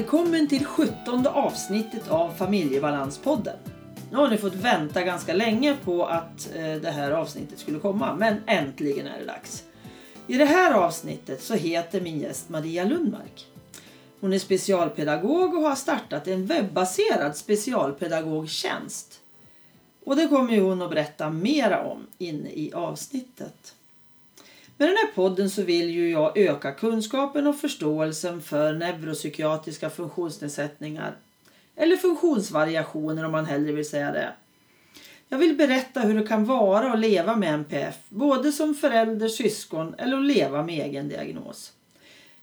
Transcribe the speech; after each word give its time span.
Välkommen 0.00 0.48
till 0.48 0.64
17 0.64 1.26
avsnittet 1.26 2.08
av 2.08 2.32
Familjebalanspodden. 2.32 3.56
Nu 4.10 4.16
har 4.16 4.28
ni 4.28 4.36
fått 4.36 4.54
vänta 4.54 5.02
ganska 5.02 5.34
länge 5.34 5.76
på 5.84 6.06
att 6.06 6.50
eh, 6.54 6.74
det 6.74 6.90
här 6.90 7.10
avsnittet 7.10 7.58
skulle 7.58 7.78
komma, 7.78 8.14
men 8.14 8.36
äntligen 8.46 9.06
är 9.06 9.18
det 9.18 9.24
dags. 9.24 9.64
I 10.26 10.36
det 10.36 10.44
här 10.44 10.74
avsnittet 10.74 11.42
så 11.42 11.54
heter 11.54 12.00
min 12.00 12.20
gäst 12.20 12.48
Maria 12.48 12.84
Lundmark. 12.84 13.46
Hon 14.20 14.32
är 14.32 14.38
specialpedagog 14.38 15.54
och 15.54 15.62
har 15.62 15.74
startat 15.74 16.28
en 16.28 16.46
webbaserad 16.46 17.36
specialpedagogtjänst. 17.36 19.20
Och 20.04 20.16
det 20.16 20.28
kommer 20.28 20.60
hon 20.60 20.82
att 20.82 20.90
berätta 20.90 21.30
mera 21.30 21.84
om 21.84 22.06
inne 22.18 22.50
i 22.50 22.72
avsnittet. 22.74 23.74
Med 24.80 24.88
den 24.88 24.96
här 24.96 25.12
podden 25.14 25.50
så 25.50 25.62
vill 25.62 25.90
ju 25.90 26.10
jag 26.10 26.38
öka 26.38 26.72
kunskapen 26.72 27.46
och 27.46 27.56
förståelsen 27.56 28.42
för 28.42 28.72
neuropsykiatriska 28.72 29.90
funktionsnedsättningar 29.90 31.16
eller 31.76 31.96
funktionsvariationer 31.96 33.24
om 33.24 33.32
man 33.32 33.44
hellre 33.46 33.72
vill 33.72 33.88
säga 33.88 34.12
det. 34.12 34.32
Jag 35.28 35.38
vill 35.38 35.56
berätta 35.56 36.00
hur 36.00 36.20
det 36.20 36.26
kan 36.26 36.44
vara 36.44 36.92
att 36.92 36.98
leva 36.98 37.36
med 37.36 37.54
NPF, 37.54 37.94
både 38.08 38.52
som 38.52 38.74
förälder, 38.74 39.28
syskon 39.28 39.94
eller 39.98 40.16
att 40.16 40.24
leva 40.24 40.62
med 40.62 40.86
egen 40.86 41.08
diagnos. 41.08 41.72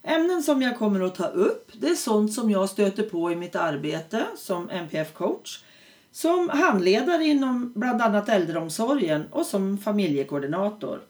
Ämnen 0.04 0.44
som 0.44 0.62
jag 0.62 0.78
kommer 0.78 1.00
att 1.00 1.16
ta 1.16 1.28
upp 1.28 1.72
det 1.74 1.88
är 1.88 1.96
sånt 1.96 2.34
som 2.34 2.52
jag 2.52 2.70
stöter 2.70 3.04
på 3.04 3.32
i 3.32 3.36
mitt 3.36 3.56
arbete 3.56 4.26
som 4.38 4.70
NPF-coach, 4.70 5.64
som 6.12 6.50
handledare 6.50 7.24
inom 7.24 7.72
bland 7.76 8.02
annat 8.02 8.30
äldreomsorgen 8.30 9.26
och 9.32 9.46
som 9.46 9.78
familjekoordinator. 9.78 11.02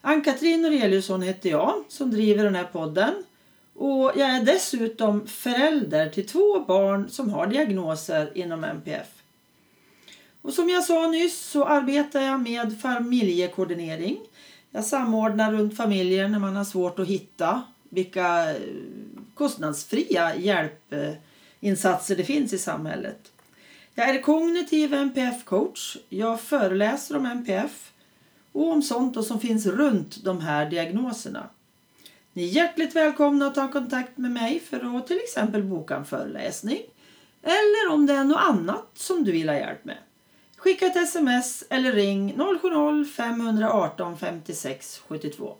Ann-Katrin 0.00 0.62
Noreliusson 0.62 1.22
heter 1.22 1.50
jag 1.50 1.84
som 1.88 2.10
driver 2.10 2.44
den 2.44 2.54
här 2.54 2.64
podden. 2.64 3.14
Och 3.74 4.12
jag 4.16 4.30
är 4.30 4.44
dessutom 4.44 5.26
förälder 5.26 6.08
till 6.08 6.26
två 6.26 6.60
barn 6.60 7.08
som 7.10 7.30
har 7.30 7.46
diagnoser 7.46 8.32
inom 8.34 8.64
MPF. 8.64 9.08
Och 10.42 10.52
som 10.52 10.68
jag 10.68 10.84
sa 10.84 11.06
nyss 11.06 11.38
så 11.40 11.64
arbetar 11.64 12.20
jag 12.20 12.40
med 12.40 12.80
familjekoordinering. 12.80 14.18
Jag 14.70 14.84
samordnar 14.84 15.52
runt 15.52 15.76
familjer 15.76 16.28
när 16.28 16.38
man 16.38 16.56
har 16.56 16.64
svårt 16.64 16.98
att 16.98 17.08
hitta 17.08 17.62
vilka 17.88 18.50
eh, 18.50 18.56
kostnadsfria 19.34 20.36
hjälpinsatser 20.36 22.16
det 22.16 22.24
finns 22.24 22.52
i 22.52 22.58
samhället. 22.58 23.32
Jag 23.94 24.08
är 24.08 24.22
kognitiv 24.22 24.94
NPF-coach. 24.94 25.96
Jag 26.08 26.40
föreläser 26.40 27.16
om 27.16 27.26
NPF 27.26 27.92
och 28.56 28.72
om 28.72 28.82
sånt 28.82 29.14
då 29.14 29.22
som 29.22 29.40
finns 29.40 29.66
runt 29.66 30.24
de 30.24 30.40
här 30.40 30.70
diagnoserna. 30.70 31.48
Ni 32.32 32.44
är 32.44 32.48
hjärtligt 32.48 32.96
välkomna 32.96 33.46
att 33.46 33.54
ta 33.54 33.72
kontakt 33.72 34.18
med 34.18 34.30
mig 34.30 34.60
för 34.60 34.96
att 34.98 35.06
till 35.06 35.20
exempel 35.24 35.62
boka 35.62 35.96
en 35.96 36.04
föreläsning 36.04 36.78
eller 37.42 37.94
om 37.94 38.06
det 38.06 38.12
är 38.12 38.24
något 38.24 38.40
annat 38.40 38.88
som 38.94 39.24
du 39.24 39.32
vill 39.32 39.48
ha 39.48 39.56
hjälp 39.56 39.84
med. 39.84 39.96
Skicka 40.56 40.86
ett 40.86 40.96
sms 40.96 41.64
eller 41.70 41.92
ring 41.92 42.34
070-518 42.36 44.16
56 44.16 45.02
72. 45.08 45.56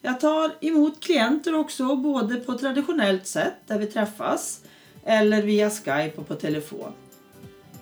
Jag 0.00 0.20
tar 0.20 0.52
emot 0.60 1.00
klienter 1.00 1.54
också 1.54 1.96
både 1.96 2.36
på 2.36 2.58
traditionellt 2.58 3.26
sätt 3.26 3.54
där 3.66 3.78
vi 3.78 3.86
träffas 3.86 4.60
eller 5.04 5.42
via 5.42 5.70
Skype 5.70 6.12
och 6.16 6.28
på 6.28 6.34
telefon. 6.34 6.92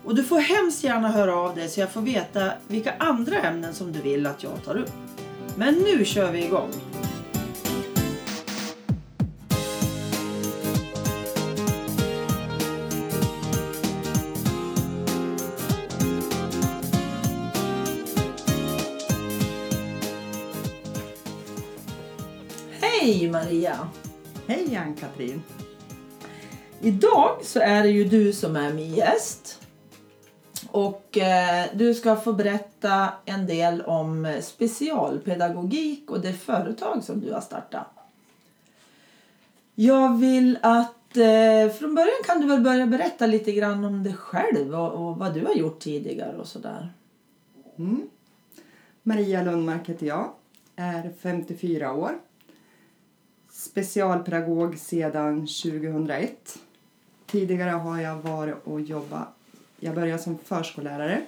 Och 0.05 0.15
du 0.15 0.25
får 0.25 0.39
hemskt 0.39 0.85
gärna 0.85 1.09
höra 1.09 1.37
av 1.37 1.55
dig 1.55 1.69
så 1.69 1.81
jag 1.81 1.91
får 1.91 2.01
veta 2.01 2.53
vilka 2.69 2.95
andra 2.99 3.43
ämnen 3.43 3.75
som 3.75 3.93
du 3.93 4.01
vill 4.01 4.27
att 4.27 4.43
jag 4.43 4.65
tar 4.65 4.77
upp. 4.77 4.93
Men 5.57 5.75
nu 5.75 6.05
kör 6.05 6.33
vi 6.33 6.45
igång! 6.45 6.71
Hej 22.81 23.31
Maria! 23.31 23.89
Hej 24.47 24.77
Ann-Katrin! 24.77 25.43
Idag 26.81 27.39
så 27.43 27.61
är 27.61 27.83
det 27.83 27.91
ju 27.91 28.05
du 28.05 28.33
som 28.33 28.57
är 28.57 28.73
min 28.73 28.95
gäst. 28.95 29.64
Och 30.75 31.19
eh, 31.19 31.67
du 31.75 31.95
ska 31.95 32.17
få 32.17 32.33
berätta 32.33 33.13
en 33.25 33.47
del 33.47 33.83
om 33.83 34.25
eh, 34.25 34.41
specialpedagogik 34.41 36.11
och 36.11 36.21
det 36.21 36.33
företag 36.33 37.05
som 37.05 37.21
du 37.21 37.33
har 37.33 37.41
startat. 37.41 37.87
Jag 39.75 40.19
vill 40.19 40.59
att 40.63 41.17
eh, 41.17 41.73
från 41.79 41.95
början 41.95 42.23
kan 42.25 42.41
du 42.41 42.47
väl 42.47 42.61
börja 42.61 42.87
berätta 42.87 43.27
lite 43.27 43.53
grann 43.53 43.85
om 43.85 44.03
dig 44.03 44.15
själv 44.15 44.75
och, 44.75 44.93
och 44.93 45.17
vad 45.19 45.35
du 45.35 45.47
har 45.47 45.55
gjort 45.55 45.81
tidigare 45.81 46.37
och 46.37 46.47
sådär. 46.47 46.93
Mm. 47.79 48.03
Maria 49.03 49.43
Lundmark 49.43 49.89
heter 49.89 50.07
jag, 50.07 50.33
är 50.77 51.13
54 51.21 51.93
år. 51.93 52.19
Specialpedagog 53.51 54.79
sedan 54.79 55.41
2001. 55.41 56.59
Tidigare 57.27 57.71
har 57.71 58.01
jag 58.01 58.17
varit 58.17 58.57
och 58.65 58.81
jobbat 58.81 59.34
jag 59.85 59.95
började 59.95 60.23
som 60.23 60.39
förskollärare. 60.39 61.23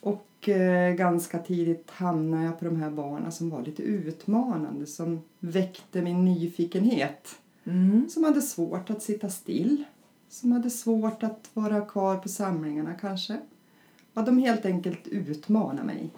Och 0.00 0.48
eh, 0.48 0.94
ganska 0.94 1.38
tidigt 1.38 1.90
hamnade 1.90 2.44
jag 2.44 2.58
på 2.58 2.64
de 2.64 2.76
här 2.76 2.90
barnen 2.90 3.32
som 3.32 3.50
var 3.50 3.62
lite 3.62 3.82
utmanande, 3.82 4.86
som 4.86 5.22
väckte 5.38 6.02
min 6.02 6.24
nyfikenhet. 6.24 7.38
Mm. 7.64 8.08
Som 8.10 8.24
hade 8.24 8.42
svårt 8.42 8.90
att 8.90 9.02
sitta 9.02 9.30
still, 9.30 9.84
som 10.28 10.52
hade 10.52 10.70
svårt 10.70 11.22
att 11.22 11.50
vara 11.54 11.80
kvar 11.80 12.16
på 12.16 12.28
samlingarna 12.28 12.94
kanske. 12.94 13.38
Ja, 14.14 14.22
de 14.22 14.38
helt 14.38 14.66
enkelt 14.66 15.08
utmanade 15.08 15.82
mig. 15.82 16.10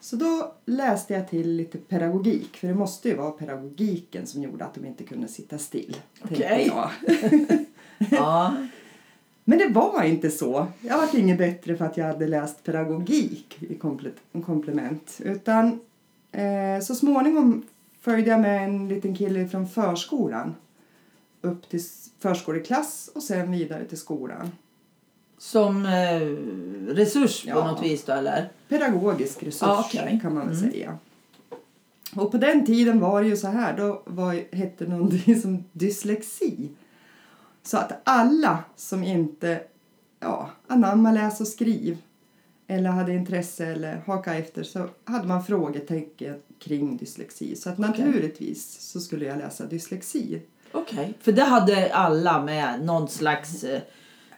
Så 0.00 0.16
då 0.16 0.54
läste 0.64 1.14
jag 1.14 1.28
till 1.28 1.56
lite 1.56 1.78
pedagogik, 1.78 2.56
för 2.56 2.68
det 2.68 2.74
måste 2.74 3.08
ju 3.08 3.16
vara 3.16 3.30
pedagogiken 3.30 4.26
som 4.26 4.42
gjorde 4.42 4.64
att 4.64 4.74
de 4.74 4.86
inte 4.86 5.04
kunde 5.04 5.28
sitta 5.28 5.58
still. 5.58 5.96
Okay. 6.24 6.70
ja. 8.10 8.54
Men 9.44 9.58
det 9.58 9.68
var 9.68 10.02
inte 10.02 10.30
så. 10.30 10.66
Jag 10.80 10.96
var 10.98 11.18
inget 11.18 11.38
bättre 11.38 11.76
för 11.76 11.84
att 11.84 11.96
jag 11.96 12.04
hade 12.06 12.26
läst 12.26 12.64
pedagogik 12.64 13.56
i 13.60 13.74
komplement. 14.44 15.20
Utan 15.24 15.80
eh, 16.32 16.80
så 16.82 16.94
småningom 16.94 17.62
följde 18.00 18.30
jag 18.30 18.40
med 18.40 18.64
en 18.64 18.88
liten 18.88 19.14
kille 19.16 19.48
från 19.48 19.68
förskolan 19.68 20.54
upp 21.40 21.68
till 21.68 21.80
förskoleklass 22.18 23.10
och 23.14 23.22
sen 23.22 23.52
vidare 23.52 23.84
till 23.84 23.98
skolan. 23.98 24.50
Som 25.38 25.86
eh, 25.86 26.20
resurs 26.94 27.42
på 27.44 27.48
Ja. 27.50 27.70
något 27.70 27.82
vis 27.84 28.04
då 28.04 28.12
eller? 28.12 28.48
Pedagogisk 28.68 29.42
resurs 29.42 29.62
Ja, 29.62 29.84
okej. 29.88 30.18
kan 30.22 30.34
man 30.34 30.48
väl 30.48 30.58
Mm. 30.58 30.70
säga. 30.72 30.98
Och 32.16 32.30
på 32.30 32.36
den 32.36 32.66
tiden 32.66 33.00
var 33.00 33.22
det 33.22 33.28
ju 33.28 33.36
så 33.36 33.46
här, 33.48 33.76
då 33.76 34.02
var, 34.04 34.54
hette 34.56 34.86
någonting 34.86 35.40
som 35.42 35.64
dyslexi. 35.72 36.68
Så 37.62 37.76
att 37.76 38.00
alla 38.04 38.64
som 38.76 39.04
inte 39.04 39.60
ja, 40.20 40.50
anammade 40.66 41.14
läs 41.14 41.40
och 41.40 41.48
skriv 41.48 41.98
eller 42.66 42.90
hade 42.90 43.14
intresse 43.14 43.66
eller 43.66 44.02
haka 44.06 44.34
efter 44.34 44.62
så 44.62 44.88
hade 45.04 45.28
man 45.28 45.44
frågetecken 45.44 46.34
kring 46.58 46.96
dyslexi. 46.96 47.56
Så 47.56 47.70
att 47.70 47.78
Okej. 47.78 47.88
naturligtvis 47.90 48.80
så 48.80 49.00
skulle 49.00 49.24
jag 49.24 49.38
läsa 49.38 49.66
dyslexi. 49.66 50.42
Okej. 50.72 51.14
För 51.20 51.32
det 51.32 51.44
hade 51.44 51.94
alla 51.94 52.42
med 52.42 52.84
någon 52.84 53.08
slags 53.08 53.64
eh, 53.64 53.80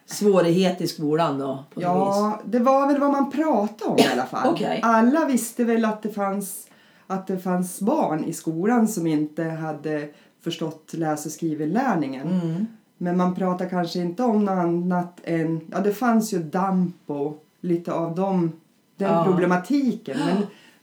svårighet 0.07 0.81
i 0.81 0.89
skolan 0.89 1.39
då? 1.39 1.65
Ja, 1.75 2.41
det 2.45 2.59
var 2.59 2.87
väl 2.87 3.01
vad 3.01 3.11
man 3.11 3.31
pratade 3.31 3.91
om 3.91 3.99
i 3.99 4.07
alla 4.13 4.27
fall. 4.27 4.55
Okej. 4.55 4.81
Alla 4.83 5.25
visste 5.25 5.65
väl 5.65 5.85
att 5.85 6.03
det 6.03 6.13
fanns 6.13 6.67
att 7.07 7.27
det 7.27 7.39
fanns 7.39 7.81
barn 7.81 8.25
i 8.25 8.33
skolan 8.33 8.89
som 8.89 9.07
inte 9.07 9.45
hade 9.45 10.09
förstått 10.41 10.93
läs 10.93 11.27
och 11.27 11.33
skrivinlärningen. 11.33 12.41
Mm. 12.41 12.67
Men 12.99 13.17
man 13.17 13.35
pratar 13.35 13.69
kanske 13.69 13.99
inte 13.99 14.23
om 14.23 14.45
något 14.45 14.53
annat 14.59 15.21
än, 15.25 15.61
ja 15.73 15.81
det 15.81 15.93
fanns 15.93 16.33
ju 16.35 16.39
damp 16.39 16.95
och 17.07 17.45
lite 17.61 17.93
av 17.93 18.15
dem, 18.15 18.53
den 18.97 19.11
Ja. 19.13 19.25
problematiken. 19.25 20.19
Men 20.27 20.37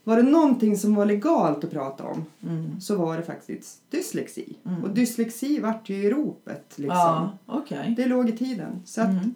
var 0.04 0.18
det 0.18 0.24
någonting 0.24 0.78
som 0.78 0.96
var 0.96 1.06
legalt 1.06 1.64
att 1.64 1.72
prata 1.72 2.04
om 2.04 2.26
Mm. 2.44 2.82
så 2.82 2.96
var 2.96 3.18
det 3.18 3.24
faktiskt 3.24 3.78
dyslexi. 3.92 4.54
Mm. 4.66 4.84
Och 4.84 4.90
dyslexi 4.90 5.60
vart 5.60 5.90
ju 5.90 5.96
i 5.96 6.10
ropet 6.10 6.66
liksom. 6.76 6.98
Ja, 6.98 7.32
okej. 7.46 7.94
Det 7.98 8.06
låg 8.06 8.30
i 8.30 8.38
tiden. 8.38 8.82
Så 8.86 9.02
att, 9.02 9.08
Mm. 9.10 9.34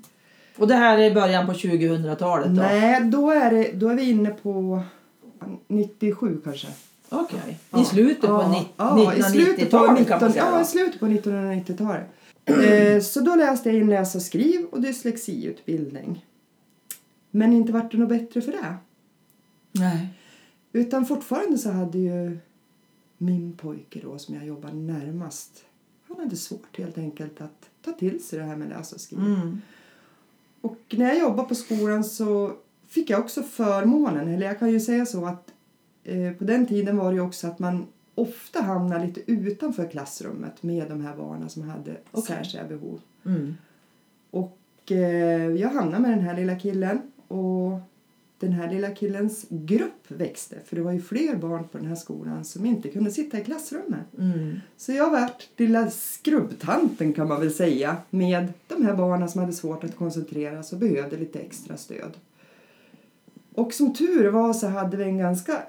Och 0.58 0.68
det 0.68 0.76
här 0.76 0.98
är 0.98 1.14
början 1.14 1.46
på 1.46 1.54
2000-talet 1.54 2.48
då? 2.48 2.54
Nej, 2.62 3.02
då 3.04 3.32
är, 3.32 3.52
det, 3.52 3.72
då 3.74 3.90
är 3.90 3.96
vi 3.96 4.10
inne 4.10 4.30
på 4.30 4.82
97 5.68 6.42
kanske. 6.44 6.68
Okej. 7.10 7.58
Ja. 7.72 7.82
I 7.82 7.86
slutet 7.86 8.24
Ja, 8.24 8.58
i 8.60 8.66
på 8.78 8.84
1990-talet 8.84 9.70
kan 9.70 9.86
man 9.86 9.96
19, 9.96 10.32
säga? 10.32 10.46
Ja, 10.52 10.62
i 10.62 10.66
slutet 10.66 11.00
på 11.00 11.06
1990-talet. 11.06 12.04
Eh, 12.46 13.02
så 13.02 13.22
då 13.22 13.36
läste 13.36 13.70
jag 13.70 13.78
in 13.78 13.90
läs 13.90 14.16
och 14.16 14.22
skriv 14.22 14.66
och 14.66 14.82
dyslexiutbildning. 14.82 16.26
Men 17.32 17.54
inte 17.54 17.72
vart 17.72 17.92
det 17.92 17.98
något 17.98 18.10
bättre 18.10 18.42
för 18.42 18.52
det. 18.52 18.76
Nej. 19.72 20.08
Utan 20.72 21.06
fortfarande 21.06 21.58
så 21.58 21.72
hade 21.72 21.98
ju 21.98 22.38
min 23.18 23.58
pojke 23.58 24.00
då 24.04 24.20
som 24.20 24.36
jag 24.36 24.46
jobbar 24.46 24.72
närmast. 24.72 25.66
Han 26.08 26.20
hade 26.20 26.36
svårt 26.36 26.78
helt 26.78 26.98
enkelt 26.98 27.42
att 27.42 27.70
ta 27.82 27.92
till 27.92 28.24
sig 28.24 28.40
det 28.40 28.46
här 28.46 28.56
med 28.56 28.70
läsa 28.70 28.96
och 28.96 29.02
skriva. 29.02 29.26
Mm. 29.26 29.62
Och 30.62 30.80
när 30.90 31.06
jag 31.06 31.20
jobbade 31.20 31.48
på 31.50 31.56
skolan 31.56 32.04
så 32.04 32.54
fick 32.88 33.10
jag 33.10 33.20
också 33.20 33.44
förmånen, 33.44 34.28
eller 34.28 34.46
jag 34.46 34.60
kan 34.60 34.72
ju 34.72 34.80
säga 34.80 35.06
så 35.06 35.26
att 35.26 35.54
eh, 36.04 36.32
på 36.32 36.44
den 36.44 36.66
tiden 36.66 36.98
var 36.98 37.10
det 37.10 37.16
ju 37.16 37.22
också 37.22 37.48
att 37.48 37.60
man 37.60 37.86
ofta 38.16 38.62
hamnade 38.62 39.06
lite 39.06 39.32
utanför 39.32 39.88
klassrummet 39.88 40.64
med 40.64 40.90
de 40.90 41.02
här 41.02 41.16
barnen 41.18 41.50
som 41.50 41.70
hade 41.70 41.98
Okej. 42.12 42.36
särskilda 42.36 42.68
behov. 42.68 43.02
Mm. 43.26 43.56
Och 44.32 44.58
eh, 44.92 45.52
jag 45.52 45.70
hamnade 45.70 46.02
med 46.02 46.12
den 46.12 46.22
här 46.22 46.38
lilla 46.38 46.60
killen 46.60 47.02
och 47.28 47.80
den 48.40 48.52
här 48.52 48.72
lilla 48.72 48.92
killens 48.92 49.46
grupp 49.50 50.06
växte 50.08 50.56
för 50.66 50.76
det 50.76 50.82
var 50.82 50.92
ju 50.92 51.02
fler 51.02 51.36
barn 51.36 51.68
på 51.72 51.78
den 51.78 51.88
här 51.88 51.96
skolan 51.96 52.46
som 52.46 52.66
inte 52.66 52.90
kunde 52.90 53.12
sitta 53.12 53.40
i 53.40 53.44
klassrummet. 53.44 54.18
Mm. 54.20 54.60
Så 54.78 54.92
jag 54.92 55.12
vart 55.12 55.50
lilla 55.58 55.90
skrubbtanten 55.90 57.14
kan 57.14 57.28
man 57.28 57.40
väl 57.40 57.54
säga 57.54 57.98
med 58.10 58.54
de 58.68 58.86
här 58.86 58.96
barnen 58.96 59.30
som 59.30 59.42
hade 59.42 59.54
svårt 59.54 59.84
att 59.84 59.96
koncentrera 59.96 60.64
sig 60.64 60.76
och 60.76 60.80
behövde 60.80 61.18
lite 61.18 61.40
extra 61.40 61.78
stöd. 61.78 62.18
Och 63.54 63.74
som 63.74 63.94
tur 63.94 64.28
var 64.28 64.54
så 64.54 64.68
hade 64.68 64.98
vi 64.98 65.04
en 65.04 65.18
ganska 65.18 65.64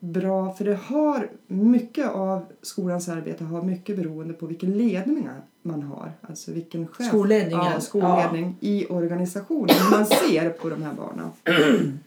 bra, 0.00 0.52
för 0.52 0.64
det 0.64 0.74
har 0.74 1.30
mycket 1.46 2.08
av 2.08 2.44
skolans 2.62 3.08
arbete 3.08 3.44
har 3.44 3.62
mycket 3.62 3.96
beroende 3.96 4.34
på 4.34 4.46
vilken 4.46 4.78
ledning 4.78 5.28
man 5.62 5.82
har. 5.82 6.12
Alltså 6.20 6.52
vilken 6.52 6.86
chef, 6.86 7.08
Skolledningen, 7.08 7.64
ja, 7.64 7.80
skolledning 7.80 8.56
i 8.60 8.86
organisationen. 8.86 9.68
Hur 9.68 9.96
man 9.96 10.06
ser 10.06 10.50
på 10.50 10.68
de 10.68 10.82
här 10.82 10.94
barnen. 10.94 11.30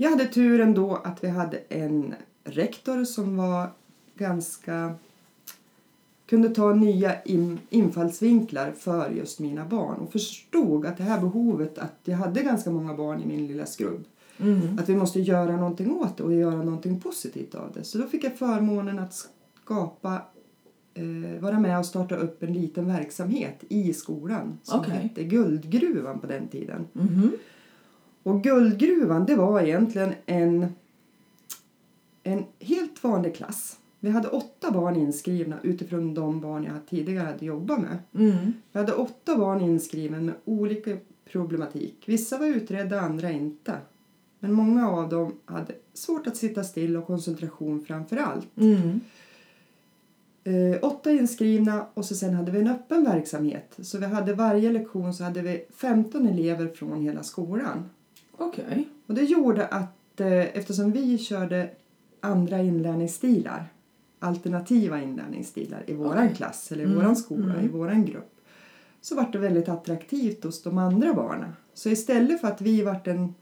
Jag 0.00 0.10
hade 0.10 0.26
turen 0.26 0.74
då 0.74 0.94
att 1.04 1.24
vi 1.24 1.28
hade 1.28 1.58
en 1.68 2.14
rektor 2.44 3.04
som 3.04 3.36
var 3.36 3.70
ganska 4.14 4.94
kunde 6.26 6.48
ta 6.48 6.74
nya 6.74 7.22
in, 7.22 7.58
infallsvinklar 7.70 8.72
för 8.72 9.10
just 9.10 9.38
mina 9.40 9.64
barn 9.64 9.96
och 9.98 10.12
förstod 10.12 10.86
att 10.86 10.96
det 10.96 11.02
här 11.02 11.20
behovet 11.20 11.78
att 11.78 11.94
jag 12.04 12.16
hade 12.16 12.42
ganska 12.42 12.70
många 12.70 12.94
barn 12.94 13.22
i 13.22 13.26
min 13.26 13.46
lilla 13.46 13.66
skrubb 13.66 14.04
Mm. 14.40 14.78
att 14.78 14.88
vi 14.88 14.96
måste 14.96 15.20
göra 15.20 15.56
någonting 15.56 15.90
åt 15.92 16.16
det 16.16 16.22
och 16.22 16.34
göra 16.34 16.62
någonting 16.62 17.00
positivt 17.00 17.54
av 17.54 17.72
det. 17.74 17.84
Så 17.84 17.98
då 17.98 18.06
fick 18.06 18.24
jag 18.24 18.38
förmånen 18.38 18.98
att 18.98 19.28
skapa, 19.64 20.22
eh, 20.94 21.40
vara 21.40 21.60
med 21.60 21.78
och 21.78 21.86
starta 21.86 22.16
upp 22.16 22.42
en 22.42 22.52
liten 22.52 22.86
verksamhet 22.86 23.64
i 23.68 23.92
skolan 23.92 24.58
som 24.62 24.80
Okej. 24.80 24.92
hette 24.94 25.24
Guldgruvan 25.24 26.20
på 26.20 26.26
den 26.26 26.48
tiden. 26.48 26.86
Mhm. 26.92 27.32
Och 28.22 28.42
Guldgruvan 28.42 29.26
det 29.26 29.36
var 29.36 29.60
egentligen 29.60 30.12
en, 30.26 30.66
en 32.22 32.44
helt 32.60 33.04
vanlig 33.04 33.34
klass. 33.34 33.78
Vi 34.00 34.10
hade 34.10 34.28
åtta 34.28 34.70
barn 34.70 34.96
inskrivna 34.96 35.56
utifrån 35.62 36.14
de 36.14 36.40
barn 36.40 36.64
jag 36.64 36.86
tidigare 36.90 37.26
hade 37.26 37.46
jobbat 37.46 37.80
med. 37.80 37.98
Mm. 38.14 38.52
Vi 38.72 38.78
hade 38.78 38.92
åtta 38.92 39.36
barn 39.36 39.60
inskrivna 39.60 40.20
med 40.20 40.34
olika 40.44 40.96
problematik. 41.32 42.02
Vissa 42.06 42.38
var 42.38 42.46
utredda, 42.46 43.00
andra 43.00 43.30
inte. 43.30 43.74
Men 44.40 44.52
många 44.52 44.88
av 44.90 45.08
dem 45.08 45.32
hade 45.44 45.72
svårt 45.94 46.26
att 46.26 46.36
sitta 46.36 46.64
still 46.64 46.96
och 46.96 47.06
koncentration 47.06 47.84
framför 47.86 48.16
allt. 48.16 48.56
Mm. 48.56 49.00
Eh, 50.44 50.78
åtta 50.82 51.10
inskrivna 51.10 51.86
och 51.94 52.04
så 52.04 52.14
sen 52.14 52.34
hade 52.34 52.50
vi 52.50 52.60
en 52.60 52.68
öppen 52.68 53.04
verksamhet. 53.04 53.76
Så 53.82 53.98
vi 53.98 54.06
hade 54.06 54.34
varje 54.34 54.72
lektion 54.72 55.14
så 55.14 55.24
hade 55.24 55.42
vi 55.42 55.64
15 55.74 56.26
elever 56.28 56.68
från 56.68 57.02
hela 57.02 57.22
skolan. 57.22 57.90
Okej. 58.36 58.88
Och 59.06 59.14
det 59.14 59.22
gjorde 59.22 59.66
att 59.66 60.20
eh, 60.20 60.56
eftersom 60.56 60.92
vi 60.92 61.18
körde 61.18 61.70
andra 62.20 62.62
inlärningsstilar, 62.62 63.64
alternativa 64.18 65.02
inlärningsstilar 65.02 65.84
i 65.86 65.94
våran 65.94 66.24
Okej. 66.24 66.34
klass 66.36 66.72
eller 66.72 66.82
i 66.82 66.86
Mm, 66.86 66.98
våran 66.98 67.16
skola, 67.16 67.54
mm. 67.54 67.64
i 67.64 67.68
våran 67.68 68.04
grupp, 68.04 68.34
så 69.00 69.14
var 69.14 69.28
det 69.32 69.38
väldigt 69.38 69.68
attraktivt 69.68 70.44
hos 70.44 70.62
de 70.62 70.78
andra 70.78 71.14
barnen. 71.14 71.52
Så 71.74 71.90
istället 71.90 72.40
för 72.40 72.48
att 72.48 72.60
vi 72.60 72.82
vart 72.82 73.06
en, 73.06 73.34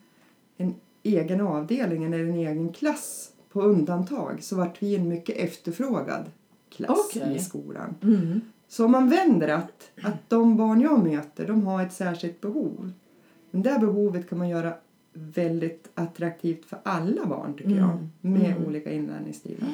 en 0.57 0.75
egen 1.07 1.41
avdelning 1.41 2.05
eller 2.05 2.19
en 2.19 2.35
egen 2.35 2.73
klass 2.73 3.31
på 3.53 3.63
undantag 3.63 4.43
så 4.43 4.57
vart 4.57 4.83
vi 4.83 4.97
en 4.97 5.09
mycket 5.09 5.37
efterfrågad 5.37 6.25
klass 6.71 7.11
Okej. 7.17 7.37
i 7.37 7.39
skolan. 7.39 7.95
Mm. 8.03 8.41
Så 8.69 8.85
om 8.85 8.91
man 8.91 9.09
vänder 9.11 9.49
att, 9.49 9.91
att 10.03 10.29
de 10.31 10.57
barn 10.57 10.81
jag 10.81 11.05
möter, 11.05 11.47
de 11.47 11.67
har 11.67 11.83
ett 11.83 11.93
särskilt 11.93 12.41
behov. 12.41 12.93
Men 13.51 13.63
det 13.63 13.79
behovet 13.81 14.29
kan 14.29 14.39
man 14.39 14.49
göra 14.49 14.75
väldigt 15.13 15.89
attraktivt 15.95 16.65
för 16.65 16.79
alla 16.83 17.27
barn 17.27 17.55
tycker 17.55 17.71
Mm. 17.71 17.79
jag. 17.83 18.09
Med 18.21 18.51
Mm. 18.57 18.67
olika 18.67 18.93
inlärningsstilar. 18.93 19.69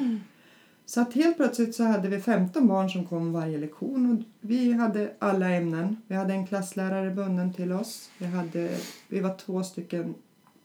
Så 0.86 1.00
att 1.00 1.12
helt 1.14 1.36
plötsligt 1.36 1.74
så 1.74 1.84
hade 1.84 2.08
vi 2.08 2.20
15 2.20 2.66
barn 2.68 2.90
som 2.90 3.06
kom 3.06 3.32
varje 3.32 3.58
lektion 3.58 4.12
och 4.12 4.24
vi 4.40 4.72
hade 4.72 5.12
alla 5.18 5.50
ämnen. 5.50 5.96
Vi 6.06 6.14
hade 6.14 6.32
en 6.34 6.46
klasslärare 6.46 7.10
bunden 7.10 7.52
till 7.54 7.72
oss. 7.72 8.10
Vi, 8.18 8.26
hade, 8.26 8.70
vi 9.08 9.20
var 9.20 9.34
två 9.34 9.62
stycken 9.62 10.14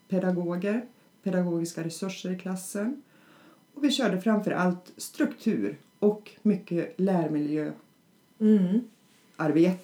pedagoger, 0.09 0.85
pedagogiska 1.23 1.83
resurser 1.83 2.31
i 2.31 2.37
klassen. 2.39 3.01
Och 3.75 3.83
vi 3.83 3.91
körde 3.91 4.21
framför 4.21 4.51
allt 4.51 4.91
struktur 4.97 5.77
och 5.99 6.31
mycket 6.41 6.93
lärmiljöarbete 6.99 7.73
Mm. 8.39 8.81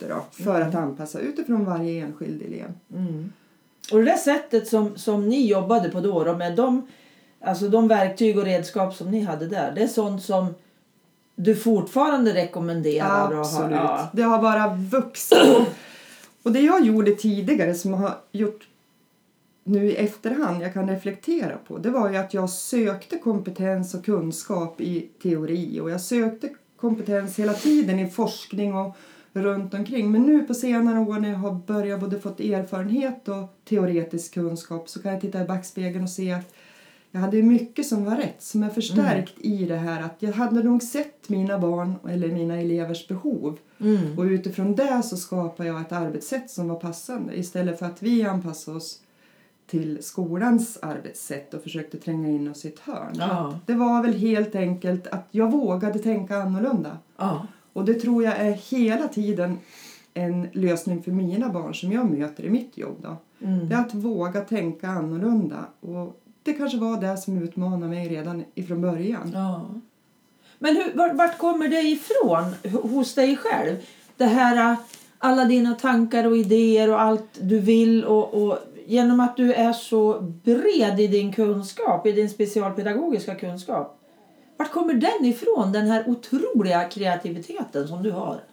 då, 0.10 0.26
för 0.44 0.62
att 0.62 0.76
anpassa 0.76 1.20
utifrån 1.20 1.66
varje 1.66 2.06
enskild 2.06 2.42
elev. 2.42 2.74
Mm. 2.96 3.32
Och 3.92 3.98
det 4.00 4.06
där 4.06 4.18
sättet 4.18 4.68
som, 4.68 4.98
som 4.98 5.30
ni 5.30 5.48
jobbade 5.48 5.90
på 5.90 6.00
då, 6.02 6.24
då 6.24 6.38
med 6.38 6.56
de, 6.56 6.88
alltså 7.42 7.70
de 7.70 7.88
verktyg 7.88 8.38
och 8.38 8.44
redskap 8.46 8.94
som 8.96 9.12
ni 9.12 9.22
hade 9.22 9.48
där, 9.48 9.72
det 9.76 9.82
är 9.84 9.88
sånt 9.88 10.24
som 10.24 10.56
du 11.36 11.56
fortfarande 11.56 12.34
rekommenderar? 12.34 13.28
och 13.30 13.36
har- 13.36 13.40
Absolut. 13.42 13.72
ja. 13.72 14.10
Det 14.14 14.22
har 14.22 14.42
bara 14.42 14.76
vuxit. 14.76 15.38
Och- 16.44 16.52
det 16.52 16.60
jag 16.62 16.86
gjorde 16.86 17.12
tidigare 17.16 17.74
som 17.74 17.94
har 17.94 18.18
gjort 18.32 18.68
nu 19.64 19.86
i 19.92 19.96
efterhand, 19.96 20.64
jag 20.64 20.74
kan 20.74 20.90
reflektera 20.90 21.58
på, 21.58 21.78
det 21.78 21.90
var 21.90 22.10
ju 22.10 22.18
att 22.18 22.34
jag 22.34 22.50
sökte 22.50 23.18
kompetens 23.18 23.94
och 23.94 24.06
kunskap 24.06 24.82
i 24.82 25.10
teori 25.24 25.80
och 25.80 25.90
jag 25.90 26.02
sökte 26.02 26.50
kompetens 26.76 27.40
hela 27.40 27.54
tiden 27.54 28.00
i 28.00 28.10
forskning 28.10 28.74
och 28.76 28.96
runt 29.34 29.74
omkring. 29.74 30.12
Men 30.12 30.22
nu 30.22 30.44
på 30.44 30.54
senare 30.54 31.00
år 31.00 31.20
när 31.20 31.30
jag 31.30 31.38
har 31.38 31.54
börjat 31.68 32.00
både 32.00 32.20
fått 32.20 32.40
erfarenhet 32.40 33.28
och 33.28 33.58
teoretisk 33.70 34.34
kunskap 34.34 34.90
så 34.90 35.02
kan 35.02 35.12
jag 35.12 35.22
titta 35.22 35.42
i 35.42 35.46
backspegeln 35.46 36.04
och 36.04 36.10
se 36.10 36.32
att 36.32 36.54
jag 37.12 37.20
hade 37.20 37.42
mycket 37.44 37.86
som 37.86 38.06
var 38.06 38.16
rätt, 38.16 38.42
som 38.44 38.64
är 38.64 38.70
förstärkt 38.70 39.34
i 39.38 39.66
det 39.66 39.76
här 39.76 40.02
att 40.02 40.16
jag 40.20 40.32
hade 40.32 40.64
nog 40.64 40.84
sett 40.84 41.30
mina 41.30 41.60
barn 41.60 41.94
eller 42.10 42.28
mina 42.28 42.58
elevers 42.60 43.08
behov 43.08 43.58
Mm. 43.80 44.20
och 44.20 44.24
utifrån 44.24 44.76
det 44.76 45.02
så 45.04 45.18
skapar 45.18 45.66
jag 45.66 45.82
ett 45.82 45.92
arbetssätt 45.92 46.50
som 46.50 46.68
var 46.68 46.76
passande 46.76 47.36
istället 47.36 47.80
för 47.80 47.86
att 47.86 48.02
vi 48.04 48.24
anpassar 48.24 48.76
oss 48.76 49.00
till 49.68 50.04
skolans 50.04 50.78
arbetssätt 50.82 51.54
och 51.54 51.64
försökte 51.64 51.98
tränga 51.98 52.30
in 52.30 52.48
oss 52.48 52.66
i 52.66 52.68
ett 52.68 52.80
hörn. 52.80 53.14
Ja. 53.16 53.60
Det 53.66 53.74
var 53.74 54.02
väl 54.02 54.14
helt 54.14 54.56
enkelt 54.56 55.08
att 55.08 55.28
jag 55.32 55.52
vågade 55.52 56.00
tänka 56.00 56.38
annorlunda. 56.38 56.98
Ja. 57.18 57.48
Och 57.74 57.86
det 57.86 57.94
tror 57.94 58.24
jag 58.24 58.38
är 58.38 58.52
hela 58.52 59.08
tiden 59.08 59.58
en 60.14 60.48
lösning 60.54 61.04
för 61.04 61.12
mina 61.12 61.50
barn 61.50 61.76
som 61.76 61.92
jag 61.92 62.12
möter 62.12 62.44
i 62.44 62.50
mitt 62.50 62.78
jobb. 62.78 62.98
Då. 63.02 63.18
Mm. 63.48 63.70
Det 63.70 63.76
är 63.76 63.80
att 63.80 63.94
våga 63.94 64.42
tänka 64.42 64.88
annorlunda. 64.88 65.66
Och 65.80 66.22
det 66.44 66.54
kanske 66.54 66.78
var 66.78 67.02
det 67.02 67.18
som 67.18 67.44
utmanade 67.44 67.88
mig 67.88 68.10
redan 68.10 68.44
ifrån 68.56 68.82
början. 68.82 69.32
Ja. 69.34 69.70
Men 70.60 70.76
hur, 70.76 70.94
vart, 70.94 71.16
vart 71.16 71.38
kommer 71.38 71.68
det 71.68 71.82
ifrån 71.82 72.44
hos 72.82 73.16
dig 73.16 73.38
själv? 73.38 73.76
Det 74.18 74.26
här, 74.26 74.72
äh, 74.72 74.78
alla 75.18 75.46
dina 75.46 75.76
tankar 75.76 76.28
och 76.28 76.38
idéer 76.38 76.90
och 76.90 77.02
allt 77.02 77.40
du 77.42 77.60
vill 77.60 78.06
och, 78.06 78.34
och 78.34 78.60
genom 78.86 79.20
att 79.20 79.38
du 79.38 79.54
är 79.54 79.74
så 79.74 80.22
bred 80.22 81.00
i 81.00 81.08
din 81.08 81.34
kunskap, 81.34 82.08
i 82.08 82.12
din 82.12 82.30
specialpedagogiska 82.30 83.36
kunskap. 83.36 84.00
Vart 84.58 84.72
kommer 84.72 84.94
den 84.94 85.26
ifrån, 85.26 85.72
den 85.72 85.88
här 85.88 86.10
otroliga 86.10 86.84
kreativiteten 86.84 87.88
som 87.88 88.04
du 88.04 88.12
har? 88.12 88.44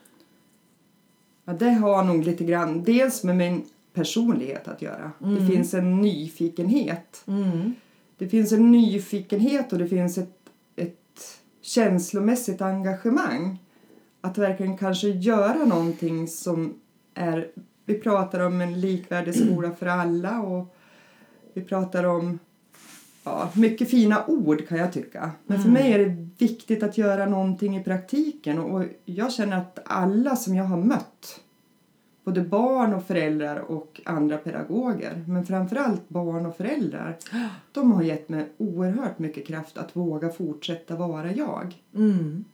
Ja, 1.44 1.52
det 1.52 1.70
har 1.70 2.04
nog 2.04 2.24
lite 2.24 2.44
grann 2.44 2.82
dels 2.84 3.24
med 3.24 3.36
min 3.36 3.64
personlighet 3.92 4.68
att 4.68 4.82
göra. 4.82 5.12
Det 5.18 5.26
Mm. 5.26 5.48
finns 5.48 5.74
en 5.74 6.00
nyfikenhet. 6.00 7.22
Mm. 7.26 7.74
Det 8.18 8.28
finns 8.28 8.52
en 8.52 8.72
nyfikenhet 8.72 9.72
och 9.72 9.78
det 9.78 9.88
finns 9.88 10.18
ett, 10.18 10.38
ett 10.76 11.40
känslomässigt 11.62 12.60
engagemang. 12.62 13.58
Att 14.20 14.38
verkligen 14.38 14.76
kanske 14.76 15.08
göra 15.08 15.64
någonting 15.64 16.28
som 16.28 16.74
är... 17.14 17.48
Vi 17.90 17.98
pratar 17.98 18.40
om 18.40 18.60
en 18.60 18.80
likvärdig 18.80 19.34
skola 19.34 19.70
för 19.70 19.86
alla 19.86 20.40
och 20.40 20.74
vi 21.54 21.62
pratar 21.62 22.04
om 22.04 22.38
ja, 23.24 23.50
mycket 23.54 23.90
fina 23.90 24.26
ord 24.26 24.68
kan 24.68 24.78
jag 24.78 24.92
tycka. 24.92 25.30
Men 25.46 25.58
för 25.58 25.68
Mm. 25.68 25.82
mig 25.82 25.92
är 25.92 25.98
det 25.98 26.28
viktigt 26.38 26.82
att 26.82 26.98
göra 26.98 27.26
någonting 27.26 27.76
i 27.76 27.84
praktiken 27.84 28.58
och 28.58 28.84
jag 29.04 29.32
känner 29.32 29.56
att 29.56 29.78
alla 29.84 30.36
som 30.36 30.54
jag 30.54 30.64
har 30.64 30.76
mött 30.76 31.40
både 32.24 32.40
barn 32.40 32.94
och 32.94 33.04
föräldrar 33.04 33.56
och 33.56 34.00
andra 34.04 34.36
pedagoger 34.36 35.24
men 35.28 35.46
framförallt 35.46 36.08
barn 36.08 36.46
och 36.46 36.56
föräldrar 36.56 37.16
de 37.72 37.92
har 37.92 38.02
gett 38.02 38.28
mig 38.28 38.48
oerhört 38.58 39.18
mycket 39.18 39.46
kraft 39.46 39.78
att 39.78 39.96
våga 39.96 40.28
fortsätta 40.28 40.96
vara 40.96 41.32
jag. 41.32 41.82
Mm. 41.94 42.44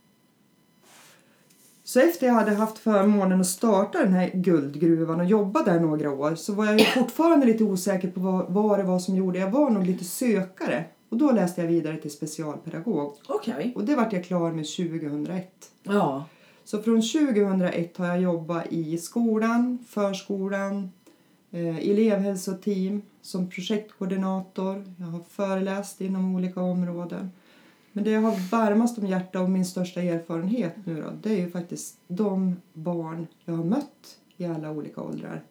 Så 1.87 2.01
efter 2.01 2.27
jag 2.27 2.35
hade 2.35 2.55
haft 2.55 2.79
förmånen 2.79 3.41
att 3.41 3.47
starta 3.47 3.99
den 3.99 4.13
här 4.13 4.31
guldgruvan 4.35 5.21
och 5.21 5.27
jobba 5.27 5.63
där 5.63 5.81
några 5.81 6.11
år 6.11 6.35
så 6.35 6.53
var 6.53 6.67
jag 6.67 6.95
fortfarande 6.95 7.47
lite 7.47 7.65
osäker 7.65 8.11
på 8.11 8.21
vad, 8.21 8.47
vad 8.49 8.79
det 8.79 8.83
var 8.83 8.99
som 8.99 9.17
gjorde. 9.17 9.39
Jag 9.39 9.51
var 9.51 9.71
nog 9.71 9.87
lite 9.87 10.05
sökare. 10.05 10.85
Och 11.09 11.17
då 11.17 11.33
läste 11.33 11.61
jag 11.61 11.69
vidare 11.69 11.97
till 11.97 12.11
specialpedagog. 12.11 13.17
Okej. 13.29 13.73
Och 13.77 13.85
det 13.85 13.95
vart 13.95 14.13
jag 14.13 14.25
klar 14.25 14.53
med 14.53 14.67
2001. 14.67 15.71
Ja. 15.83 16.25
Så 16.65 16.83
från 16.83 17.03
2001 17.03 17.97
har 17.97 18.07
jag 18.07 18.21
jobbat 18.21 18.67
i 18.71 18.99
skolan, 18.99 19.79
förskolan, 19.89 20.93
eh, 21.51 21.91
elevhälsoteam, 21.91 23.03
som 23.23 23.51
projektkoordinator. 23.51 24.85
Jag 24.99 25.07
har 25.07 25.21
föreläst 25.29 26.01
inom 26.01 26.35
olika 26.35 26.61
områden. 26.61 27.31
Men 27.97 28.05
det 28.05 28.11
jag 28.11 28.21
har 28.21 28.51
varmast 28.51 28.99
om 28.99 29.07
hjärta 29.07 29.41
och 29.41 29.51
min 29.51 29.65
största 29.67 30.03
erfarenhet 30.03 30.75
nu 30.85 31.03
då, 31.03 31.09
det 31.23 31.31
är 31.31 31.37
ju 31.41 31.51
faktiskt 31.51 31.97
de 32.09 32.57
barn 32.73 33.27
jag 33.45 33.55
har 33.55 33.65
mött 33.65 34.19
i 34.37 34.45
alla 34.47 34.71
olika 34.71 35.01
åldrar. 35.03 35.43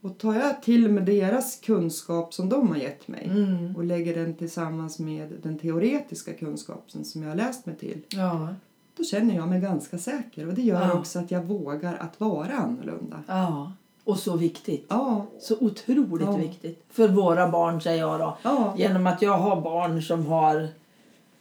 Och 0.00 0.18
tar 0.18 0.34
jag 0.34 0.62
till 0.62 0.88
med 0.88 1.04
deras 1.04 1.60
kunskap 1.60 2.34
som 2.34 2.48
de 2.48 2.68
har 2.68 2.76
gett 2.76 3.08
mig 3.08 3.26
Mm. 3.30 3.76
och 3.76 3.84
lägger 3.84 4.14
den 4.14 4.34
tillsammans 4.34 4.98
med 4.98 5.32
den 5.42 5.58
teoretiska 5.58 6.32
kunskapen 6.32 7.04
som 7.04 7.22
jag 7.22 7.28
har 7.28 7.36
läst 7.36 7.66
mig 7.66 7.76
till 7.76 8.00
Ja. 8.08 8.48
då 8.96 9.04
känner 9.04 9.34
jag 9.34 9.48
mig 9.48 9.60
ganska 9.60 9.98
säker 9.98 10.48
och 10.48 10.54
det 10.54 10.62
gör 10.62 10.82
Ja. 10.82 10.92
också 10.98 11.18
att 11.18 11.30
jag 11.30 11.42
vågar 11.44 11.94
att 11.96 12.20
vara 12.20 12.52
annorlunda. 12.52 13.22
Ja. 13.26 13.72
Och 14.04 14.18
så 14.18 14.36
viktigt. 14.36 14.86
Ja, 14.88 15.26
Så 15.40 15.56
otroligt 15.60 16.26
Ja. 16.26 16.36
viktigt. 16.36 16.84
För 16.90 17.08
våra 17.08 17.48
barn 17.50 17.80
säger 17.80 18.00
jag 18.00 18.20
då. 18.20 18.36
Genom 18.76 19.06
att 19.06 19.22
jag 19.22 19.38
har 19.38 19.60
barn 19.60 20.02
som 20.02 20.26
har 20.26 20.68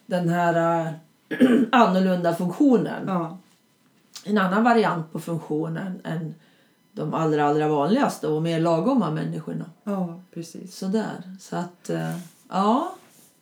den 0.06 0.30
här 0.30 0.86
äh, 0.86 0.92
annorlunda 1.72 2.36
funktionen. 2.36 3.04
ja, 3.08 3.38
En 4.26 4.38
annan 4.38 4.64
variant 4.64 5.12
på 5.12 5.20
funktionen 5.20 6.02
än 6.04 6.34
de 6.92 7.14
allra, 7.14 7.46
allra 7.46 7.68
vanligaste 7.68 8.28
och 8.28 8.42
mer 8.42 8.60
lagomma 8.60 9.12
människorna. 9.12 9.66
ja, 9.84 10.22
precis. 10.34 10.78
Sådär. 10.78 11.36
Så 11.40 11.56
att, 11.56 11.90
äh, 11.90 12.18
ja. 12.50 12.94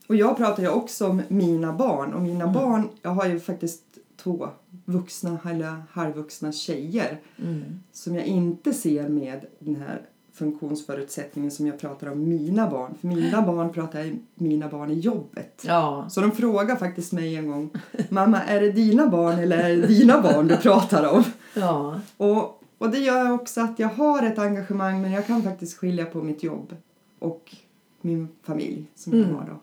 Och 0.08 0.16
jag 0.16 0.38
pratar 0.38 0.64
ju 0.64 0.70
också 0.70 1.08
om 1.10 1.22
mina 1.28 1.74
barn 1.74 2.14
och 2.14 2.22
mina 2.22 2.44
Mm. 2.44 2.54
barn, 2.54 2.90
jag 3.02 3.12
har 3.12 3.26
ju 3.26 3.40
faktiskt 3.40 3.84
två 4.24 4.48
vuxna 4.86 5.38
eller 5.50 5.84
halvvuxna 5.92 6.52
tjejer 6.52 7.20
Mm. 7.40 7.80
som 7.94 8.16
jag 8.16 8.26
inte 8.26 8.74
ser 8.74 9.10
med 9.10 9.46
den 9.60 9.76
här 9.76 10.02
funktionsförutsättningen 10.46 11.52
som 11.52 11.68
jag 11.68 11.80
pratar 11.80 12.12
om 12.12 12.30
mina 12.30 12.70
barn. 12.70 12.96
För 13.02 13.08
mina 13.08 13.42
barn 13.52 13.74
pratar 13.74 14.00
jag 14.00 14.20
mina 14.36 14.68
barn 14.68 14.92
i 14.92 15.00
jobbet. 15.00 15.64
Ja. 15.68 16.06
Så 16.10 16.22
de 16.22 16.32
frågar 16.32 16.76
faktiskt 16.76 17.12
mig 17.12 17.36
en 17.36 17.48
gång, 17.52 17.70
mamma 18.10 18.42
är 18.44 18.62
det 18.62 18.72
dina 18.72 19.08
barn 19.08 19.40
eller 19.40 19.58
är 19.58 19.76
det 19.78 19.88
dina 19.88 20.22
barn 20.22 20.48
du 20.48 20.58
pratar 20.58 21.10
om? 21.14 21.24
Ja. 21.54 22.00
Och, 22.18 22.64
och 22.78 22.90
det 22.90 23.00
gör 23.00 23.32
också 23.32 23.62
att 23.62 23.80
jag 23.80 23.88
har 23.90 24.24
ett 24.24 24.40
engagemang 24.40 25.02
men 25.02 25.12
jag 25.12 25.28
kan 25.28 25.44
faktiskt 25.44 25.78
skilja 25.78 26.06
på 26.06 26.22
mitt 26.22 26.44
jobb 26.44 26.76
och 27.20 27.56
min 28.02 28.28
familj 28.44 28.86
som 28.96 29.14
jag 29.14 29.22
Mm. 29.24 29.36
har 29.36 29.46
då. 29.46 29.60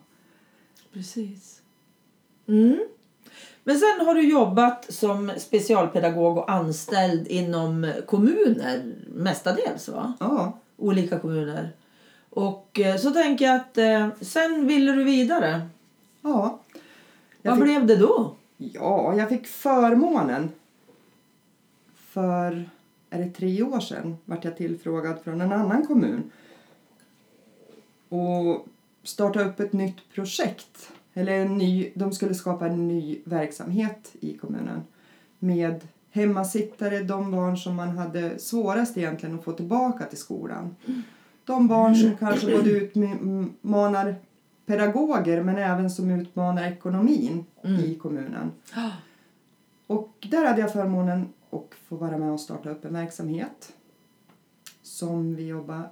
Precis. 0.93 1.61
Mm. 2.47 2.79
Men 3.63 3.75
sen 3.79 4.05
har 4.05 4.15
du 4.15 4.29
jobbat 4.29 4.93
som 4.93 5.31
specialpedagog 5.37 6.37
och 6.37 6.51
anställd 6.51 7.27
inom 7.27 7.91
kommuner 8.07 8.93
mestadels 9.07 9.89
va? 9.89 10.13
Ja, 10.19 10.57
Olika 10.79 11.19
kommuner. 11.19 11.69
Och 12.29 12.79
eh, 12.79 12.97
så 12.97 13.11
tänker 13.11 13.45
jag 13.45 13.55
att 13.55 13.77
eh, 13.77 14.07
sen 14.21 14.67
ville 14.67 14.91
du 14.91 15.03
vidare. 15.03 15.61
ja. 16.21 16.59
Vad 17.41 17.55
fick, 17.55 17.63
blev 17.63 17.85
det 17.85 17.95
då? 17.95 18.35
ja, 18.57 19.15
jag 19.15 19.29
fick 19.29 19.47
förmånen 19.47 20.49
för, 21.95 22.69
är 23.09 23.19
det 23.19 23.29
tre 23.29 23.63
år 23.63 23.79
sedan, 23.79 24.17
vart 24.25 24.45
jag 24.45 24.57
tillfrågad 24.57 25.21
från 25.23 25.41
en 25.41 25.51
annan 25.51 25.87
kommun 25.87 26.31
och 28.09 28.67
starta 29.03 29.43
upp 29.43 29.59
ett 29.59 29.73
nytt 29.73 30.13
projekt. 30.13 30.91
Eller 31.13 31.33
en 31.33 31.57
ny, 31.57 31.91
de 31.95 32.11
skulle 32.11 32.33
skapa 32.33 32.67
en 32.67 32.87
ny 32.87 33.19
verksamhet 33.23 34.15
i 34.19 34.37
kommunen 34.37 34.83
med 35.39 35.87
hemmasittare, 36.11 37.03
de 37.03 37.31
barn 37.31 37.57
som 37.57 37.75
man 37.75 37.89
hade 37.97 38.39
svårast 38.39 38.97
egentligen 38.97 39.35
att 39.35 39.43
få 39.43 39.51
tillbaka 39.51 40.05
till 40.05 40.17
skolan. 40.17 40.75
De 41.45 41.67
barn 41.67 41.95
som 41.95 42.17
kanske 42.17 42.57
både 42.57 42.69
utmanar 42.69 44.15
pedagoger 44.65 45.43
men 45.43 45.57
även 45.57 45.89
som 45.89 46.11
utmanar 46.11 46.71
ekonomin 46.71 47.45
Mm. 47.63 47.79
i 47.81 47.95
kommunen. 47.95 48.51
Och 49.87 50.27
där 50.31 50.45
hade 50.45 50.61
jag 50.61 50.73
förmånen 50.73 51.27
att 51.49 51.69
få 51.87 51.95
vara 51.95 52.17
med 52.17 52.31
och 52.31 52.39
starta 52.39 52.69
upp 52.69 52.85
en 52.85 52.93
verksamhet 52.93 53.73
som 54.81 55.35
vi 55.35 55.47
jobbar 55.47 55.89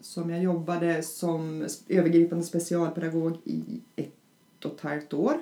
som 0.00 0.30
jag 0.30 0.42
jobbade 0.42 1.02
som 1.02 1.66
övergripande 1.88 2.44
specialpedagog 2.44 3.36
i 3.44 3.80
ett 3.96 4.64
och 4.64 4.72
ett 4.74 4.80
halvt 4.80 5.12
år. 5.14 5.34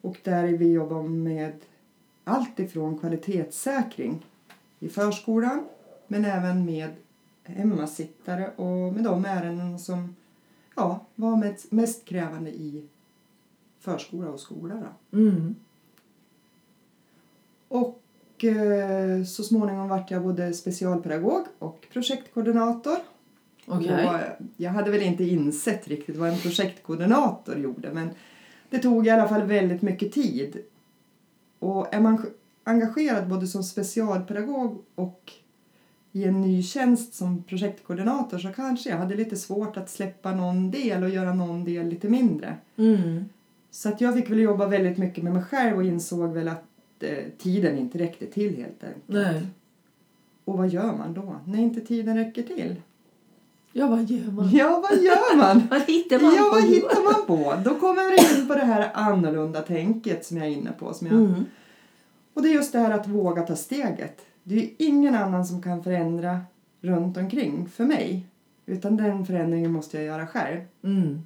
Och 0.00 0.16
där 0.22 0.44
vi 0.44 0.72
jobbar 0.72 1.02
med 1.02 1.52
allt 2.24 2.58
ifrån 2.58 2.98
kvalitetssäkring 2.98 4.26
i 4.78 4.88
förskolan 4.88 5.64
men 6.06 6.24
även 6.24 6.64
med 6.64 6.90
hemmasittare 7.42 8.50
och 8.56 8.94
med 8.94 9.04
de 9.04 9.24
ärenden 9.24 9.78
som 9.78 10.16
ja, 10.76 11.06
var 11.14 11.54
mest, 11.74 12.04
krävande 12.04 12.50
i 12.50 12.88
förskola 13.80 14.30
och 14.30 14.40
skola. 14.40 14.82
Mm. 15.12 15.54
Och 17.68 18.44
eh, 18.44 19.24
så 19.24 19.42
småningom 19.42 19.88
vart 19.88 20.10
jag 20.10 20.22
både 20.22 20.52
specialpedagog 20.52 21.44
och 21.58 21.86
projektkoordinator. 21.92 22.96
Okej. 23.66 24.08
Och, 24.08 24.44
jag 24.56 24.70
hade 24.70 24.90
väl 24.90 25.02
inte 25.02 25.24
insett 25.24 25.88
riktigt 25.88 26.16
vad 26.16 26.28
en 26.28 26.38
projektkoordinator 26.38 27.58
gjorde 27.58 27.92
men 27.92 28.10
det 28.70 28.78
tog 28.78 29.06
i 29.06 29.10
alla 29.10 29.28
fall 29.28 29.42
väldigt 29.42 29.82
mycket 29.82 30.12
tid. 30.12 30.64
Och 31.64 31.94
är 31.94 32.00
man 32.00 32.26
engagerad 32.64 33.28
både 33.28 33.46
som 33.46 33.62
specialpedagog 33.62 34.82
och 34.94 35.32
i 36.12 36.24
en 36.24 36.40
ny 36.40 36.62
tjänst 36.62 37.14
som 37.14 37.42
projektkoordinator 37.42 38.38
så 38.38 38.48
kanske 38.52 38.90
jag 38.90 38.96
hade 38.96 39.14
lite 39.14 39.36
svårt 39.36 39.76
att 39.76 39.90
släppa 39.90 40.34
någon 40.34 40.70
del 40.70 41.02
och 41.02 41.08
göra 41.08 41.34
någon 41.34 41.64
del 41.64 41.88
lite 41.88 42.08
mindre. 42.08 42.56
Mm. 42.76 43.24
Så 43.70 43.88
att 43.88 44.00
jag 44.00 44.14
fick 44.14 44.30
väl 44.30 44.40
jobba 44.40 44.66
väldigt 44.66 44.98
mycket 44.98 45.24
med 45.24 45.32
mig 45.32 45.42
själv 45.42 45.76
och 45.76 45.84
insåg 45.84 46.32
väl 46.32 46.48
att 46.48 46.64
eh, 47.00 47.24
tiden 47.38 47.78
inte 47.78 47.98
räckte 47.98 48.26
till 48.26 48.56
helt 48.56 48.84
enkelt. 48.84 49.04
Nej. 49.06 49.46
Och 50.44 50.58
vad 50.58 50.68
gör 50.68 50.96
man 50.96 51.14
då 51.14 51.36
när 51.46 51.58
inte 51.58 51.80
tiden 51.80 52.16
räcker 52.16 52.42
till? 52.42 52.76
Ja, 53.76 53.86
vad 53.86 54.10
gör 54.10 54.30
man? 54.30 54.50
Ja, 54.50 54.84
vad 54.90 55.02
gör 55.02 55.36
man? 55.36 55.62
Vad 55.70 55.82
hittar 55.82 56.20
man 56.20 56.34
ja, 56.34 56.42
på 56.42 56.50
vad 56.50 56.62
hittar 56.62 57.12
man 57.12 57.26
på? 57.26 57.70
Då 57.70 57.74
kommer 57.74 58.10
vi 58.10 58.40
in 58.40 58.48
på 58.48 58.54
det 58.54 58.64
här 58.64 58.90
annorlunda 58.94 59.60
tänket 59.60 60.26
som 60.26 60.36
jag 60.36 60.46
är 60.46 60.50
inne 60.50 60.72
på. 60.72 60.94
Som 60.94 61.06
jag... 61.06 61.16
Mm. 61.16 61.44
Och 62.34 62.42
det 62.42 62.48
är 62.48 62.52
just 62.52 62.72
det 62.72 62.78
här 62.78 62.90
att 62.90 63.08
våga 63.08 63.42
ta 63.42 63.56
steget. 63.56 64.20
Det 64.42 64.64
är 64.64 64.70
ingen 64.78 65.14
annan 65.14 65.46
som 65.46 65.62
kan 65.62 65.82
förändra 65.82 66.40
runt 66.80 67.16
omkring 67.16 67.68
för 67.68 67.84
mig. 67.84 68.26
Utan 68.66 68.96
den 68.96 69.26
förändringen 69.26 69.72
måste 69.72 69.96
jag 69.96 70.06
göra 70.06 70.26
själv. 70.26 70.60
Mm. 70.82 71.22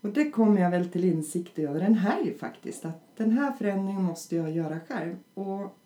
Och 0.00 0.08
det 0.08 0.30
kommer 0.30 0.60
jag 0.60 0.70
väl 0.70 0.88
till 0.88 1.04
insikt 1.04 1.58
över 1.58 1.80
en 1.80 1.94
helg 1.94 2.34
faktiskt. 2.38 2.84
Att 2.84 3.02
den 3.16 3.30
här 3.30 3.52
förändringen 3.52 4.02
måste 4.02 4.36
jag 4.36 4.50
göra 4.50 4.80
själv. 4.88 5.16
Och 5.34 5.78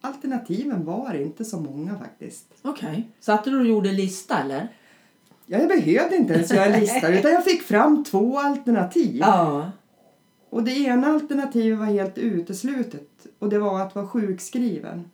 alternativen 0.00 0.84
var 0.84 1.14
inte 1.14 1.44
så 1.44 1.60
många 1.60 1.98
faktiskt. 1.98 2.46
Okej. 2.62 3.08
Satte 3.20 3.50
du 3.50 3.60
och 3.60 3.66
gjorde 3.66 3.92
lista 3.92 4.38
eller? 4.38 4.68
Ja, 5.46 5.58
jag 5.58 5.68
behövde 5.68 6.16
inte 6.16 6.34
ens 6.34 6.52
göra 6.52 6.64
en 6.64 6.80
lista 6.80 7.08
utan 7.08 7.32
jag 7.32 7.44
fick 7.44 7.62
fram 7.62 8.04
två 8.04 8.38
alternativ. 8.38 9.16
Ja. 9.16 9.70
Och 10.50 10.62
det 10.62 10.72
ena 10.72 11.06
alternativet 11.06 11.78
var 11.78 11.86
helt 11.86 12.18
uteslutet 12.18 13.26
och 13.38 13.48
det 13.48 13.58
var 13.58 13.80
att 13.80 13.94
vara 13.94 14.06
sjukskriven. 14.06 15.10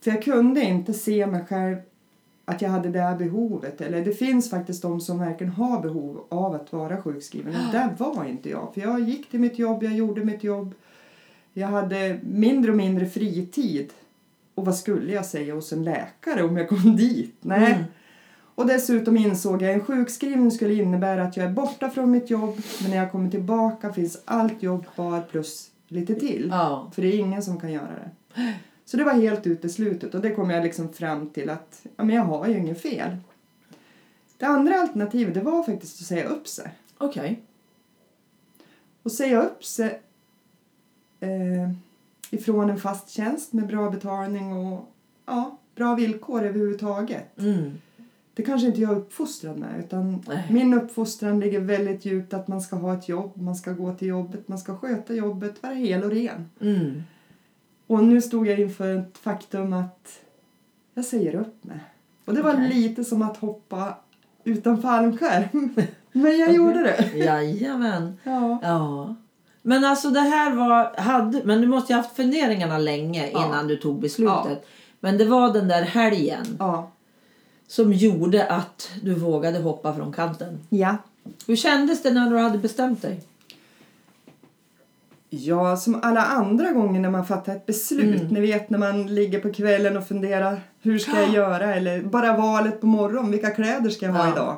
För 0.00 0.10
jag 0.10 0.22
kunde 0.22 0.62
inte 0.62 0.94
se 0.94 1.26
mig 1.26 1.44
själv 1.48 1.76
att 2.44 2.62
jag 2.62 2.70
hade 2.70 2.88
det 2.88 3.00
här 3.00 3.16
behovet. 3.16 3.80
Eller 3.80 4.04
det 4.04 4.12
finns 4.12 4.50
faktiskt 4.50 4.82
de 4.82 5.00
som 5.00 5.18
verkligen 5.18 5.52
har 5.52 5.82
behov 5.82 6.24
av 6.28 6.54
att 6.54 6.72
vara 6.72 7.02
sjukskriven. 7.02 7.54
Och 7.54 7.60
där 7.72 7.94
var 7.98 8.24
inte 8.24 8.50
jag. 8.50 8.74
För 8.74 8.80
jag 8.80 9.00
gick 9.00 9.30
till 9.30 9.40
mitt 9.40 9.58
jobb, 9.58 9.82
jag 9.82 9.92
gjorde 9.92 10.24
mitt 10.24 10.44
jobb. 10.44 10.74
Jag 11.52 11.68
hade 11.68 12.18
mindre 12.22 12.70
och 12.70 12.76
mindre 12.76 13.06
fritid. 13.06 13.92
Och 14.54 14.64
vad 14.64 14.76
skulle 14.76 15.12
jag 15.12 15.26
säga 15.26 15.54
hos 15.54 15.72
en 15.72 15.84
läkare 15.84 16.42
om 16.42 16.56
jag 16.56 16.68
kom 16.68 16.96
dit? 16.96 17.34
Nej. 17.40 17.72
Mm. 17.72 17.84
Och 18.56 18.66
dessutom 18.66 19.16
insåg 19.16 19.62
jag 19.62 19.70
att 19.70 19.80
en 19.80 19.84
sjukskrivning 19.84 20.50
skulle 20.50 20.74
innebära 20.74 21.22
att 21.22 21.36
jag 21.36 21.46
är 21.46 21.52
borta 21.52 21.90
från 21.90 22.10
mitt 22.10 22.30
jobb 22.30 22.62
men 22.80 22.90
när 22.90 22.96
jag 22.96 23.12
kommer 23.12 23.30
tillbaka 23.30 23.92
finns 23.92 24.22
allt 24.24 24.62
jobb 24.62 24.86
kvar 24.94 25.20
plus 25.30 25.70
lite 25.88 26.14
till. 26.14 26.48
Ja. 26.50 26.90
För 26.94 27.02
det 27.02 27.08
är 27.08 27.18
ingen 27.18 27.42
som 27.42 27.60
kan 27.60 27.72
göra 27.72 27.90
det. 28.04 28.10
Så 28.84 28.96
det 28.96 29.04
var 29.04 29.12
helt 29.12 29.46
uteslutet 29.46 30.14
och 30.14 30.20
det 30.20 30.34
kom 30.34 30.50
jag 30.50 30.64
liksom 30.64 30.92
fram 30.92 31.30
till 31.30 31.50
att 31.50 31.80
ja, 31.96 32.04
men 32.04 32.16
jag 32.16 32.22
har 32.22 32.46
ju 32.46 32.58
inget 32.58 32.82
fel. 32.82 33.16
Det 34.38 34.46
andra 34.46 34.80
alternativet 34.80 35.34
det 35.34 35.40
var 35.40 35.62
faktiskt 35.62 36.00
att 36.00 36.06
säga 36.06 36.24
upp 36.24 36.48
sig. 36.48 36.70
Okej. 36.98 37.42
Och 39.02 39.12
säga 39.12 39.42
upp 39.42 39.64
sig 39.64 40.00
eh, 41.20 41.70
ifrån 42.30 42.70
en 42.70 42.80
fast 42.80 43.10
tjänst 43.10 43.52
med 43.52 43.66
bra 43.66 43.90
betalning 43.90 44.52
och 44.52 44.92
ja, 45.26 45.58
bra 45.74 45.94
villkor 45.94 46.44
överhuvudtaget. 46.44 47.38
Mm. 47.38 47.72
Det 48.36 48.42
kanske 48.42 48.66
inte 48.66 48.80
jag 48.80 48.92
är 48.92 48.96
uppfostrad 48.96 49.58
med 49.58 49.78
utan 49.78 50.24
Nej. 50.28 50.46
min 50.50 50.74
uppfostran 50.74 51.40
ligger 51.40 51.60
väldigt 51.60 52.04
djupt 52.04 52.34
att 52.34 52.48
man 52.48 52.60
ska 52.60 52.76
ha 52.76 52.94
ett 52.94 53.08
jobb, 53.08 53.32
man 53.34 53.56
ska 53.56 53.72
gå 53.72 53.94
till 53.94 54.08
jobbet, 54.08 54.48
man 54.48 54.58
ska 54.58 54.76
sköta 54.76 55.14
jobbet, 55.14 55.62
vara 55.62 55.72
hel 55.74 56.04
och 56.04 56.10
ren. 56.10 56.50
Mm. 56.60 57.02
Och 57.86 58.04
nu 58.04 58.22
stod 58.22 58.46
jag 58.46 58.60
inför 58.60 58.96
ett 58.96 59.18
faktum 59.18 59.72
att 59.72 60.20
jag 60.94 61.04
säger 61.04 61.34
upp 61.34 61.64
mig. 61.64 61.80
Och 62.24 62.34
det 62.34 62.42
var 62.42 62.68
lite 62.68 63.04
som 63.04 63.22
att 63.22 63.36
hoppa 63.36 63.94
utan 64.44 64.82
fallskärm. 64.82 65.74
Men 66.12 66.38
jag 66.38 66.54
gjorde 66.54 66.82
det. 66.82 67.10
Jajamän. 67.18 68.18
Ja. 68.24 68.58
Ja. 68.62 69.14
Men 69.62 69.84
alltså 69.84 70.10
det 70.10 70.20
här 70.20 70.54
var... 70.54 71.00
Hade, 71.00 71.42
men 71.44 71.60
du 71.60 71.66
måste 71.66 71.92
ju 71.92 71.96
ha 71.96 72.02
haft 72.02 72.16
funderingarna 72.16 72.78
länge 72.78 73.30
Ja. 73.32 73.46
innan 73.46 73.66
du 73.68 73.76
tog 73.76 74.00
beslutet. 74.00 74.62
Ja. 74.62 74.68
Men 75.00 75.18
det 75.18 75.24
var 75.24 75.52
den 75.52 75.68
där 75.68 75.82
helgen 75.82 76.46
Ja. 76.58 76.90
Som 77.66 77.92
gjorde 77.92 78.46
att 78.46 78.90
du 79.02 79.14
vågade 79.14 79.58
hoppa 79.58 79.94
från 79.94 80.12
kanten. 80.12 80.58
ja. 80.68 80.96
Hur 81.46 81.56
kändes 81.56 82.02
det 82.02 82.10
när 82.10 82.30
du 82.30 82.38
hade 82.38 82.58
bestämt 82.58 83.02
dig? 83.02 83.20
Ja, 85.30 85.76
som 85.76 86.00
alla 86.02 86.22
andra 86.22 86.72
gånger 86.72 87.00
när 87.00 87.10
man 87.10 87.26
fattar 87.26 87.56
ett 87.56 87.66
beslut. 87.66 88.20
Mm. 88.20 88.34
Ni 88.34 88.40
vet 88.40 88.70
när 88.70 88.78
man 88.78 89.06
ligger 89.14 89.40
på 89.40 89.52
kvällen 89.52 89.96
och 89.96 90.08
funderar 90.08 90.60
hur 90.82 90.98
ska 90.98 91.20
jag 91.20 91.30
göra? 91.32 91.74
Eller 91.74 92.02
bara 92.02 92.36
valet 92.36 92.80
på 92.80 92.86
morgonen, 92.86 93.30
vilka 93.30 93.50
kläder 93.50 93.90
ska 93.90 94.06
jag 94.06 94.12
ha 94.12 94.26
Ja. 94.26 94.32
idag? 94.32 94.56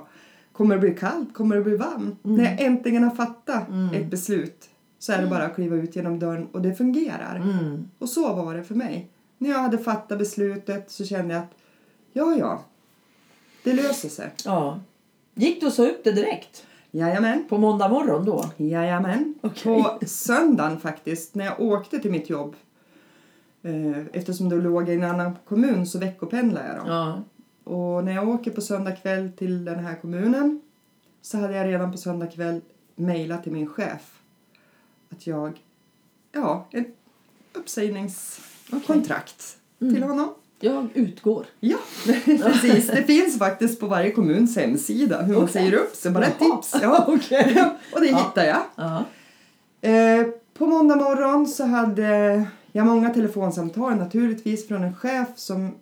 Kommer 0.53 0.75
det 0.75 0.81
bli 0.81 0.95
kallt? 0.95 1.35
Kommer 1.35 1.57
det 1.57 1.63
bli 1.63 1.77
varmt? 1.77 2.19
När 2.23 2.45
jag 2.45 2.61
äntligen 2.61 3.05
har 3.05 3.11
fattat 3.11 3.69
Mm. 3.69 3.95
ett 3.95 4.11
beslut 4.11 4.69
så 4.99 5.13
är 5.13 5.23
det 5.23 5.27
bara 5.29 5.45
att 5.45 5.55
kliva 5.55 5.77
ut 5.77 5.97
genom 5.97 6.19
dörren 6.19 6.47
och 6.53 6.63
det 6.63 6.75
fungerar. 6.75 7.37
Mm. 7.37 7.89
Och 7.99 8.09
så 8.09 8.35
var 8.35 8.55
det 8.55 8.65
för 8.65 8.75
mig. 8.75 9.09
När 9.39 9.51
jag 9.51 9.59
hade 9.59 9.79
fattat 9.79 10.19
beslutet 10.19 10.91
så 10.91 11.05
kände 11.05 11.35
jag 11.35 11.43
att 11.43 11.51
ja, 12.13 12.35
ja, 12.39 12.65
det 13.69 13.75
löser 13.83 14.09
sig. 14.09 14.31
Ja. 14.45 14.81
Gick 15.35 15.61
du 15.61 15.67
och 15.67 15.73
sa 15.73 15.87
upp 15.87 16.05
det 16.05 16.13
direkt? 16.13 16.67
Jajamän. 16.91 17.45
På 17.49 17.59
måndag 17.59 17.89
morgon 17.89 18.25
då? 18.25 18.45
Jajamän. 18.57 19.35
Okej. 19.41 19.83
På 19.83 19.99
söndagen 20.07 20.81
faktiskt, 20.81 21.35
när 21.35 21.45
jag 21.45 21.61
åkte 21.61 21.99
till 21.99 22.11
mitt 22.11 22.31
jobb. 22.31 22.57
eh, 23.63 23.99
Eftersom 24.13 24.49
det 24.49 24.57
låg 24.57 24.89
i 24.89 24.93
en 24.95 25.05
annan 25.05 25.37
kommun 25.49 25.87
så 25.87 25.99
veckopendlade 25.99 26.69
jag 26.69 26.77
då. 26.87 26.93
Ja. 26.93 27.23
Och 27.73 28.05
när 28.05 28.13
jag 28.13 28.29
åker 28.29 28.51
på 28.51 28.61
söndag 28.61 28.93
kväll 28.93 29.31
till 29.37 29.65
den 29.65 29.79
här 29.79 29.95
kommunen 29.95 30.61
så 31.23 31.39
hade 31.39 31.57
jag 31.57 31.67
redan 31.67 31.93
på 31.93 31.99
söndag 31.99 32.27
kväll 32.27 32.61
mejlat 32.95 33.43
till 33.43 33.53
min 33.53 33.67
chef 33.69 34.21
att 35.11 35.27
jag, 35.27 35.63
ja, 36.33 36.67
ett 36.73 36.87
uppsägningskontrakt 37.53 39.57
till 39.79 40.03
honom. 40.03 40.35
Jag 40.61 40.89
utgår. 40.95 41.47
Ja, 41.61 41.77
precis. 42.05 42.87
Det 42.87 43.03
finns 43.03 43.39
faktiskt 43.39 43.81
på 43.81 43.87
varje 43.87 44.11
kommuns 44.11 44.57
hemsida 44.57 45.23
hur 45.23 45.35
man 45.35 45.43
Okej. 45.43 45.53
säger 45.53 45.73
upp 45.75 45.97
sig. 45.97 46.11
Bara 46.13 46.25
ett 46.27 46.39
tips. 46.39 46.75
Ja. 46.83 47.05
Okej. 47.09 47.65
Och 47.95 48.01
det 48.01 48.07
Ja. 48.07 48.17
hittade 48.19 48.47
jag. 48.47 48.63
Ja. 48.77 49.05
Eh, 49.89 50.27
på 50.59 50.67
måndag 50.67 50.97
morgon 50.97 51.47
så 51.47 51.65
hade 51.65 52.45
jag 52.73 52.87
många 52.87 53.11
telefonsamtal 53.15 53.97
naturligtvis 53.97 54.69
från 54.69 54.83
en 54.85 54.95
chef 54.95 55.29
som 55.37 55.75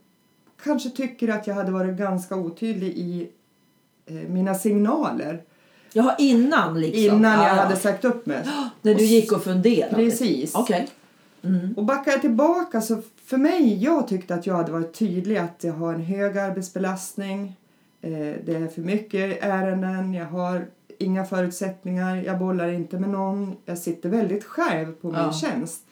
kanske 0.64 0.90
tycker 0.90 1.28
att 1.28 1.46
jag 1.46 1.54
hade 1.54 1.72
varit 1.72 1.96
ganska 1.98 2.36
otydlig 2.36 2.88
i 2.88 3.28
eh, 4.06 4.14
mina 4.14 4.54
signaler 4.54 5.42
Jaha, 5.92 6.14
innan 6.18 6.80
liksom? 6.80 7.00
innan 7.16 7.32
jag 7.32 7.42
Ja, 7.50 7.56
ja. 7.56 7.62
hade 7.62 7.76
sagt 7.76 8.04
upp 8.04 8.26
mig. 8.26 8.42
När 8.82 8.94
du 8.94 9.04
gick 9.04 9.32
och 9.32 9.44
funderade? 9.44 9.94
Precis. 9.94 10.54
Okej. 10.54 10.88
Mm. 11.42 11.74
Och 11.76 11.84
backar 11.84 12.12
jag 12.12 12.20
tillbaka 12.20 12.80
så 12.80 13.02
för 13.26 13.36
mig, 13.36 13.84
jag 13.84 14.08
tyckte 14.08 14.34
att 14.34 14.46
jag 14.46 14.54
hade 14.54 14.72
varit 14.72 14.94
tydlig 14.94 15.36
att 15.36 15.64
jag 15.64 15.72
har 15.72 15.94
en 15.94 16.00
hög 16.02 16.38
arbetsbelastning. 16.38 17.56
Eh, 18.02 18.10
det 18.44 18.54
är 18.54 18.68
för 18.68 18.82
mycket 18.82 19.38
ärenden, 19.44 20.14
jag 20.14 20.26
har 20.26 20.66
inga 20.98 21.24
förutsättningar, 21.24 22.16
jag 22.16 22.38
bollar 22.38 22.68
inte 22.68 22.98
med 22.98 23.10
någon. 23.10 23.56
Jag 23.64 23.78
sitter 23.78 24.08
väldigt 24.08 24.44
själv 24.44 24.92
på 24.92 25.06
min 25.06 25.16
Ja. 25.16 25.32
tjänst. 25.32 25.82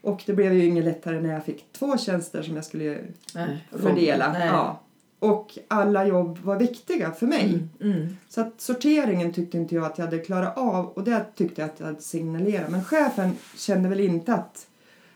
Och 0.00 0.22
det 0.26 0.32
blev 0.32 0.52
ju 0.52 0.64
inget 0.64 0.84
lättare 0.84 1.20
när 1.20 1.32
jag 1.32 1.44
fick 1.44 1.72
två 1.72 1.96
tjänster 1.98 2.42
som 2.42 2.56
jag 2.56 2.64
skulle 2.64 2.98
Nej, 3.34 3.68
fördela. 3.70 4.32
Nej. 4.32 4.46
Ja. 4.46 4.80
Och 5.18 5.58
alla 5.68 6.06
jobb 6.06 6.38
var 6.38 6.58
viktiga 6.58 7.10
för 7.12 7.26
mig. 7.26 7.44
Mm. 7.80 7.96
Mm. 7.96 8.16
Så 8.28 8.40
att 8.40 8.60
sorteringen 8.60 9.32
tyckte 9.32 9.56
inte 9.58 9.74
jag 9.74 9.84
att 9.84 9.98
jag 9.98 10.04
hade 10.04 10.18
klarat 10.18 10.58
av 10.58 10.86
och 10.86 11.04
det 11.04 11.24
tyckte 11.34 11.60
jag 11.60 11.70
att 11.70 11.80
jag 11.80 11.86
hade 11.86 12.00
signalerat. 12.00 12.70
Men 12.70 12.84
chefen 12.84 13.30
kände 13.56 13.88
väl 13.88 14.00
inte 14.00 14.34
att 14.34 14.66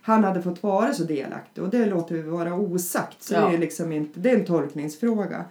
han 0.02 0.24
hade 0.24 0.42
fått 0.42 0.62
vara 0.62 0.94
så 0.94 1.04
delaktig 1.04 1.64
och 1.64 1.70
det 1.70 1.86
låter 1.86 2.14
vi 2.14 2.22
vara 2.22 2.54
osagt. 2.54 3.22
Så 3.22 3.34
Ja. 3.34 3.48
det 3.48 3.54
är 3.54 3.58
liksom 3.58 3.92
inte, 3.92 4.20
det 4.20 4.30
är 4.30 4.36
en 4.38 4.44
tolkningsfråga. 4.44 5.44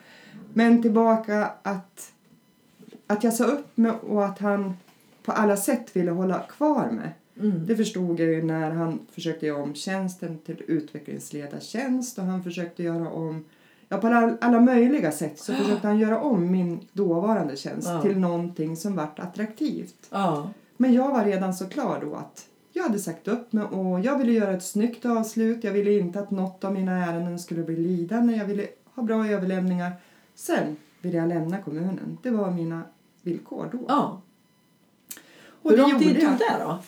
Men 0.53 0.81
tillbaka 0.81 1.51
att, 1.63 2.11
att 3.07 3.23
jag 3.23 3.33
sa 3.33 3.43
upp 3.45 3.77
mig 3.77 3.91
och 3.91 4.25
att 4.25 4.39
han 4.39 4.77
på 5.25 5.31
alla 5.31 5.57
sätt 5.57 5.95
ville 5.95 6.11
hålla 6.11 6.39
kvar 6.39 6.89
mig. 6.91 7.15
Mm. 7.39 7.65
Det 7.65 7.75
förstod 7.75 8.19
jag 8.19 8.27
ju 8.29 8.43
när 8.43 8.71
han 8.71 8.99
försökte 9.11 9.45
göra 9.45 9.63
om 9.63 9.73
tjänsten 9.75 10.37
till 10.45 10.63
utvecklingsledartjänst 10.67 12.17
och 12.17 12.23
han 12.23 12.43
försökte 12.43 12.83
göra 12.83 13.09
om 13.09 13.45
Ja, 13.89 13.97
på 13.97 14.07
alla, 14.07 14.37
alla 14.41 14.59
möjliga 14.59 15.11
sätt 15.11 15.39
så 15.39 15.53
försökte 15.53 15.87
han 15.87 15.99
göra 15.99 16.21
om 16.21 16.51
min 16.51 16.79
dåvarande 16.93 17.55
tjänst 17.55 17.87
Ja. 17.87 18.01
till 18.01 18.19
någonting 18.19 18.77
som 18.77 18.95
vart 18.95 19.19
attraktivt. 19.19 20.07
Ja. 20.09 20.49
Men 20.77 20.93
jag 20.93 21.09
var 21.11 21.23
redan 21.25 21.53
så 21.53 21.65
klar 21.69 21.99
då 22.01 22.15
att 22.15 22.45
jag 22.77 22.83
hade 22.83 22.99
sagt 22.99 23.27
upp 23.27 23.53
mig 23.53 23.63
och 23.63 23.99
jag 23.99 24.17
ville 24.17 24.31
göra 24.31 24.51
ett 24.51 24.63
snyggt 24.63 25.05
avslut. 25.05 25.63
Jag 25.63 25.71
ville 25.71 25.91
inte 25.91 26.19
att 26.19 26.31
något 26.31 26.63
av 26.63 26.73
mina 26.73 26.91
ärenden 27.07 27.39
skulle 27.39 27.63
bli 27.63 27.75
lidande. 27.75 28.35
Jag 28.35 28.45
ville 28.45 28.67
ha 28.95 29.03
bra 29.03 29.27
överlämningar. 29.27 29.91
Sen 30.35 30.75
ville 31.01 31.17
jag 31.17 31.29
lämna 31.29 31.57
kommunen. 31.61 32.17
Det 32.23 32.29
var 32.31 32.51
mina 32.51 32.81
villkor 33.21 33.69
då. 33.71 33.79
ja. 33.87 34.21
Och 35.61 35.71
Hur 35.71 35.77
lång 35.77 35.99
tid 35.99 36.19
tog 36.21 36.29
det 36.37 36.57
då? 36.63 36.79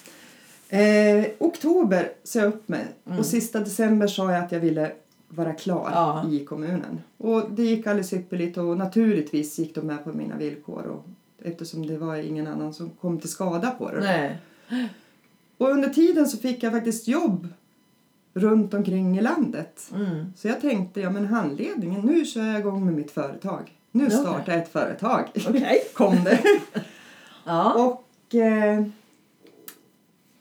Eh, 0.77 1.25
oktober 1.39 2.11
sa 2.23 2.39
jag 2.39 2.47
upp 2.47 2.67
mig 2.69 2.85
Mm. 3.05 3.19
och 3.19 3.25
sista 3.25 3.59
december 3.59 4.07
sa 4.07 4.31
jag 4.31 4.43
att 4.43 4.51
jag 4.51 4.59
ville 4.59 4.91
vara 5.27 5.53
klar 5.53 5.89
Ja. 5.93 6.25
i 6.31 6.45
kommunen. 6.45 7.01
Och 7.17 7.51
det 7.51 7.63
gick 7.63 7.87
alldeles 7.87 8.13
ypperligt 8.13 8.57
och 8.57 8.77
naturligtvis 8.77 9.59
gick 9.59 9.75
de 9.75 9.81
med 9.81 10.03
på 10.03 10.09
mina 10.13 10.37
villkor 10.37 10.83
och, 10.85 11.05
eftersom 11.47 11.87
det 11.87 11.97
var 11.97 12.15
ingen 12.15 12.47
annan 12.47 12.73
som 12.73 12.89
kom 12.89 13.19
till 13.19 13.29
skada 13.29 13.71
på 13.71 13.91
det. 13.91 14.37
Och 15.59 15.69
under 15.69 15.89
tiden 15.89 16.27
så 16.27 16.37
fick 16.37 16.63
jag 16.63 16.71
faktiskt 16.73 17.07
jobb 17.07 17.47
runt 18.33 18.73
omkring 18.73 19.17
i 19.17 19.21
landet. 19.21 19.91
Mm. 19.95 20.33
Så 20.37 20.47
jag 20.47 20.61
tänkte, 20.61 21.01
ja 21.01 21.09
men 21.09 21.25
handledningen, 21.25 22.01
nu 22.01 22.25
kör 22.25 22.45
jag 22.45 22.59
igång 22.59 22.85
med 22.85 22.93
mitt 22.93 23.11
företag. 23.11 23.77
Nu 23.91 24.03
Ja. 24.03 24.09
startar 24.09 24.53
jag 24.53 24.61
ett 24.61 24.71
företag. 24.71 25.29
Okej. 25.49 25.81
Kom 25.93 26.23
det. 26.23 26.39
Ja. 27.45 27.73
Och 27.73 28.35
eh, 28.35 28.83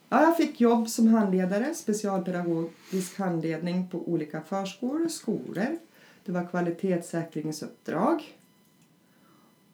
ja, 0.09 0.23
jag 0.23 0.37
fick 0.37 0.61
jobb 0.61 0.89
som 0.89 1.09
handledare, 1.09 1.75
specialpedagogisk 1.75 3.19
handledning 3.19 3.89
på 3.89 4.09
olika 4.09 4.41
förskolor 4.41 5.05
och 5.05 5.11
skolor. 5.11 5.79
Det 6.25 6.33
var 6.33 6.47
kvalitetssäkringsuppdrag. 6.47 8.38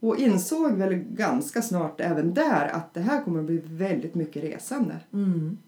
Och 0.04 0.18
insåg 0.18 0.72
väl 0.72 0.94
ganska 0.94 1.62
snart 1.62 2.00
även 2.00 2.34
där 2.34 2.68
att 2.68 2.94
det 2.94 3.00
här 3.00 3.22
kommer 3.22 3.40
att 3.40 3.46
bli 3.46 3.60
väldigt 3.64 4.14
mycket 4.14 4.44
resande. 4.44 4.96
Mm. 5.12 5.58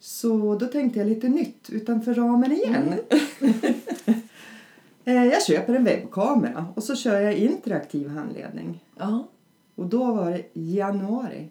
Så 0.00 0.58
då 0.58 0.66
tänkte 0.66 0.98
jag 0.98 1.08
lite 1.08 1.28
nytt 1.28 1.70
utanför 1.70 2.14
ramen 2.14 2.52
igen. 2.52 2.94
Mm. 3.40 3.54
Eh, 5.06 5.24
jag 5.24 5.42
köper 5.42 5.74
en 5.74 5.84
webbkamera 5.84 6.66
och 6.74 6.82
så 6.82 6.96
kör 6.96 7.20
jag 7.20 7.34
interaktiv 7.34 8.08
handledning. 8.08 8.84
Ja. 8.98 9.28
Och 9.74 9.86
då 9.86 10.12
var 10.12 10.30
det 10.30 10.44
januari. 10.52 11.48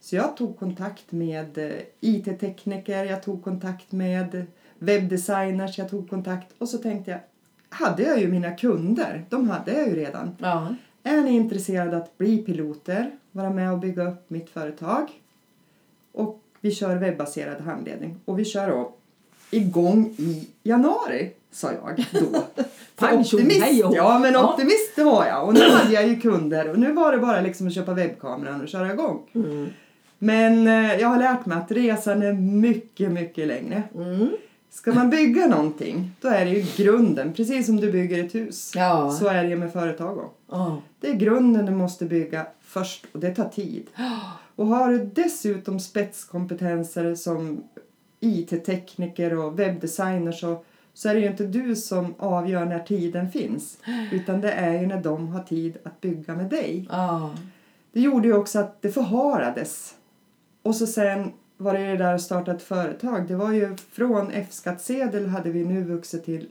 Så 0.00 0.16
jag 0.16 0.36
tog 0.36 0.58
kontakt 0.58 1.12
med 1.12 1.58
eh, 1.58 1.72
IT-tekniker, 2.00 3.04
jag 3.04 3.22
tog 3.22 3.44
kontakt 3.44 3.92
med 3.92 4.46
webbdesigners, 4.78 5.78
jag 5.78 5.90
tog 5.90 6.10
kontakt 6.10 6.54
och 6.58 6.68
så 6.68 6.78
tänkte 6.78 7.10
jag, 7.10 7.20
hade 7.68 8.02
jag 8.02 8.20
ju 8.20 8.28
mina 8.28 8.50
kunder, 8.50 9.24
de 9.28 9.50
hade 9.50 9.72
jag 9.72 9.88
ju 9.88 9.94
redan. 9.94 10.36
Ja. 10.38 10.74
Är 11.02 11.22
ni 11.22 11.30
intresserade 11.30 11.96
att 11.96 12.18
bli 12.18 12.38
piloter, 12.38 13.10
vara 13.32 13.50
med 13.50 13.72
och 13.72 13.78
bygga 13.78 14.08
upp 14.08 14.30
mitt 14.30 14.50
företag? 14.50 15.08
Och 16.12 16.40
vi 16.60 16.70
kör 16.70 16.96
webbaserad 16.96 17.60
handledning 17.60 18.20
och 18.24 18.38
vi 18.38 18.44
kör 18.44 18.68
då 18.70 18.92
igång 19.50 20.14
i 20.18 20.48
januari, 20.62 21.30
sa 21.50 21.72
jag 21.72 22.06
då. 22.12 22.38
Optimist, 23.18 23.66
ja 23.72 24.18
men 24.18 24.36
optimist 24.36 24.96
det 24.96 25.04
var 25.04 25.26
jag 25.26 25.48
och 25.48 25.54
nu 25.54 25.60
hade 25.60 25.92
jag 25.92 26.08
ju 26.08 26.20
kunder 26.20 26.70
och 26.70 26.78
nu 26.78 26.92
var 26.92 27.12
det 27.12 27.18
bara 27.18 27.40
liksom 27.40 27.66
att 27.66 27.74
köpa 27.74 27.94
webbkameran 27.94 28.60
och 28.60 28.68
köra 28.68 28.92
igång. 28.92 29.30
Mm. 29.34 29.68
Men 30.18 30.66
eh, 30.66 31.00
jag 31.00 31.08
har 31.08 31.18
lärt 31.18 31.46
mig 31.46 31.58
att 31.58 31.70
resan 31.70 32.22
är 32.22 32.32
mycket, 32.32 33.12
mycket 33.12 33.46
längre. 33.46 33.82
Mm. 33.94 34.28
Ska 34.72 34.92
man 34.92 35.10
bygga 35.10 35.46
någonting, 35.46 36.10
då 36.20 36.28
är 36.28 36.44
det 36.44 36.50
ju 36.50 36.84
grunden. 36.84 37.32
Precis 37.32 37.66
som 37.66 37.76
du 37.76 37.92
bygger 37.92 38.24
ett 38.24 38.34
hus. 38.34 38.72
Ja. 38.74 39.10
Så 39.10 39.26
är 39.26 39.42
det 39.42 39.48
ju 39.48 39.56
med 39.56 39.72
företag 39.72 40.18
också. 40.18 40.34
Ja. 40.50 40.82
Det 41.00 41.08
är 41.08 41.14
grunden 41.14 41.66
du 41.66 41.72
måste 41.72 42.04
bygga 42.04 42.46
först 42.60 43.06
och 43.12 43.20
det 43.20 43.34
tar 43.34 43.48
tid. 43.48 43.86
Och 44.56 44.66
har 44.66 44.90
du 44.90 45.10
dessutom 45.14 45.80
spetskompetenser 45.80 47.14
som 47.14 47.64
IT-tekniker 48.20 49.38
och 49.38 49.58
webbdesigners 49.58 50.40
så, 50.40 50.64
så 50.94 51.08
är 51.08 51.14
det 51.14 51.20
ju 51.20 51.26
inte 51.26 51.44
du 51.44 51.76
som 51.76 52.14
avgör 52.18 52.64
när 52.64 52.78
tiden 52.78 53.30
finns. 53.30 53.78
Utan 54.12 54.40
det 54.40 54.52
är 54.52 54.80
ju 54.80 54.86
när 54.86 55.02
de 55.02 55.28
har 55.28 55.42
tid 55.42 55.78
att 55.84 56.00
bygga 56.00 56.34
med 56.34 56.50
dig. 56.50 56.88
Ja. 56.90 57.34
Det 57.92 58.00
gjorde 58.00 58.28
ju 58.28 58.34
också 58.34 58.58
att 58.58 58.82
det 58.82 58.92
förhalades. 58.92 59.94
Och 60.62 60.76
så 60.76 60.86
sen 60.86 61.32
var 61.62 61.74
det 61.74 61.96
där 61.96 62.14
att 62.14 62.22
starta 62.22 62.52
ett 62.52 62.62
företag. 62.62 63.28
Det 63.28 63.34
var 63.36 63.52
ju 63.52 63.76
från 63.92 64.30
F-skattsedel 64.32 65.26
hade 65.28 65.50
vi 65.50 65.64
nu 65.64 65.84
vuxit 65.84 66.24
till 66.24 66.48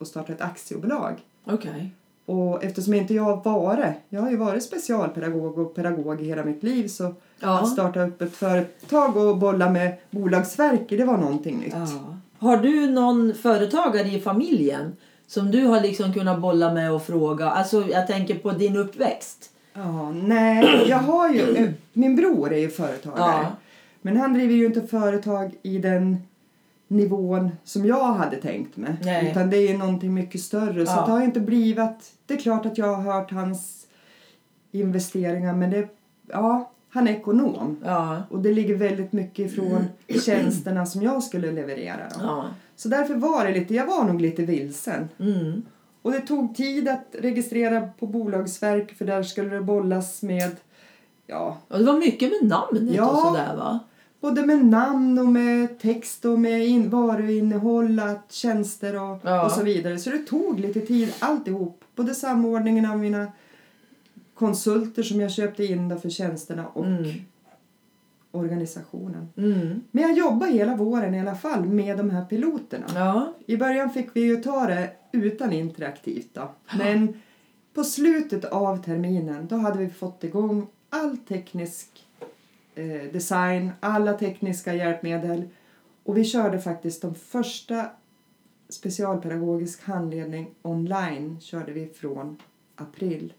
att 0.00 0.08
starta 0.08 0.32
ett 0.32 0.40
aktiebolag. 0.40 1.14
Okej. 1.44 1.90
Och 2.26 2.64
eftersom 2.64 2.94
inte 2.94 3.14
jag 3.14 3.22
har 3.22 3.36
varit, 3.44 3.94
jag 4.08 4.20
har 4.20 4.30
ju 4.30 4.36
varit 4.36 4.62
specialpedagog 4.62 5.58
och 5.58 5.74
pedagog 5.74 6.20
i 6.20 6.24
hela 6.24 6.44
mitt 6.44 6.62
liv 6.62 6.88
så 6.88 7.14
Ja. 7.40 7.60
att 7.60 7.68
starta 7.72 8.02
upp 8.02 8.22
ett 8.22 8.36
företag 8.36 9.16
och 9.16 9.38
bolla 9.38 9.70
med 9.70 9.96
bolagsverke 10.10 10.96
det 10.96 11.04
var 11.04 11.16
någonting 11.16 11.58
nytt. 11.58 11.74
Ja. 11.74 12.16
Har 12.38 12.56
du 12.56 12.90
någon 12.90 13.34
företagare 13.34 14.08
i 14.08 14.20
familjen 14.20 14.96
som 15.26 15.50
du 15.50 15.64
har 15.66 15.80
liksom 15.80 16.12
kunnat 16.12 16.40
bolla 16.40 16.72
med 16.72 16.92
och 16.92 17.02
fråga? 17.02 17.50
Alltså 17.50 17.84
jag 17.88 18.06
tänker 18.06 18.34
på 18.34 18.50
din 18.50 18.76
uppväxt. 18.76 19.50
Ja, 19.74 20.10
nej, 20.12 20.84
jag 20.88 20.98
har 20.98 21.28
ju, 21.30 21.72
min 21.92 22.16
bror 22.16 22.52
är 22.52 22.58
ju 22.58 22.70
företagare. 22.70 23.42
Ja. 23.42 23.46
Men 24.02 24.16
han 24.16 24.34
driver 24.34 24.54
ju 24.54 24.66
inte 24.66 24.82
företag 24.82 25.54
i 25.62 25.78
den 25.78 26.16
nivån 26.88 27.50
som 27.64 27.86
jag 27.86 28.12
hade 28.12 28.36
tänkt 28.36 28.76
mig. 28.76 28.94
Nej. 29.02 29.30
Utan 29.30 29.50
det 29.50 29.56
är 29.56 29.78
någonting 29.78 30.14
mycket 30.14 30.40
större. 30.40 30.86
Så 30.86 30.92
Ja. 30.92 31.06
det 31.06 31.12
har 31.12 31.22
inte 31.22 31.40
blivit... 31.40 32.12
Det 32.26 32.34
är 32.34 32.38
klart 32.38 32.66
att 32.66 32.78
jag 32.78 32.94
har 32.94 33.12
hört 33.12 33.30
hans 33.30 33.86
investeringar 34.72 35.54
men 35.54 35.70
det... 35.70 35.88
Ja, 36.28 36.70
han 36.88 37.08
är 37.08 37.12
ekonom. 37.12 37.76
Ja. 37.84 38.22
Och 38.30 38.38
det 38.38 38.52
ligger 38.52 38.74
väldigt 38.74 39.12
mycket 39.12 39.38
ifrån 39.52 39.84
tjänsterna 40.24 40.86
som 40.86 41.02
jag 41.02 41.22
skulle 41.22 41.52
leverera. 41.52 42.08
Ja. 42.20 42.44
Så 42.76 42.88
därför 42.88 43.14
var 43.14 43.44
det 43.44 43.52
lite, 43.52 43.74
jag 43.74 43.86
var 43.86 44.04
nog 44.04 44.20
lite 44.20 44.42
vilsen. 44.42 45.08
Mm. 45.18 45.62
Och 46.02 46.12
det 46.12 46.20
tog 46.20 46.56
tid 46.56 46.88
att 46.88 47.06
registrera 47.18 47.88
på 47.98 48.06
Bolagsverk 48.06 48.94
för 48.94 49.04
där 49.04 49.22
skulle 49.22 49.50
det 49.50 49.60
bollas 49.60 50.22
med 50.22 50.56
ja, 51.26 51.58
Och 51.68 51.78
det 51.78 51.84
var 51.84 51.98
mycket 51.98 52.30
med 52.30 52.50
namnet 52.50 52.94
Ja. 52.94 53.10
och 53.10 53.18
sådär 53.18 53.56
va? 53.56 53.80
Både 54.22 54.46
med 54.46 54.64
namn 54.64 55.18
och 55.18 55.26
med 55.26 55.78
text 55.78 56.24
och 56.24 56.38
med 56.38 56.66
in, 56.66 56.90
varuinnehåll, 56.90 57.98
att 58.00 58.32
tjänster 58.32 59.02
och, 59.02 59.18
Ja. 59.22 59.44
och 59.44 59.50
så 59.52 59.62
vidare. 59.62 59.98
Så 59.98 60.10
det 60.10 60.18
tog 60.18 60.60
lite 60.60 60.80
tid 60.80 61.12
alltihop. 61.18 61.84
Både 61.96 62.14
samordningen 62.14 62.86
av 62.90 62.98
mina 62.98 63.26
konsulter 64.34 65.02
som 65.02 65.20
jag 65.20 65.30
köpte 65.32 65.64
in 65.64 65.88
då 65.88 65.96
för 65.96 66.10
tjänsterna 66.10 66.66
och 66.66 66.86
Mm. 66.86 67.10
organisationen. 68.30 69.28
Mm. 69.36 69.80
Men 69.90 70.02
jag 70.02 70.12
jobbar 70.18 70.46
hela 70.46 70.76
våren 70.76 71.14
i 71.14 71.20
alla 71.20 71.34
fall 71.34 71.64
med 71.64 71.96
de 71.98 72.10
här 72.10 72.24
piloterna. 72.24 72.86
Ja. 72.94 73.32
I 73.46 73.56
början 73.56 73.90
fick 73.90 74.08
vi 74.16 74.20
ju 74.20 74.36
ta 74.36 74.66
det 74.66 74.90
utan 75.12 75.52
interaktivt 75.52 76.28
då. 76.32 76.50
Men 76.78 77.20
på 77.74 77.84
slutet 77.84 78.44
av 78.44 78.82
terminen 78.84 79.46
då 79.46 79.56
hade 79.56 79.78
vi 79.78 79.88
fått 79.90 80.24
igång 80.24 80.66
all 80.90 81.16
teknisk 81.16 82.01
eh, 82.74 83.12
design, 83.12 83.72
alla 83.80 84.12
tekniska 84.12 84.74
hjälpmedel 84.74 85.48
och 86.04 86.16
vi 86.16 86.24
körde 86.24 86.60
faktiskt 86.60 87.02
de 87.02 87.14
första 87.14 87.86
specialpedagogisk 88.68 89.84
handledning 89.84 90.54
online 90.62 91.40
körde 91.40 91.72
vi 91.72 91.88
från 91.88 92.36
april. 92.76 93.32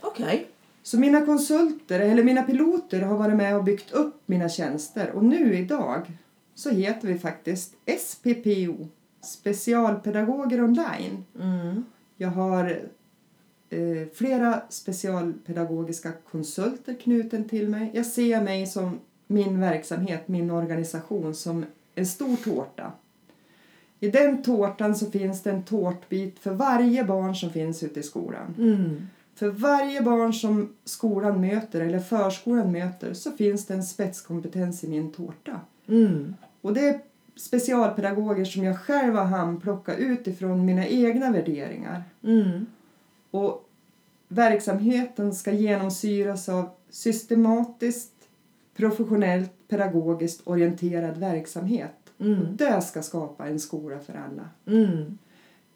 Okej. 0.00 0.46
Så 0.82 0.98
mina 0.98 1.26
konsulter, 1.26 2.00
eller 2.00 2.22
mina 2.22 2.42
piloter, 2.42 3.00
har 3.00 3.16
varit 3.16 3.36
med 3.36 3.56
och 3.56 3.64
byggt 3.64 3.92
upp 3.92 4.22
mina 4.26 4.48
tjänster. 4.48 5.10
Och 5.10 5.24
nu 5.24 5.54
idag 5.54 6.12
så 6.54 6.70
heter 6.70 7.08
vi 7.08 7.18
faktiskt 7.18 7.74
SPPO, 7.98 8.88
Specialpedagoger 9.20 10.64
online. 10.64 11.24
Mm. 11.40 11.84
Jag 12.16 12.28
har 12.28 12.80
flera 14.14 14.62
specialpedagogiska 14.68 16.12
konsulter 16.30 16.94
knuten 16.94 17.48
till 17.48 17.68
mig. 17.68 17.90
Jag 17.94 18.06
ser 18.06 18.42
mig 18.42 18.66
som 18.66 19.00
min 19.26 19.60
verksamhet, 19.60 20.28
min 20.28 20.50
organisation, 20.50 21.34
som 21.34 21.64
en 21.94 22.06
stor 22.06 22.36
tårta. 22.36 22.92
I 24.00 24.10
den 24.10 24.42
tårtan 24.42 24.96
så 24.96 25.10
finns 25.10 25.42
det 25.42 25.50
en 25.50 25.62
tårtbit 25.62 26.38
för 26.38 26.50
varje 26.50 27.04
barn 27.04 27.34
som 27.34 27.50
finns 27.50 27.82
ute 27.82 28.00
i 28.00 28.02
skolan. 28.02 28.54
Mm. 28.58 29.06
För 29.34 29.48
varje 29.48 30.02
barn 30.02 30.32
som 30.32 30.72
skolan 30.84 31.40
möter 31.40 31.80
eller 31.80 31.98
förskolan 31.98 32.72
möter 32.72 33.14
så 33.14 33.30
finns 33.30 33.66
det 33.66 33.74
en 33.74 33.84
spetskompetens 33.84 34.84
i 34.84 34.88
min 34.88 35.12
tårta. 35.12 35.60
Mm. 35.86 36.34
Och 36.60 36.74
det 36.74 36.88
är 36.88 37.00
specialpedagoger 37.36 38.44
som 38.44 38.64
jag 38.64 38.78
själv 38.78 39.14
har 39.14 39.24
handplockat 39.24 39.98
utifrån 39.98 40.64
mina 40.64 40.86
egna 40.86 41.32
värderingar. 41.32 42.02
Mm. 42.22 42.66
Och 43.34 43.68
verksamheten 44.28 45.34
ska 45.34 45.52
genomsyras 45.52 46.48
av 46.48 46.68
systematiskt, 46.90 48.12
professionellt, 48.76 49.50
pedagogiskt 49.68 50.40
orienterad 50.44 51.18
verksamhet. 51.18 52.12
Mm. 52.20 52.56
Det 52.56 52.80
ska 52.82 53.02
skapa 53.02 53.46
en 53.48 53.60
skola 53.60 53.98
för 53.98 54.12
alla. 54.12 54.48
Mm. 54.66 55.18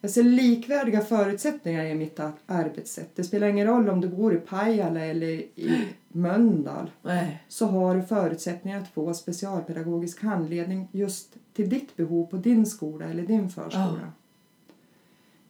Jag 0.00 0.10
ser 0.10 0.22
likvärdiga 0.22 1.00
förutsättningar 1.00 1.84
i 1.84 1.94
mitt 1.94 2.20
ar- 2.20 2.32
arbetssätt. 2.46 3.10
Det 3.16 3.24
spelar 3.24 3.48
ingen 3.48 3.66
roll 3.66 3.88
om 3.88 4.00
du 4.00 4.08
bor 4.08 4.34
i 4.34 4.38
Pajala 4.38 5.00
eller 5.04 5.26
i 5.26 5.84
Mölndal. 6.08 6.90
Nej. 7.02 7.42
Så 7.48 7.66
har 7.66 7.94
du 7.94 8.02
förutsättningar 8.02 8.80
att 8.80 8.88
få 8.88 9.14
specialpedagogisk 9.14 10.22
handledning 10.22 10.88
just 10.92 11.34
till 11.54 11.68
ditt 11.68 11.96
behov 11.96 12.26
på 12.26 12.36
din 12.36 12.66
skola 12.66 13.04
eller 13.04 13.22
din 13.22 13.50
förskola. 13.50 14.12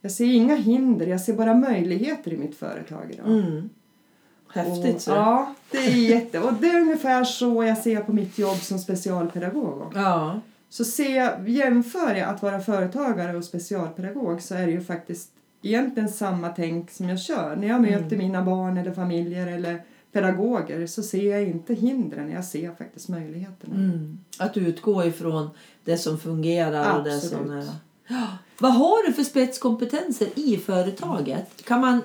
Ja. 0.01 0.09
Jag 0.09 0.11
ser 0.11 0.25
inga 0.25 0.55
hinder, 0.55 1.07
jag 1.07 1.21
ser 1.21 1.33
bara 1.33 1.53
möjligheter 1.53 2.33
i 2.33 2.37
mitt 2.37 2.55
företag 2.55 3.11
idag. 3.11 3.27
Mm. 3.27 3.69
Häftigt 4.53 4.95
Och, 4.95 5.01
så. 5.01 5.11
ja, 5.11 5.55
det 5.71 5.77
är 5.77 5.95
jätte... 5.95 6.39
Och 6.39 6.53
det 6.53 6.67
är 6.67 6.81
ungefär 6.81 7.23
så 7.23 7.63
jag 7.63 7.77
ser 7.77 8.01
på 8.01 8.13
mitt 8.13 8.37
jobb 8.37 8.57
som 8.57 8.79
specialpedagog. 8.79 9.91
Ja. 9.95 10.39
Så 10.69 10.85
ser 10.85 11.15
jag, 11.15 11.49
jämför 11.49 12.15
jag 12.15 12.29
att 12.29 12.41
vara 12.41 12.59
företagare 12.59 13.37
och 13.37 13.43
specialpedagog 13.43 14.41
så 14.41 14.55
är 14.55 14.65
det 14.65 14.71
ju 14.71 14.81
faktiskt 14.81 15.31
egentligen 15.61 16.09
samma 16.09 16.49
tänk 16.49 16.91
som 16.91 17.09
jag 17.09 17.19
kör. 17.19 17.55
När 17.55 17.67
jag 17.67 17.81
möter 17.81 18.17
mina 18.17 18.41
barn 18.41 18.77
eller 18.77 18.91
familjer 18.91 19.47
eller 19.47 19.81
pedagoger 20.11 20.87
så 20.87 21.03
ser 21.03 21.31
jag 21.31 21.43
inte 21.43 21.73
hindren, 21.73 22.31
jag 22.31 22.45
ser 22.45 22.71
faktiskt 22.75 23.09
möjligheterna. 23.09 23.75
Mm. 23.75 24.19
Att 24.39 24.57
utgå 24.57 25.05
ifrån 25.05 25.49
det 25.83 25.97
som 25.97 26.17
fungerar 26.17 26.97
och 26.97 27.03
det 27.03 27.19
som 27.19 27.39
Absolut. 27.39 27.69
är... 28.07 28.27
Vad 28.59 28.73
har 28.73 29.07
du 29.07 29.13
för 29.13 29.23
spetskompetenser 29.23 30.27
i 30.35 30.57
företaget? 30.57 31.65
Kan, 31.65 31.81
man, 31.81 32.01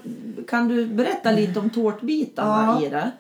kan 0.49 0.69
du 0.69 0.87
berätta 0.87 1.31
lite 1.31 1.59
om 1.59 1.71
tårtbitarna 1.71 2.79
Ja. 2.81 2.87
i 2.87 2.91
det? 2.91 3.11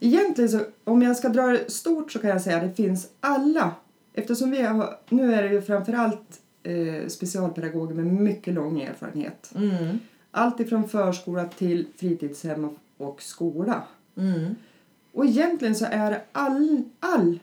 Egentligen 0.00 0.50
så, 0.50 0.60
om 0.84 1.02
jag 1.02 1.16
ska 1.16 1.28
dra 1.28 1.46
det 1.46 1.70
stort 1.70 2.12
så 2.12 2.18
kan 2.18 2.30
jag 2.30 2.42
säga 2.42 2.56
att 2.56 2.62
det 2.62 2.82
finns 2.82 3.08
alla. 3.20 3.70
Eftersom 4.14 4.50
vi 4.50 4.62
har, 4.62 4.98
nu 5.08 5.34
är 5.34 5.42
det 5.42 5.48
ju 5.48 5.62
framförallt 5.62 6.40
eh, 6.62 7.08
specialpedagoger 7.08 7.94
med 7.94 8.06
mycket 8.06 8.54
lång 8.54 8.80
erfarenhet. 8.80 9.52
Mm. 9.54 9.98
Allt 10.30 10.60
ifrån 10.60 10.88
förskola 10.88 11.44
till 11.44 11.86
fritidshem 11.96 12.64
och, 12.64 13.06
och 13.06 13.22
skola. 13.22 13.82
Mm. 14.16 14.54
Och 15.12 15.24
egentligen 15.26 15.74
så 15.74 15.86
är 15.90 16.22
all, 16.32 16.82
all 17.00 17.38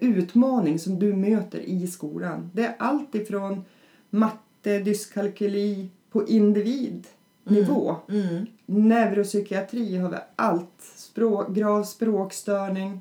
utmaning 0.00 0.78
som 0.78 0.98
du 0.98 1.12
möter 1.14 1.58
i 1.58 1.86
skolan. 1.86 2.50
Det 2.54 2.62
är 2.64 2.74
allt 2.78 3.14
ifrån 3.14 3.64
matte, 4.10 4.78
dyskalkyli 4.78 5.88
på 6.10 6.28
individnivå. 6.28 7.96
Mm. 8.08 8.46
Neuropsykiatri 8.66 9.96
har 9.96 10.10
vi 10.10 10.16
allt. 10.36 10.82
Språk, 10.96 11.54
grav 11.54 11.84
språkstörning 11.84 13.00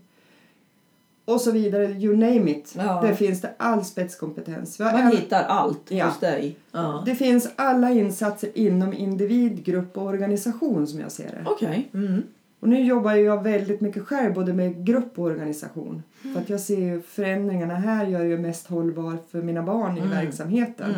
och 1.26 1.42
så 1.42 1.52
vidare. 1.52 1.86
You 1.86 2.16
name 2.18 2.52
it. 2.52 2.74
Ja. 2.78 3.02
Där 3.02 3.14
finns 3.14 3.42
det 3.42 3.54
all 3.58 3.86
spetskompetens. 3.86 4.80
Man 4.80 4.88
även- 4.88 5.12
hittar 5.12 5.44
allt 5.44 5.92
Ja. 5.92 6.06
hos 6.06 6.20
dig? 6.20 6.56
Ja. 6.72 7.04
Det 7.06 7.16
finns 7.16 7.50
alla 7.56 7.92
insatser 7.92 8.50
inom 8.56 8.94
individ, 8.94 9.64
grupp 9.64 9.98
och 9.98 10.04
organisation 10.06 10.88
som 10.88 11.00
jag 11.00 11.12
ser 11.12 11.28
det. 11.32 11.44
Okej. 11.46 11.90
Mm. 11.94 12.24
Och 12.62 12.70
nu 12.70 12.82
jobbar 12.82 13.14
jag 13.14 13.44
väldigt 13.44 13.82
mycket 13.82 14.04
själv 14.08 14.34
både 14.34 14.54
med 14.54 14.86
grupp 14.86 15.20
och 15.20 15.26
organisation. 15.26 16.04
För 16.34 16.42
att 16.42 16.50
jag 16.50 16.60
ser 16.60 16.80
ju 16.80 17.02
förändringarna 17.02 17.76
här 17.76 18.06
gör 18.08 18.24
ju 18.24 18.38
mest 18.38 18.68
hållbar 18.68 19.18
för 19.32 19.42
mina 19.42 19.64
barn 19.64 19.98
i 19.98 20.00
Mm. 20.00 20.12
verksamheten. 20.12 20.96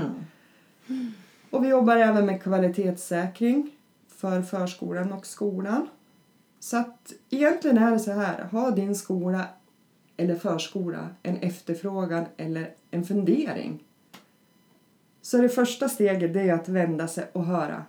Mm. 0.87 1.11
Och 1.49 1.63
vi 1.63 1.67
jobbar 1.67 1.97
även 1.97 2.25
med 2.25 2.43
kvalitetssäkring 2.43 3.71
för 4.07 4.41
förskolan 4.41 5.13
och 5.13 5.25
skolan. 5.25 5.87
Så 6.59 6.77
att 6.77 7.13
egentligen 7.29 7.77
är 7.77 7.91
det 7.91 7.99
så 7.99 8.11
här, 8.11 8.43
har 8.51 8.71
din 8.71 8.95
skola 8.95 9.45
eller 10.17 10.35
förskola 10.35 11.07
en 11.23 11.37
efterfrågan 11.37 12.25
eller 12.37 12.69
en 12.91 13.03
fundering 13.03 13.83
så 15.21 15.37
det 15.37 15.49
första 15.49 15.89
steget 15.89 16.35
är 16.35 16.53
att 16.53 16.69
vända 16.69 17.07
sig 17.07 17.25
och 17.33 17.45
höra 17.45 17.85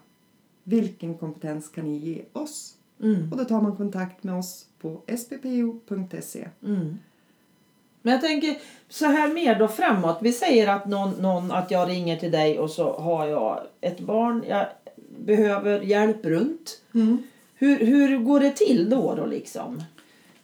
vilken 0.65 1.15
kompetens 1.15 1.69
kan 1.69 1.85
ni 1.85 1.97
ge 1.97 2.23
oss? 2.33 2.75
Mm. 3.05 3.33
Och 3.33 3.39
då 3.39 3.45
tar 3.45 3.61
man 3.61 3.77
kontakt 3.77 4.25
med 4.25 4.35
oss 4.35 4.67
på 4.81 5.03
sppo.se. 5.17 6.49
Mm. 6.63 6.99
Men 8.03 8.13
jag 8.13 8.21
tänker 8.21 8.59
så 8.89 9.07
här 9.07 9.35
mer 9.35 9.59
då 9.59 9.69
framåt. 9.69 10.19
Vi 10.21 10.33
säger 10.33 10.69
att, 10.69 10.87
någon, 10.87 11.11
någon, 11.11 11.51
att 11.51 11.71
jag 11.71 11.89
ringer 11.89 12.17
till 12.17 12.31
dig 12.31 12.59
och 12.59 12.71
så 12.71 12.93
har 12.93 13.27
jag 13.27 13.61
ett 13.81 14.01
barn. 14.01 14.45
Jag 14.49 14.67
behöver 15.19 15.81
hjälp 15.81 16.25
runt. 16.25 16.83
Mm. 16.95 17.23
Hur, 17.55 17.79
hur 17.79 18.19
går 18.19 18.41
det 18.41 18.51
till 18.51 18.91
då? 18.91 19.15
då 19.15 19.27
liksom? 19.27 19.83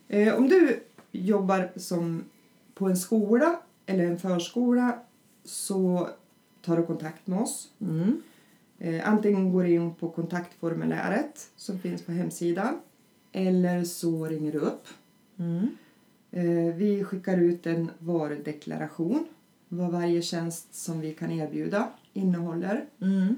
Eh, 0.08 0.34
om 0.34 0.48
du 0.48 0.80
jobbar 1.12 1.70
som 1.76 2.24
på 2.74 2.86
en 2.86 2.96
skola 2.96 3.60
eller 3.86 4.04
en 4.04 4.18
förskola 4.18 4.98
så 5.44 6.08
tar 6.62 6.76
du 6.76 6.86
kontakt 6.86 7.26
med 7.26 7.40
oss. 7.40 7.68
Mm. 7.80 8.22
Eh, 8.82 9.08
antingen 9.08 9.52
går 9.52 9.64
du 9.64 9.70
in 9.70 9.94
på 9.94 10.08
kontaktformuläret 10.10 11.50
som 11.56 11.78
finns 11.78 12.02
på 12.02 12.12
hemsidan 12.12 12.80
eller 13.32 13.84
så 13.84 14.26
ringer 14.26 14.52
du 14.52 14.58
upp. 14.58 14.86
Mm. 15.38 15.68
Eh, 16.30 16.74
vi 16.74 17.04
skickar 17.04 17.38
ut 17.38 17.66
en 17.66 17.90
varudeklaration 17.98 19.26
vad 19.68 19.92
varje 19.92 20.22
tjänst 20.22 20.74
som 20.74 21.00
vi 21.00 21.14
kan 21.14 21.30
erbjuda 21.32 21.88
innehåller. 22.12 22.84
Mm. 23.00 23.36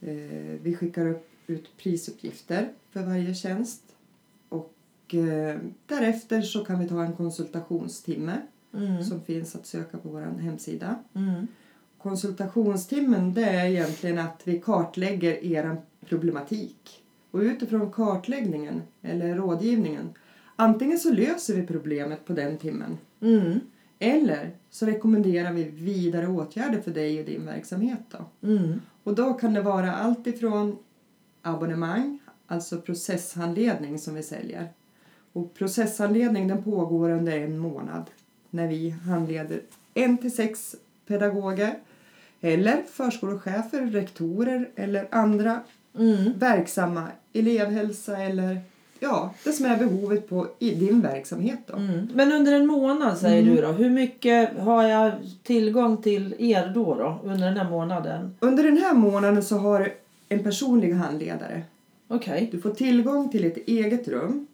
Eh, 0.00 0.60
vi 0.62 0.76
skickar 0.80 1.06
upp, 1.06 1.28
ut 1.46 1.76
prisuppgifter 1.76 2.68
för 2.90 3.02
varje 3.02 3.34
tjänst 3.34 3.82
och 4.48 4.70
därefter 5.86 6.42
så 6.42 6.64
kan 6.64 6.78
vi 6.80 6.88
ta 6.88 7.04
en 7.04 7.12
konsultationstimme 7.16 8.40
Mm. 8.76 9.04
som 9.04 9.20
finns 9.20 9.54
att 9.54 9.66
söka 9.66 9.98
på 9.98 10.08
vår 10.08 10.20
hemsida. 10.20 10.98
Mm. 11.14 11.46
Konsultationstimmen 12.04 13.34
det 13.34 13.44
är 13.44 13.66
egentligen 13.66 14.18
att 14.18 14.42
vi 14.44 14.60
kartlägger 14.60 15.44
er 15.44 15.76
problematik. 16.08 17.02
Och 17.30 17.40
utifrån 17.40 17.92
kartläggningen 17.92 18.82
eller 19.02 19.34
rådgivningen 19.34 20.14
antingen 20.56 20.98
så 20.98 21.12
löser 21.12 21.54
vi 21.54 21.66
problemet 21.66 22.26
på 22.26 22.32
den 22.32 22.58
timmen 22.58 22.98
Mm. 23.20 23.60
eller 23.98 24.50
så 24.70 24.86
rekommenderar 24.86 25.52
vi 25.52 25.64
vidare 25.64 26.28
åtgärder 26.28 26.80
för 26.80 26.90
dig 26.90 27.20
och 27.20 27.26
din 27.26 27.46
verksamhet. 27.46 28.00
Då. 28.10 28.48
Mm. 28.48 28.80
Och 29.04 29.14
då 29.14 29.34
kan 29.34 29.54
det 29.54 29.62
vara 29.62 29.94
allt 29.94 30.26
ifrån 30.26 30.78
abonnemang, 31.42 32.18
alltså 32.46 32.80
processhandledning 32.80 33.98
som 33.98 34.14
vi 34.14 34.22
säljer. 34.22 34.68
Och 35.32 35.54
processhandledning 35.54 36.48
den 36.48 36.62
pågår 36.62 37.10
under 37.10 37.38
en 37.38 37.58
månad 37.58 38.10
när 38.50 38.68
vi 38.68 38.90
handleder 38.90 39.60
en 39.94 40.18
till 40.18 40.34
sex 40.34 40.76
pedagoger 41.06 41.78
eller 42.44 42.82
förskolechefer, 42.92 43.86
rektorer 43.86 44.68
eller 44.76 45.06
andra 45.10 45.60
Mm. 45.98 46.32
verksamma 46.38 47.08
elevhälsa 47.32 48.16
eller 48.18 48.60
ja, 49.00 49.34
det 49.44 49.52
som 49.52 49.66
är 49.66 49.76
behovet 49.76 50.28
på 50.28 50.46
i 50.58 50.74
din 50.74 51.00
verksamhet. 51.00 51.58
Då. 51.66 51.76
Mm. 51.76 52.08
Men 52.14 52.32
under 52.32 52.52
en 52.52 52.66
månad 52.66 53.18
säger 53.18 53.42
Mm. 53.42 53.54
du 53.56 53.62
då. 53.62 53.68
Hur 53.68 53.90
mycket 53.90 54.58
har 54.58 54.82
jag 54.82 55.12
tillgång 55.42 56.02
till 56.02 56.34
er 56.38 56.72
då, 56.74 56.94
då 56.94 57.20
under 57.24 57.46
den 57.48 57.56
här 57.56 57.70
månaden? 57.70 58.34
Under 58.40 58.64
den 58.64 58.76
här 58.76 58.94
månaden 58.94 59.42
så 59.42 59.58
har 59.58 59.80
du 59.80 59.92
en 60.28 60.42
personlig 60.42 60.92
handledare 60.92 61.62
Okej. 62.08 62.48
Du 62.52 62.60
får 62.60 62.70
tillgång 62.70 63.28
till 63.30 63.44
ett 63.44 63.56
eget 63.68 64.08
rum 64.08 64.46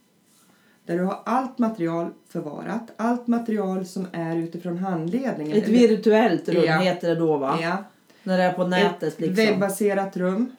där 0.91 0.99
du 0.99 1.05
har 1.05 1.19
allt 1.25 1.59
material 1.59 2.11
förvarat. 2.29 2.91
Allt 2.97 3.27
material 3.27 3.87
som 3.87 4.07
är 4.13 4.37
utifrån 4.37 4.79
handledningen. 4.79 5.57
Ett 5.59 5.69
virtuellt 5.69 6.49
rum 6.49 6.65
Ja. 6.67 6.79
heter 6.79 7.09
det 7.09 7.15
då 7.15 7.37
va? 7.37 7.59
Ja, 7.63 7.77
När 8.23 8.39
det 8.39 8.45
är 8.45 8.53
på 8.53 8.67
nätet 8.67 9.03
ett 9.03 9.21
liksom. 9.21 9.37
webbaserat 9.47 10.17
rum 10.17 10.51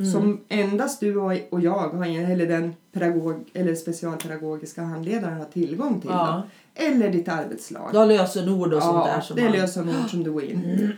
Mm. 0.00 0.12
som 0.12 0.40
endast 0.48 1.00
du 1.00 1.16
och 1.50 1.60
jag 1.60 1.72
har, 1.72 2.06
eller 2.30 2.46
den 2.46 2.74
pedagog, 2.92 3.44
eller 3.54 3.74
specialpedagogiska 3.74 4.82
handledaren 4.82 5.38
har 5.38 5.44
tillgång 5.44 6.00
till. 6.00 6.10
Ja. 6.10 6.42
Eller 6.74 7.10
ditt 7.10 7.28
arbetslag. 7.28 7.88
Du 7.92 7.98
har 7.98 8.06
lösenord 8.06 8.72
och 8.74 8.82
sånt 8.82 9.04
där 9.06 9.12
Ja, 9.14 9.20
som 9.20 9.36
det 9.36 9.42
är 9.42 9.50
lösenord 9.52 10.10
som 10.10 10.24
du 10.24 10.32
går 10.32 10.44
in. 10.44 10.92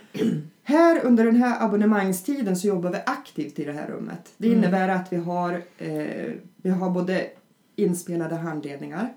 Här 0.63 1.05
under 1.05 1.25
den 1.25 1.37
här 1.37 1.65
abonnemangstiden 1.65 2.57
så 2.57 2.67
jobbar 2.67 2.91
vi 2.91 2.99
aktivt 3.07 3.59
i 3.59 3.65
det 3.65 3.73
här 3.73 3.87
rummet. 3.87 4.29
Det 4.37 4.47
Mm. 4.49 4.59
innebär 4.59 4.89
att 4.89 5.13
vi 5.13 5.17
har, 5.17 5.53
eh, 5.79 6.33
vi 6.57 6.71
har 6.71 6.91
både 6.91 7.27
inspelade 7.83 8.35
handledningar. 8.35 9.13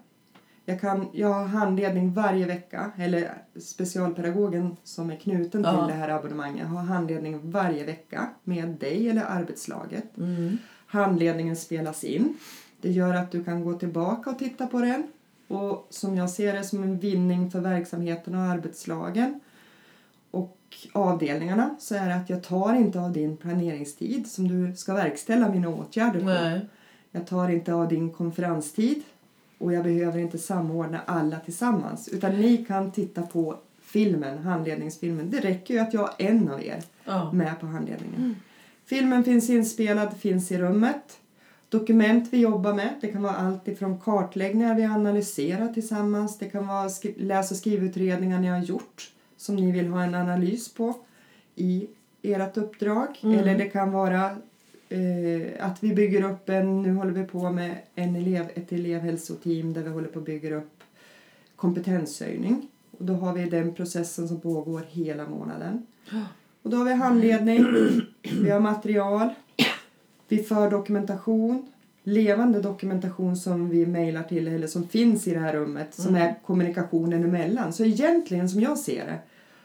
Jag, 0.65 0.81
kan, 0.81 1.07
jag 1.13 1.33
har 1.33 1.45
handledning 1.45 2.13
varje 2.13 2.45
vecka, 2.45 2.91
eller 2.97 3.33
specialpedagogen 3.61 4.77
som 4.83 5.09
är 5.09 5.15
knuten 5.15 5.61
Ja. 5.63 5.71
till 5.71 5.93
det 5.93 5.99
här 5.99 6.09
abonnemanget 6.09 6.67
har 6.67 6.81
handledning 6.81 7.51
varje 7.51 7.83
vecka 7.85 8.29
med 8.43 8.69
dig 8.69 9.09
eller 9.09 9.23
arbetslaget. 9.23 10.17
Mm. 10.17 10.57
Handledningen 10.87 11.55
spelas 11.55 12.03
in. 12.03 12.37
Det 12.81 12.91
gör 12.91 13.13
att 13.15 13.31
du 13.31 13.43
kan 13.43 13.63
gå 13.63 13.73
tillbaka 13.73 14.29
och 14.29 14.39
titta 14.39 14.67
på 14.67 14.79
den. 14.81 15.03
Och 15.47 15.87
som 15.89 16.15
jag 16.17 16.29
ser 16.29 16.53
det 16.53 16.63
som 16.63 16.83
en 16.83 16.99
vinning 16.99 17.51
för 17.51 17.59
verksamheten 17.59 18.35
och 18.35 18.41
arbetslagen 18.41 19.39
och 20.31 20.57
avdelningarna 20.93 21.75
så 21.79 21.95
är 21.95 22.07
det 22.07 22.15
att 22.15 22.29
jag 22.29 22.43
tar 22.43 22.73
inte 22.75 22.99
av 22.99 23.11
din 23.11 23.37
planeringstid 23.37 24.27
som 24.27 24.47
du 24.47 24.75
ska 24.75 24.93
verkställa 24.93 25.49
mina 25.49 25.69
åtgärder 25.69 26.19
på. 26.19 26.25
Nej. 26.25 26.69
Jag 27.15 27.27
tar 27.27 27.49
inte 27.49 27.73
av 27.73 27.87
din 27.87 28.09
konferenstid 28.09 29.01
och 29.57 29.73
jag 29.73 29.83
behöver 29.83 30.19
inte 30.19 30.37
samordna 30.37 31.01
alla 31.05 31.39
tillsammans 31.39 32.07
utan 32.07 32.31
ni 32.41 32.57
kan 32.57 32.91
titta 32.91 33.21
på 33.21 33.55
filmen, 33.81 34.37
handledningsfilmen. 34.37 35.29
Det 35.29 35.39
räcker 35.39 35.73
ju 35.73 35.79
att 35.79 35.93
jag 35.93 36.01
har 36.01 36.13
en 36.17 36.49
av 36.49 36.63
er 36.63 36.83
Ja. 37.05 37.31
med 37.31 37.59
på 37.59 37.65
handledningen. 37.65 38.35
Filmen 38.85 39.23
finns 39.23 39.49
inspelad, 39.49 40.17
finns 40.17 40.51
i 40.51 40.57
rummet. 40.57 41.19
Dokument 41.69 42.27
vi 42.31 42.37
jobbar 42.37 42.73
med, 42.73 42.89
det 43.01 43.07
kan 43.07 43.23
vara 43.23 43.35
allt 43.35 43.67
ifrån 43.67 43.99
kartläggningar 43.99 44.75
vi 44.75 44.83
analyserar 44.83 45.73
tillsammans. 45.73 46.37
Det 46.37 46.49
kan 46.49 46.67
vara 46.67 46.89
läs 47.17 47.51
och 47.51 47.57
skrivutredningar 47.57 48.39
ni 48.39 48.47
har 48.47 48.59
gjort 48.59 49.11
som 49.37 49.55
ni 49.55 49.71
vill 49.71 49.87
ha 49.87 50.03
en 50.03 50.15
analys 50.15 50.73
på 50.73 50.93
i 51.55 51.87
ert 52.21 52.57
uppdrag. 52.57 53.19
Mm. 53.23 53.39
Eller 53.39 53.57
det 53.57 53.65
kan 53.65 53.91
vara 53.91 54.37
att 55.59 55.83
vi 55.83 55.93
bygger 55.93 56.23
upp 56.23 56.49
en, 56.49 56.81
nu 56.81 56.93
håller 56.93 57.11
vi 57.11 57.23
på 57.23 57.51
med 57.51 57.77
en 57.95 58.15
elev, 58.15 58.45
ett 58.53 58.71
elevhälsoteam 58.71 59.73
där 59.73 59.83
vi 59.83 59.89
håller 59.89 60.07
på 60.07 60.19
att 60.19 60.25
bygga 60.25 60.55
upp 60.55 60.83
kompetenshöjning. 61.55 62.67
Och 62.99 63.05
då 63.05 63.13
har 63.13 63.33
vi 63.33 63.45
den 63.45 63.73
processen 63.73 64.27
som 64.27 64.41
pågår 64.41 64.81
hela 64.89 65.29
månaden. 65.29 65.85
Och 66.61 66.69
då 66.69 66.77
har 66.77 66.85
vi 66.85 66.93
handledning, 66.93 67.65
vi 68.41 68.49
har 68.49 68.59
material, 68.59 69.29
vi 70.27 70.43
för 70.43 70.71
dokumentation, 70.71 71.67
levande 72.03 72.61
dokumentation 72.61 73.37
som 73.37 73.69
vi 73.69 73.85
mejlar 73.85 74.23
till 74.23 74.47
eller 74.47 74.67
som 74.67 74.87
finns 74.87 75.27
i 75.27 75.33
det 75.33 75.39
här 75.39 75.53
rummet 75.53 75.93
som 75.93 76.15
är 76.15 76.35
kommunikationen 76.45 77.23
emellan. 77.23 77.73
Så 77.73 77.85
egentligen 77.85 78.49
som 78.49 78.61
jag 78.61 78.77
ser 78.77 79.05
det 79.05 79.19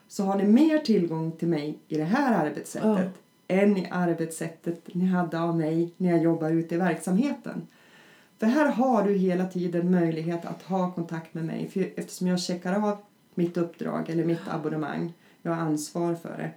så 0.09 0.25
har 0.25 0.37
ni 0.37 0.45
mer 0.45 0.79
tillgång 0.79 1.33
till 1.33 1.49
mig 1.49 1.79
i 1.89 1.97
det 1.97 2.05
här 2.05 2.47
arbetssättet 2.47 3.15
än 3.49 3.77
i 3.77 3.89
arbetssättet 3.91 4.95
ni 4.95 5.07
hade 5.07 5.41
av 5.41 5.57
mig 5.57 5.93
när 5.97 6.11
jag 6.11 6.23
jobbade 6.23 6.55
ute 6.55 6.75
i 6.75 6.79
verksamheten. 6.79 7.67
För 8.39 8.47
här 8.47 8.73
har 8.73 9.03
du 9.03 9.15
hela 9.15 9.47
tiden 9.47 9.91
möjlighet 9.91 10.47
att 10.47 10.63
ha 10.63 10.93
kontakt 10.93 11.35
med 11.35 11.45
mig 11.45 11.69
för 11.69 11.89
eftersom 11.97 12.27
jag 12.27 12.41
checkar 12.41 12.73
av 12.73 12.99
mitt 13.35 13.57
uppdrag 13.57 14.11
eller 14.11 14.25
mitt 14.25 14.49
abonnemang, 14.49 15.13
jag 15.43 15.53
har 15.53 15.63
ansvar 15.63 16.15
för 16.15 16.37
det, 16.39 16.51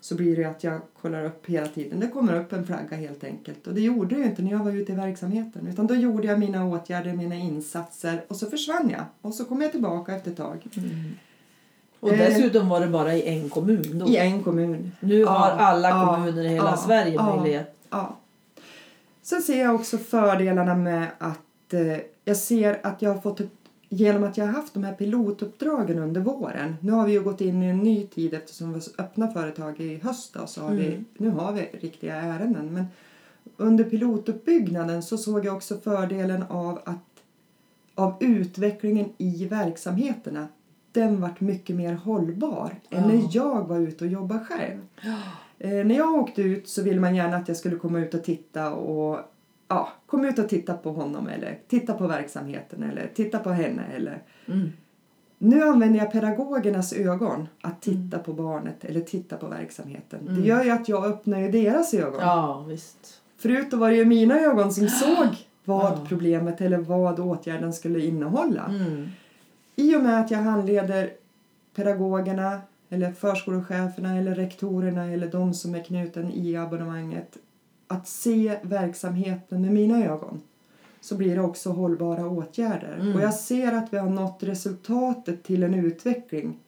så 0.00 0.14
blir 0.14 0.36
det 0.36 0.44
att 0.44 0.64
jag 0.64 0.80
kollar 1.00 1.24
upp 1.24 1.46
hela 1.46 1.66
tiden. 1.66 2.00
Det 2.00 2.08
kommer 2.08 2.40
upp 2.40 2.52
en 2.52 2.66
flagga 2.66 2.96
helt 2.96 3.24
enkelt. 3.24 3.66
Och 3.66 3.74
det 3.74 3.80
gjorde 3.80 4.18
jag 4.18 4.26
inte 4.26 4.42
när 4.42 4.50
jag 4.50 4.64
var 4.64 4.72
ute 4.72 4.92
i 4.92 4.94
verksamheten. 4.94 5.66
Utan 5.66 5.86
då 5.86 5.94
gjorde 5.94 6.26
jag 6.26 6.38
mina 6.38 6.64
åtgärder, 6.64 7.12
mina 7.12 7.34
insatser 7.34 8.24
och 8.28 8.36
så 8.36 8.46
försvann 8.46 8.90
jag. 8.90 9.04
Och 9.20 9.34
så 9.34 9.44
kom 9.44 9.62
jag 9.62 9.72
tillbaka 9.72 10.14
efter 10.14 10.30
ett 10.30 10.36
tag. 10.36 10.66
Mm. 10.76 11.14
Och 12.04 12.12
Eh. 12.12 12.18
dessutom 12.18 12.68
var 12.68 12.80
det 12.80 12.86
bara 12.86 13.14
i 13.14 13.38
en 13.38 13.48
kommun 13.48 13.98
då. 13.98 14.06
I 14.08 14.16
en 14.16 14.42
kommun. 14.42 14.92
Nu 15.00 15.24
har 15.24 15.34
Ja, 15.48 15.54
alla 15.56 15.88
ja, 15.88 16.14
kommuner 16.16 16.44
i 16.44 16.48
hela 16.48 16.70
ja, 16.70 16.76
Sverige 16.76 17.22
möjlighet. 17.22 17.74
Ja. 17.90 18.16
Sen 19.22 19.42
ser 19.42 19.60
jag 19.60 19.74
också 19.74 19.98
fördelarna 19.98 20.74
med 20.74 21.06
att 21.18 21.72
eh, 21.74 21.96
jag 22.24 22.36
ser 22.36 22.80
att 22.86 23.02
jag 23.02 23.14
har 23.14 23.20
fått 23.20 23.40
ett, 23.40 23.50
genom 23.88 24.24
att 24.24 24.38
jag 24.38 24.46
har 24.46 24.52
haft 24.52 24.74
de 24.74 24.84
här 24.84 24.92
pilotuppdragen 24.92 25.98
under 25.98 26.20
våren. 26.20 26.76
Nu 26.80 26.92
har 26.92 27.06
vi 27.06 27.12
ju 27.12 27.22
gått 27.22 27.40
in 27.40 27.62
i 27.62 27.66
en 27.66 27.78
ny 27.78 28.06
tid 28.06 28.34
eftersom 28.34 28.72
vi 28.72 28.80
öppna 28.98 29.28
företag 29.32 29.80
i 29.80 29.96
höst 29.98 30.34
då, 30.34 30.46
så 30.46 30.60
har 30.62 30.70
vi, 30.70 30.86
Mm. 30.86 31.04
nu 31.16 31.30
har 31.30 31.52
vi 31.52 31.60
riktiga 31.80 32.14
ärenden. 32.14 32.72
Men 32.74 32.86
under 33.56 33.84
pilotuppbyggnaden 33.84 35.02
så 35.02 35.18
såg 35.18 35.44
jag 35.44 35.56
också 35.56 35.76
fördelen 35.76 36.42
av 36.48 36.78
att 36.84 36.98
av 37.94 38.14
utvecklingen 38.20 39.08
i 39.18 39.46
verksamheterna. 39.46 40.48
Den 40.94 41.20
vart 41.20 41.40
mycket 41.40 41.76
mer 41.76 41.94
hållbar 41.94 42.70
än 42.90 43.00
Ja. 43.02 43.06
när 43.06 43.28
jag 43.30 43.68
var 43.68 43.78
ute 43.78 44.04
och 44.04 44.10
jobbade 44.10 44.44
själv. 44.44 44.78
Eh, 45.58 45.70
när 45.86 45.94
jag 45.94 46.14
åkte 46.14 46.42
ut 46.42 46.68
så 46.68 46.82
ville 46.82 47.00
man 47.00 47.14
gärna 47.14 47.36
att 47.36 47.48
jag 47.48 47.56
skulle 47.56 47.76
komma 47.76 47.98
ut 48.00 48.14
och 48.14 48.24
titta 48.24 48.72
och 48.74 49.18
ja, 49.68 49.88
komma 50.06 50.28
ut 50.28 50.38
och 50.38 50.48
titta 50.48 50.74
på 50.74 50.92
honom 50.92 51.28
eller 51.28 51.58
titta 51.68 51.92
på 51.94 52.06
verksamheten 52.06 52.82
eller 52.82 53.10
titta 53.14 53.38
på 53.38 53.50
henne 53.50 53.82
eller 53.96 54.22
Mm. 54.48 54.72
nu 55.38 55.62
använder 55.62 55.98
jag 55.98 56.12
pedagogernas 56.12 56.92
ögon 56.92 57.48
att 57.62 57.82
titta 57.82 58.18
på 58.18 58.32
barnet 58.32 58.84
eller 58.84 59.00
titta 59.00 59.36
på 59.36 59.46
verksamheten. 59.46 60.20
Mm. 60.28 60.42
Det 60.42 60.48
gör 60.48 60.64
ju 60.64 60.70
att 60.70 60.88
jag 60.88 61.04
öppnar 61.04 61.38
ju 61.38 61.50
deras 61.50 61.94
ögon. 61.94 62.20
Ja, 62.20 62.64
visst. 62.68 63.20
Förut 63.36 63.70
då 63.70 63.76
var 63.76 63.90
det 63.90 63.96
ju 63.96 64.04
mina 64.04 64.40
ögon 64.40 64.72
som 64.72 64.88
såg 64.88 65.26
vad 65.64 65.92
Ja. 65.92 66.06
problemet 66.08 66.60
eller 66.60 66.78
vad 66.78 67.20
åtgärden 67.20 67.72
skulle 67.72 68.00
innehålla. 68.00 68.64
Mm. 68.68 69.08
I 69.76 69.96
och 69.96 70.02
med 70.02 70.20
att 70.20 70.30
jag 70.30 70.38
handleder 70.38 71.12
pedagogerna 71.74 72.60
eller 72.88 73.12
förskolecheferna 73.12 74.18
eller 74.18 74.34
rektorerna 74.34 75.04
eller 75.04 75.28
de 75.28 75.54
som 75.54 75.74
är 75.74 75.84
knuten 75.84 76.32
i 76.32 76.56
abonnemanget 76.56 77.38
att 77.86 78.08
se 78.08 78.58
verksamheten 78.62 79.62
med 79.62 79.72
mina 79.72 80.04
ögon 80.04 80.40
så 81.00 81.16
blir 81.16 81.34
det 81.34 81.42
också 81.42 81.70
hållbara 81.70 82.28
åtgärder. 82.28 82.98
Mm. 83.00 83.16
Och 83.16 83.22
jag 83.22 83.34
ser 83.34 83.72
att 83.72 83.92
vi 83.92 83.98
har 83.98 84.10
nått 84.10 84.42
resultatet 84.42 85.42
till 85.42 85.62
en 85.62 85.74
utveckling 85.74 86.58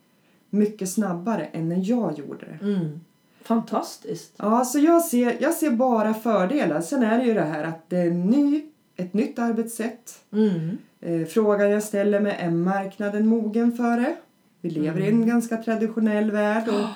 mycket 0.51 0.89
snabbare 0.89 1.45
än 1.45 1.69
när 1.69 1.91
jag 1.91 2.19
gjorde 2.19 2.47
det. 2.47 2.67
Mm. 2.67 3.01
Fantastiskt. 3.43 4.33
Ja, 4.37 4.65
så 4.65 4.79
jag 4.79 5.05
ser, 5.05 5.37
jag 5.41 5.55
ser 5.55 5.71
bara 5.71 6.15
fördelar. 6.15 6.81
Sen 6.81 7.03
är 7.03 7.19
det 7.19 7.25
ju 7.25 7.35
det 7.35 7.41
här 7.45 7.65
att 7.65 7.91
det 7.91 7.99
är 7.99 8.11
ny, 8.11 8.65
ett 8.97 9.15
nytt 9.15 9.39
arbetssätt. 9.39 10.25
Mm. 10.33 10.79
Eh, 11.01 11.27
frågan 11.27 11.71
jag 11.71 11.83
ställer 11.83 12.21
mig, 12.21 12.37
är 12.39 12.51
marknaden 12.51 13.27
mogen 13.27 13.73
för 13.73 13.97
det? 13.97 14.17
Vi 14.61 14.71
lever 14.71 15.01
i 15.01 15.09
en 15.09 15.27
ganska 15.27 15.57
traditionell 15.57 16.31
värld 16.31 16.69
och 16.69 16.89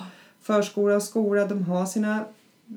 förskola 0.43 0.97
och 0.97 1.03
skola 1.03 1.47
de 1.47 1.65
har 1.65 1.87
sina 1.87 2.25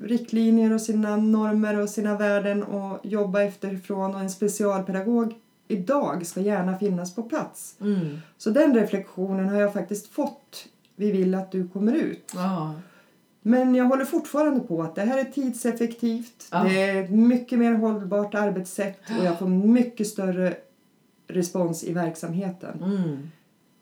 riktlinjer 0.02 0.72
och 0.72 0.80
sina 0.80 1.16
normer 1.16 1.80
och 1.80 1.88
sina 1.88 2.16
värden 2.18 2.62
att 2.62 3.00
jobba 3.04 3.42
efterifrån 3.42 4.14
och 4.14 4.20
en 4.20 4.30
specialpedagog 4.30 5.34
idag 5.68 6.26
ska 6.26 6.40
gärna 6.40 6.78
finnas 6.78 7.14
på 7.14 7.22
plats. 7.22 7.76
Mm. 7.80 8.18
Så 8.38 8.50
den 8.50 8.74
reflektionen 8.74 9.48
har 9.48 9.60
jag 9.60 9.72
faktiskt 9.72 10.06
fått. 10.06 10.66
Vi 10.96 11.10
vill 11.10 11.34
att 11.34 11.52
du 11.52 11.68
kommer 11.68 11.92
ut. 11.92 12.32
Ja. 12.34 12.74
Men 13.42 13.74
jag 13.74 13.84
håller 13.84 14.04
fortfarande 14.04 14.60
på 14.60 14.82
att 14.82 14.94
det 14.94 15.02
här 15.02 15.18
är 15.18 15.24
tidseffektivt. 15.24 16.48
Ja. 16.52 16.64
Det 16.64 16.82
är 16.82 17.04
ett 17.04 17.10
mycket 17.10 17.58
mer 17.58 17.74
hållbart 17.74 18.34
arbetssätt 18.34 19.00
och 19.18 19.24
jag 19.24 19.38
får 19.38 19.48
mycket 19.48 20.06
större 20.06 20.54
respons 21.34 21.84
i 21.84 21.92
verksamheten. 21.92 22.82
Mm. 22.82 23.30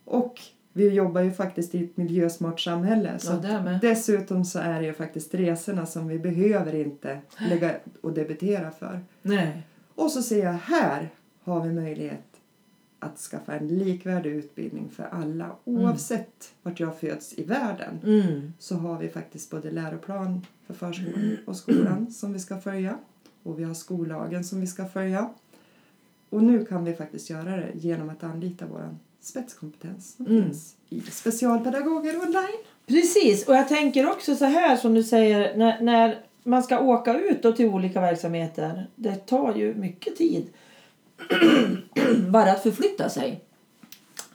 Och 0.04 0.40
vi 0.72 0.88
jobbar 0.88 1.20
ju 1.20 1.32
faktiskt 1.32 1.74
i 1.74 1.84
ett 1.84 1.96
miljösmart 1.96 2.60
samhälle. 2.60 3.18
Så 3.18 3.32
Ja, 3.42 3.78
dessutom 3.82 4.44
så 4.44 4.58
är 4.58 4.80
det 4.80 4.86
ju 4.86 4.92
faktiskt 4.92 5.34
resorna 5.34 5.86
som 5.86 6.08
vi 6.08 6.18
behöver 6.18 6.74
inte 6.74 7.18
lägga 7.38 7.74
och 8.00 8.12
debitera 8.12 8.70
för. 8.70 9.00
Nej. 9.22 9.62
Och 9.94 10.10
så 10.10 10.22
ser 10.22 10.44
jag 10.44 10.52
här 10.52 11.10
har 11.44 11.60
vi 11.60 11.72
möjlighet 11.72 12.32
att 12.98 13.18
skaffa 13.18 13.54
en 13.54 13.68
likvärdig 13.68 14.30
utbildning 14.30 14.90
för 14.90 15.04
alla 15.04 15.56
oavsett 15.64 16.54
vart 16.62 16.80
jag 16.80 16.98
föds 16.98 17.38
i 17.38 17.44
världen. 17.44 18.00
Mm. 18.04 18.52
Så 18.58 18.76
har 18.76 18.98
vi 18.98 19.08
faktiskt 19.08 19.50
både 19.50 19.70
läroplan 19.70 20.46
för 20.66 20.74
förskolan 20.74 21.36
och 21.46 21.56
skolan 21.56 22.12
som 22.12 22.32
vi 22.32 22.38
ska 22.38 22.60
följa 22.60 22.98
och 23.42 23.58
vi 23.58 23.64
har 23.64 23.74
skollagen 23.74 24.44
som 24.44 24.60
vi 24.60 24.66
ska 24.66 24.86
följa. 24.86 25.30
Och 26.32 26.42
nu 26.42 26.64
kan 26.64 26.84
vi 26.84 26.94
faktiskt 26.94 27.30
göra 27.30 27.56
det 27.56 27.68
genom 27.74 28.10
att 28.10 28.24
anlita 28.24 28.64
vår 28.66 28.96
spetskompetens 29.20 30.14
som 30.16 30.26
Mm. 30.26 30.42
finns 30.44 30.74
i 30.88 31.00
specialpedagoger 31.00 32.16
online. 32.20 32.58
Precis, 32.86 33.48
och 33.48 33.54
jag 33.54 33.68
tänker 33.68 34.10
också 34.10 34.34
så 34.36 34.44
här 34.44 34.76
som 34.76 34.94
du 34.94 35.02
säger 35.02 35.56
när, 35.56 35.80
när 35.80 36.18
man 36.42 36.62
ska 36.62 36.78
åka 36.80 37.18
ut 37.20 37.42
då 37.42 37.52
till 37.52 37.66
olika 37.66 38.00
verksamheter. 38.00 38.86
Det 38.96 39.14
tar 39.26 39.54
ju 39.54 39.74
mycket 39.74 40.16
tid 40.16 40.46
bara 42.28 42.52
att 42.52 42.62
förflytta 42.62 43.08
sig. 43.08 43.40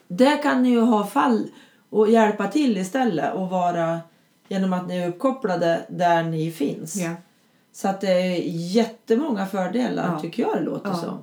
Det 0.08 0.38
kan 0.44 0.64
ni 0.64 0.70
ju 0.70 0.80
ha 0.82 1.08
fall 1.08 1.48
och 1.90 2.10
hjälpa 2.12 2.48
till 2.48 2.78
istället 2.78 3.34
och 3.34 3.50
vara 3.50 4.00
genom 4.48 4.74
att 4.74 4.88
ni 4.88 4.98
är 4.98 5.08
uppkopplade 5.10 5.86
där 5.90 6.24
ni 6.24 6.52
finns. 6.52 6.98
Så 7.72 7.88
att 7.88 8.02
det 8.02 8.12
är 8.12 8.42
jättemånga 8.76 9.46
fördelar 9.46 10.12
Ja. 10.14 10.20
tycker 10.20 10.44
jag 10.44 10.56
det 10.58 10.62
låter 10.64 10.90
Ja. 10.90 10.96
som. 10.96 11.18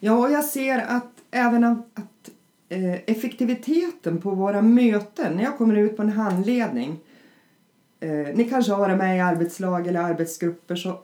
Ja, 0.00 0.12
och 0.18 0.30
jag 0.30 0.44
ser 0.44 0.78
att 0.78 1.10
även 1.30 1.64
att, 1.64 2.30
eh, 2.68 2.94
effektiviteten 2.94 4.20
på 4.20 4.30
våra 4.30 4.62
möten, 4.62 5.36
när 5.36 5.42
jag 5.44 5.58
kommer 5.58 5.76
ut 5.76 5.96
på 5.96 6.02
en 6.02 6.12
handledning, 6.12 6.98
eh, 8.00 8.34
ni 8.34 8.44
kanske 8.50 8.72
har 8.72 8.78
varit 8.78 8.98
med 8.98 9.16
i 9.16 9.20
arbetslag 9.20 9.86
eller 9.86 10.00
arbetsgrupper, 10.00 10.76
så 10.76 10.98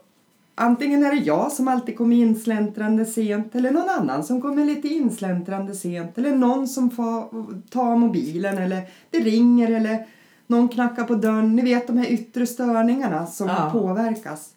antingen 0.55 1.03
är 1.03 1.11
det 1.11 1.21
jag 1.21 1.51
som 1.51 1.67
alltid 1.67 1.97
kommer 1.97 2.15
insläntrande 2.15 3.05
sent 3.05 3.55
eller 3.55 3.71
någon 3.71 3.89
annan 3.89 4.23
som 4.23 4.41
kommer 4.41 4.65
lite 4.65 4.87
insläntrande 4.87 5.73
sent 5.75 6.17
eller 6.17 6.35
någon 6.35 6.67
som 6.67 6.89
får 6.89 7.29
ta 7.69 7.95
mobilen 7.95 8.57
eller 8.57 8.81
det 9.09 9.19
ringer 9.19 9.71
eller 9.71 10.05
någon 10.47 10.67
knackar 10.69 11.03
på 11.03 11.15
dörren. 11.15 11.55
Ni 11.55 11.61
vet 11.61 11.87
de 11.87 11.97
här 11.97 12.05
yttre 12.11 12.47
störningarna 12.47 13.27
som 13.27 13.47
Ja. 13.47 13.69
påverkas. 13.73 14.49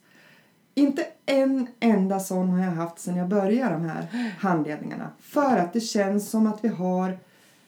Inte 0.75 1.07
en 1.27 1.67
enda 1.81 2.21
sån 2.21 2.49
har 2.49 2.65
jag 2.65 2.73
haft 2.73 2.99
sedan 2.99 3.17
jag 3.17 3.29
började 3.29 3.75
de 3.75 3.83
här 3.85 4.07
handledningarna. 4.39 5.09
För 5.21 5.57
att 5.57 5.73
det 5.73 5.81
känns 5.81 6.31
som 6.31 6.47
att 6.47 6.65
vi 6.65 6.69
har 6.69 7.19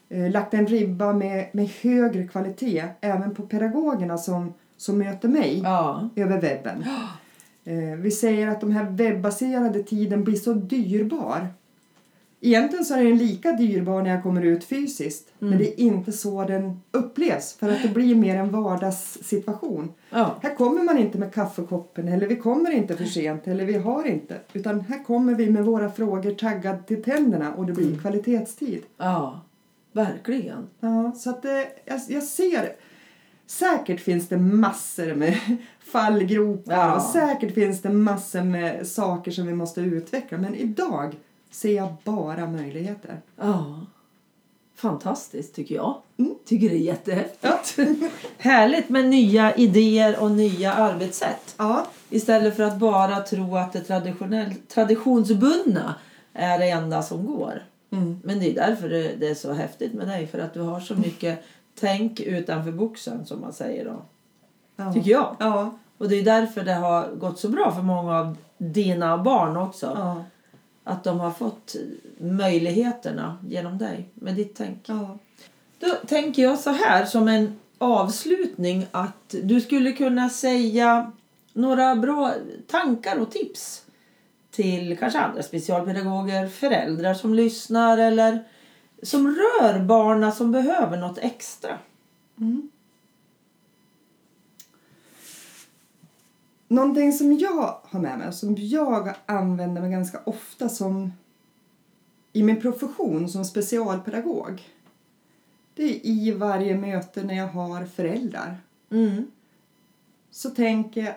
eh, 0.09 0.31
lagt 0.31 0.55
en 0.55 0.67
ribba 0.67 1.13
med, 1.13 1.49
med 1.53 1.69
högre 1.83 2.29
kvalitet 2.29 2.85
även 3.01 3.35
på 3.35 3.43
pedagogerna 3.43 4.19
som, 4.19 4.55
som 4.77 4.99
möter 4.99 5.29
mig 5.29 5.61
Ja. 5.65 6.09
över 6.17 6.41
webben. 6.41 6.85
Eh, 7.69 7.97
vi 7.99 8.11
säger 8.11 8.49
att 8.49 8.61
de 8.61 8.71
här 8.73 8.85
webbaserade 8.85 9.83
tiden 9.83 10.25
blir 10.25 10.35
så 10.37 10.53
dyrbar. 10.53 11.49
Egentligen 12.41 12.85
så 12.85 12.95
är 12.95 13.05
den 13.05 13.19
lika 13.19 13.53
dyrbar 13.53 14.03
när 14.03 14.11
jag 14.11 14.23
kommer 14.23 14.43
ut 14.43 14.65
fysiskt. 14.65 15.29
Men 15.39 15.59
det 15.59 15.69
är 15.69 15.81
inte 15.81 16.13
så 16.13 16.45
den 16.45 16.81
upplevs. 16.91 17.53
För 17.53 17.69
att 17.69 17.83
det 17.83 17.89
blir 17.89 18.15
mer 18.15 18.37
en 18.37 18.51
vardagssituation. 18.51 19.93
Ja. 20.11 20.35
Här 20.43 20.55
kommer 20.55 20.83
man 20.83 20.99
inte 20.99 21.19
med 21.19 21.35
kaffekoppen 21.35 22.09
eller 22.09 22.27
vi 22.27 22.37
kommer 22.37 22.71
inte 22.71 22.97
för 22.97 23.05
sent 23.05 23.47
eller 23.47 23.65
vi 23.65 23.75
har 23.79 24.05
inte. 24.07 24.41
Utan 24.53 24.81
här 24.81 25.05
kommer 25.05 25.35
vi 25.35 25.51
med 25.51 25.65
våra 25.65 25.91
frågor 25.91 26.31
taggade 26.35 26.83
till 26.83 27.03
tänderna 27.03 27.55
och 27.55 27.67
det 27.67 27.73
blir 27.73 27.99
kvalitetstid. 27.99 28.83
ja, 28.99 29.41
verkligen. 29.93 30.67
Ja, 30.81 31.13
så 31.17 31.31
att 31.31 31.43
det, 31.43 31.67
jag, 31.85 32.01
jag 32.09 32.23
ser... 32.23 32.73
Säkert 33.49 34.01
finns 34.01 34.29
det 34.29 34.37
massor 34.39 35.15
med 35.15 35.39
fallgropar 35.81 36.75
Ja. 36.75 36.97
och 36.97 37.03
säkert 37.03 37.55
finns 37.55 37.83
det 37.83 37.91
massor 37.91 38.43
med 38.43 38.87
saker 38.87 39.31
som 39.31 39.47
vi 39.47 39.55
måste 39.55 39.81
utveckla. 39.81 40.39
Men 40.39 40.55
idag 40.55 41.15
ser 41.57 41.77
jag 41.77 41.95
bara 42.05 42.47
möjligheter. 42.47 43.21
Ja. 43.41 43.81
Fantastiskt 44.75 45.55
tycker 45.55 45.75
jag. 45.75 45.95
Mm. 46.19 46.35
Tycker 46.47 46.69
det 46.69 46.75
är 46.75 46.79
jättehäftigt. 46.79 47.79
Härligt 48.39 48.89
med 48.89 49.05
nya 49.09 49.55
idéer 49.55 50.21
och 50.23 50.31
nya 50.31 50.73
arbetssätt. 50.73 51.55
Ja, 51.57 51.87
Istället 52.11 52.57
för 52.57 52.63
att 52.63 52.79
bara 52.79 53.21
tro 53.21 53.57
att 53.57 53.73
det 53.73 53.81
traditionell- 53.89 54.55
traditionsbundna 54.69 55.95
är 56.33 56.59
det 56.59 56.71
enda 56.71 57.03
som 57.03 57.27
går. 57.27 57.63
Mm. 57.91 58.21
Men 58.25 58.39
det 58.39 58.51
är 58.51 58.55
därför 58.55 58.89
det, 58.89 59.13
det 59.21 59.29
är 59.29 59.35
så 59.35 59.53
häftigt 59.53 59.95
med 59.95 60.09
dig. 60.09 60.27
För 60.27 60.39
att 60.39 60.55
du 60.55 60.61
har 60.61 60.81
så 60.81 60.95
mycket 60.95 61.45
tänk 61.81 62.21
utanför 62.21 62.73
boxen 62.73 63.27
som 63.27 63.41
man 63.41 63.53
säger 63.53 63.85
då. 63.85 64.03
ja. 64.77 64.93
Tycker 64.93 65.11
jag. 65.11 65.37
Ja, 65.39 65.79
Och 65.99 66.09
det 66.09 66.17
är 66.17 66.25
därför 66.25 66.65
det 66.65 66.75
har 66.75 67.09
gått 67.15 67.39
så 67.39 67.49
bra 67.49 67.73
för 67.73 67.83
många 67.83 68.19
av 68.19 68.37
dina 68.59 69.19
barn 69.19 69.57
också. 69.57 69.93
ja, 69.95 70.25
Att 70.89 71.05
de 71.05 71.21
har 71.21 71.31
fått 71.31 71.77
möjligheterna 72.19 73.39
genom 73.49 73.79
dig 73.79 74.09
med 74.15 74.35
ditt 74.35 74.57
tänk. 74.57 74.79
ja. 74.89 75.19
Då 75.79 75.89
tänker 76.07 76.43
jag 76.43 76.59
så 76.59 76.71
här 76.71 77.05
som 77.05 77.29
en 77.29 77.59
avslutning 77.79 78.87
att 78.91 79.35
du 79.43 79.61
skulle 79.61 79.93
kunna 79.93 80.31
säga 80.31 81.13
några 81.53 81.97
bra 81.97 82.35
tankar 82.67 83.19
och 83.19 83.31
tips 83.31 83.83
till 84.51 84.99
kanske 84.99 85.19
andra 85.19 85.43
specialpedagoger, 85.43 86.49
föräldrar 86.49 87.15
som 87.15 87.35
lyssnar 87.35 87.99
eller 87.99 88.45
som 89.03 89.27
rör 89.37 89.79
barna 89.79 90.33
som 90.33 90.53
behöver 90.53 90.97
något 90.97 91.19
extra. 91.19 91.79
Mm. 92.41 92.71
Någonting 96.69 97.13
som 97.13 97.33
jag 97.39 97.79
har 97.83 98.01
med 98.01 98.19
mig, 98.19 98.33
som 98.33 98.55
jag 98.59 99.15
använder 99.27 99.81
mig 99.81 99.91
ganska 99.91 100.21
ofta 100.25 100.69
som 100.69 101.13
i 102.33 102.43
min 102.43 102.61
profession 102.61 103.29
som 103.29 103.45
specialpedagog. 103.45 104.63
Det 105.75 105.83
är 105.83 106.07
i 106.07 106.33
varje 106.33 106.77
möte 106.77 107.23
när 107.23 107.35
jag 107.35 107.49
har 107.49 107.85
föräldrar. 107.85 108.57
Mm. 108.91 109.27
Så 110.31 110.51
tänker 110.51 111.05
jag, 111.05 111.15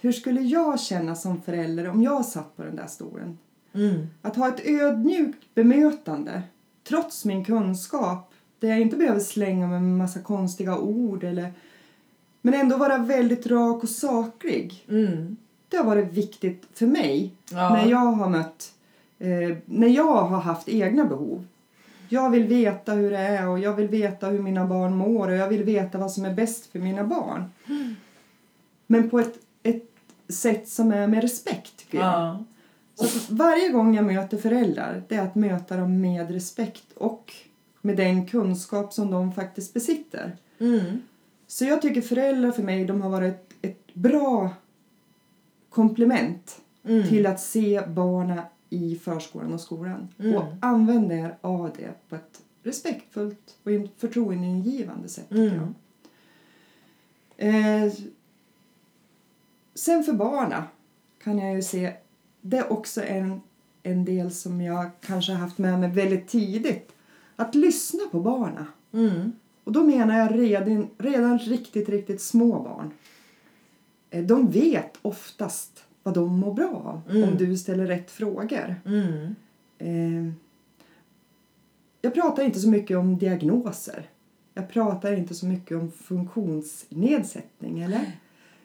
hur 0.00 0.12
skulle 0.12 0.40
jag 0.40 0.80
känna 0.80 1.14
som 1.14 1.42
förälder 1.42 1.88
om 1.88 2.02
jag 2.02 2.24
satt 2.24 2.56
på 2.56 2.62
den 2.62 2.76
där 2.76 2.86
stolen? 2.86 3.38
Mm. 3.72 4.06
Att 4.22 4.36
ha 4.36 4.48
ett 4.48 4.66
ödmjukt 4.66 5.54
bemötande 5.54 6.42
trots 6.88 7.24
min 7.24 7.44
kunskap 7.44 8.34
där 8.60 8.68
jag 8.68 8.80
inte 8.80 8.96
behöver 8.96 9.20
slänga 9.20 9.66
mig 9.66 9.80
med 9.80 9.98
massa 9.98 10.20
konstiga 10.20 10.78
ord 10.78 11.24
eller 11.24 11.52
men 12.50 12.60
ändå 12.60 12.76
vara 12.76 12.98
väldigt 12.98 13.46
rak 13.46 13.82
och 13.82 13.88
saklig. 13.88 14.84
Mm. 14.88 15.36
Det 15.68 15.76
har 15.76 15.84
varit 15.84 16.12
viktigt 16.12 16.66
för 16.74 16.86
mig 16.86 17.32
Ja. 17.50 17.70
när 17.70 17.86
jag 17.90 17.98
har 17.98 18.28
mött 18.28 18.72
eh, 19.18 19.56
när 19.64 19.88
jag 19.88 20.22
har 20.24 20.40
haft 20.40 20.68
egna 20.68 21.04
behov. 21.04 21.46
Jag 22.08 22.30
vill 22.30 22.44
veta 22.44 22.92
hur 22.92 23.10
det 23.10 23.18
är 23.18 23.48
och 23.48 23.58
jag 23.58 23.72
vill 23.74 23.88
veta 23.88 24.26
hur 24.26 24.38
mina 24.42 24.64
barn 24.66 24.96
mår 24.96 25.28
och 25.28 25.34
jag 25.36 25.48
vill 25.48 25.64
veta 25.64 25.98
vad 25.98 26.12
som 26.12 26.24
är 26.24 26.34
bäst 26.34 26.66
för 26.66 26.78
mina 26.78 27.04
barn. 27.04 27.44
Men 28.86 29.10
på 29.10 29.18
ett, 29.18 29.38
ett 29.62 29.90
sätt 30.28 30.68
som 30.68 30.92
är 30.92 31.06
med 31.06 31.22
respekt 31.22 31.76
tycker 31.76 31.98
jag. 31.98 32.06
Ja. 32.06 32.44
Så 32.94 33.34
varje 33.34 33.68
gång 33.68 33.94
jag 33.94 34.04
möter 34.04 34.36
föräldrar, 34.36 35.02
det 35.08 35.14
är 35.14 35.22
att 35.22 35.34
möta 35.34 35.76
dem 35.76 36.00
med 36.00 36.30
respekt 36.30 36.92
och 36.94 37.32
med 37.80 37.96
den 37.96 38.26
kunskap 38.26 38.92
som 38.92 39.10
de 39.10 39.32
faktiskt 39.32 39.74
besitter. 39.74 40.36
Mm. 40.58 41.02
Så 41.50 41.64
jag 41.64 41.82
tycker 41.82 42.00
föräldrar 42.00 42.50
för 42.50 42.62
mig 42.62 42.84
de 42.84 43.00
har 43.02 43.10
varit 43.10 43.34
ett, 43.34 43.52
ett 43.62 43.94
bra 43.94 44.50
komplement 45.70 46.60
Mm. 46.84 47.08
till 47.08 47.26
att 47.26 47.40
se 47.40 47.82
barnen 47.88 48.40
i 48.70 48.96
förskolan 48.96 49.54
och 49.54 49.60
skolan 49.60 50.08
Mm. 50.18 50.34
och 50.36 50.44
använda 50.60 51.14
er 51.14 51.38
av 51.40 51.70
det 51.76 51.90
på 52.08 52.14
ett 52.16 52.42
respektfullt 52.62 53.58
och 53.64 53.72
in- 53.72 53.88
förtroendeingivande 53.96 55.08
sätt. 55.08 55.30
Mm. 55.30 55.74
Eh, 57.36 57.92
sen 59.74 60.04
för 60.04 60.12
barna 60.12 60.64
kan 61.24 61.38
jag 61.38 61.54
ju 61.54 61.62
se, 61.62 61.92
det 62.40 62.56
är 62.58 62.72
också 62.72 63.02
en, 63.04 63.40
en 63.82 64.04
del 64.04 64.30
som 64.30 64.60
jag 64.60 64.90
kanske 65.00 65.32
har 65.32 65.38
haft 65.38 65.58
med 65.58 65.80
mig 65.80 65.90
väldigt 65.90 66.28
tidigt. 66.28 66.92
Att 67.36 67.54
lyssna 67.54 68.00
på 68.10 68.20
barna. 68.20 68.66
Mm. 68.92 69.32
Och 69.68 69.74
då 69.74 69.84
menar 69.84 70.18
jag 70.18 70.38
redan, 70.38 70.88
redan 70.98 71.38
riktigt, 71.38 71.88
riktigt 71.88 72.20
små 72.20 72.62
barn. 72.62 72.90
Eh, 74.10 74.24
De 74.24 74.50
vet 74.50 74.98
oftast 75.02 75.84
vad 76.02 76.14
de 76.14 76.38
mår 76.38 76.54
bra 76.54 76.68
av 77.06 77.16
Mm. 77.16 77.28
om 77.28 77.36
du 77.36 77.56
ställer 77.56 77.86
rätt 77.86 78.10
frågor. 78.10 78.74
Mm. 78.86 79.34
Eh, 79.78 80.32
Jag 82.00 82.14
pratar 82.14 82.44
inte 82.44 82.60
så 82.60 82.68
mycket 82.68 82.96
om 82.96 83.18
diagnoser. 83.18 84.06
Jag 84.54 84.68
pratar 84.68 85.12
inte 85.12 85.34
så 85.34 85.46
mycket 85.46 85.76
om 85.76 85.90
funktionsnedsättning. 85.90 87.80
Eller? 87.80 88.12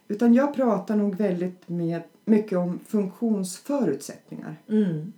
Utan 0.08 0.34
jag 0.34 0.54
pratar 0.56 0.96
nog 0.96 1.16
väldigt 1.16 1.70
med, 1.70 2.02
mycket 2.26 2.58
om 2.58 2.80
funktionsförutsättningar. 2.88 4.56
Mm. 4.70 5.14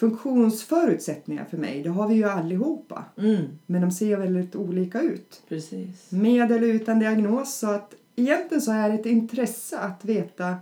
Funktionsförutsättningar 0.00 1.44
för 1.44 1.56
mig, 1.56 1.82
det 1.82 1.90
har 1.90 2.08
vi 2.08 2.14
ju 2.14 2.24
allihopa. 2.24 3.04
Mm. 3.18 3.44
Men 3.66 3.80
de 3.80 3.90
ser 3.90 4.16
väldigt 4.16 4.56
olika 4.56 5.00
ut. 5.00 5.42
Precis. 5.48 6.10
Med 6.10 6.52
eller 6.52 6.66
utan 6.66 6.98
diagnos. 6.98 7.54
Så 7.54 7.70
att 7.70 7.94
egentligen 8.16 8.60
så 8.60 8.72
är 8.72 8.88
det 8.88 8.94
ett 8.94 9.06
intresse 9.06 9.78
att 9.78 10.04
veta 10.04 10.56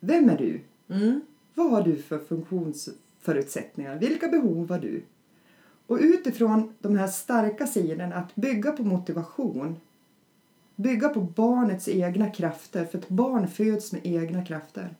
vem 0.00 0.30
är 0.30 0.38
du? 0.38 0.60
Mm. 0.94 1.20
Vad 1.54 1.70
har 1.70 1.82
du 1.82 1.96
för 1.96 2.18
funktionsförutsättningar? 2.18 3.96
Vilka 3.98 4.28
behov 4.28 4.70
har 4.70 4.78
du? 4.78 5.02
Och 5.86 5.98
utifrån 6.00 6.74
de 6.78 6.96
här 6.96 7.08
starka 7.08 7.66
sidorna, 7.66 8.14
att 8.14 8.34
bygga 8.34 8.72
på 8.72 8.82
motivation, 8.82 9.76
bygga 10.76 11.08
på 11.08 11.20
barnets 11.20 11.88
egna 11.88 12.30
krafter, 12.30 12.84
för 12.84 12.98
ett 12.98 13.08
barn 13.08 13.48
föds 13.48 13.92
med 13.92 14.00
egna 14.04 14.44
krafter. 14.44 14.94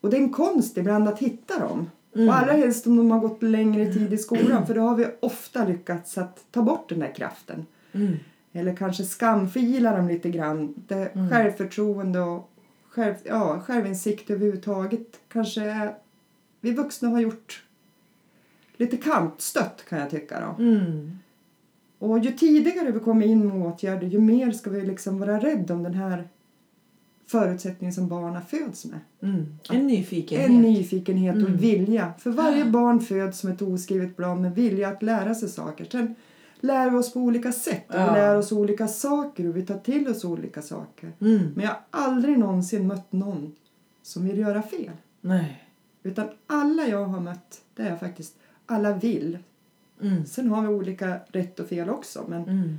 Och 0.00 0.10
det 0.10 0.16
är 0.16 0.22
en 0.22 0.32
konst 0.32 0.76
ibland 0.76 1.08
att 1.08 1.18
hitta 1.18 1.58
dem. 1.58 1.90
Mm. 2.16 2.28
Och 2.28 2.34
allra 2.34 2.52
helst 2.52 2.86
om 2.86 2.96
de 2.96 3.10
har 3.10 3.20
gått 3.20 3.42
längre 3.42 3.92
tid 3.92 4.12
i 4.12 4.18
skolan, 4.18 4.66
för 4.66 4.74
då 4.74 4.80
har 4.80 4.96
vi 4.96 5.06
ofta 5.20 5.64
lyckats 5.64 6.18
att 6.18 6.44
ta 6.50 6.62
bort 6.62 6.88
den 6.88 6.98
där 6.98 7.14
kraften. 7.14 7.66
Mm. 7.92 8.16
Eller 8.52 8.76
kanske 8.76 9.04
skamfila 9.04 9.96
dem 9.96 10.08
lite 10.08 10.30
grann. 10.30 10.74
Det 10.88 10.94
Mm. 10.94 11.30
Självförtroende 11.30 12.20
och 12.20 12.50
själv, 12.88 13.14
ja, 13.24 13.60
självinsikt 13.60 14.30
överhuvudtaget 14.30 15.20
kanske 15.28 15.94
vi 16.60 16.72
vuxna 16.72 17.08
har 17.08 17.20
gjort 17.20 17.64
lite 18.76 18.96
kantstött 18.96 19.84
kan 19.88 19.98
jag 19.98 20.10
tycka. 20.10 20.40
Då. 20.40 20.62
Mm. 20.62 21.18
Och 21.98 22.18
ju 22.18 22.32
tidigare 22.32 22.90
vi 22.90 23.00
kommer 23.00 23.26
in 23.26 23.48
med 23.48 23.66
åtgärder 23.66 24.06
ju 24.06 24.20
mer 24.20 24.52
ska 24.52 24.70
vi 24.70 24.80
liksom 24.80 25.18
vara 25.18 25.38
rädda 25.38 25.74
om 25.74 25.82
den 25.82 25.94
här 25.94 26.28
förutsättningen 27.26 27.92
som 27.94 28.08
barnen 28.08 28.42
föds 28.42 28.84
med. 28.84 28.98
Mm. 29.22 29.46
En 29.70 29.86
nyfikenhet. 29.86 30.48
En 30.50 30.62
nyfikenhet 30.62 31.34
och 31.36 31.40
Mm. 31.48 31.56
vilja. 31.56 32.12
För 32.18 32.30
varje 32.30 32.64
barn 32.64 33.00
föds 33.00 33.38
som 33.38 33.50
ett 33.50 33.62
oskrivet 33.62 34.16
blad 34.16 34.40
med 34.40 34.54
vilja 34.54 34.88
att 34.88 35.02
lära 35.02 35.34
sig 35.34 35.48
saker. 35.48 35.84
Sen 35.90 36.14
lär 36.60 36.90
vi 36.90 36.96
oss 36.96 37.12
på 37.12 37.20
olika 37.20 37.52
sätt 37.52 37.84
och 37.88 37.94
Ja. 38.00 38.06
vi 38.14 38.20
lär 38.20 38.36
oss 38.36 38.52
olika 38.52 38.88
saker 38.88 39.48
och 39.48 39.56
vi 39.56 39.66
tar 39.66 39.78
till 39.78 40.08
oss 40.08 40.24
olika 40.24 40.62
saker. 40.62 41.12
Mm. 41.20 41.52
Men 41.54 41.64
jag 41.64 41.70
har 41.70 41.80
aldrig 41.90 42.38
någonsin 42.38 42.86
mött 42.86 43.12
någon 43.12 43.52
som 44.02 44.24
vill 44.28 44.38
göra 44.38 44.62
fel. 44.62 44.90
Nej. 45.20 45.62
Utan 46.02 46.26
alla 46.46 46.86
jag 46.88 47.04
har 47.04 47.20
mött, 47.20 47.60
det 47.74 47.82
är 47.82 47.96
faktiskt, 47.96 48.34
alla 48.66 48.92
vill. 48.92 49.38
Mm. 50.02 50.26
Sen 50.26 50.48
har 50.50 50.62
vi 50.62 50.68
olika 50.68 51.18
rätt 51.28 51.60
och 51.60 51.68
fel 51.68 51.90
också, 51.90 52.24
men 52.28 52.42
Mm. 52.42 52.76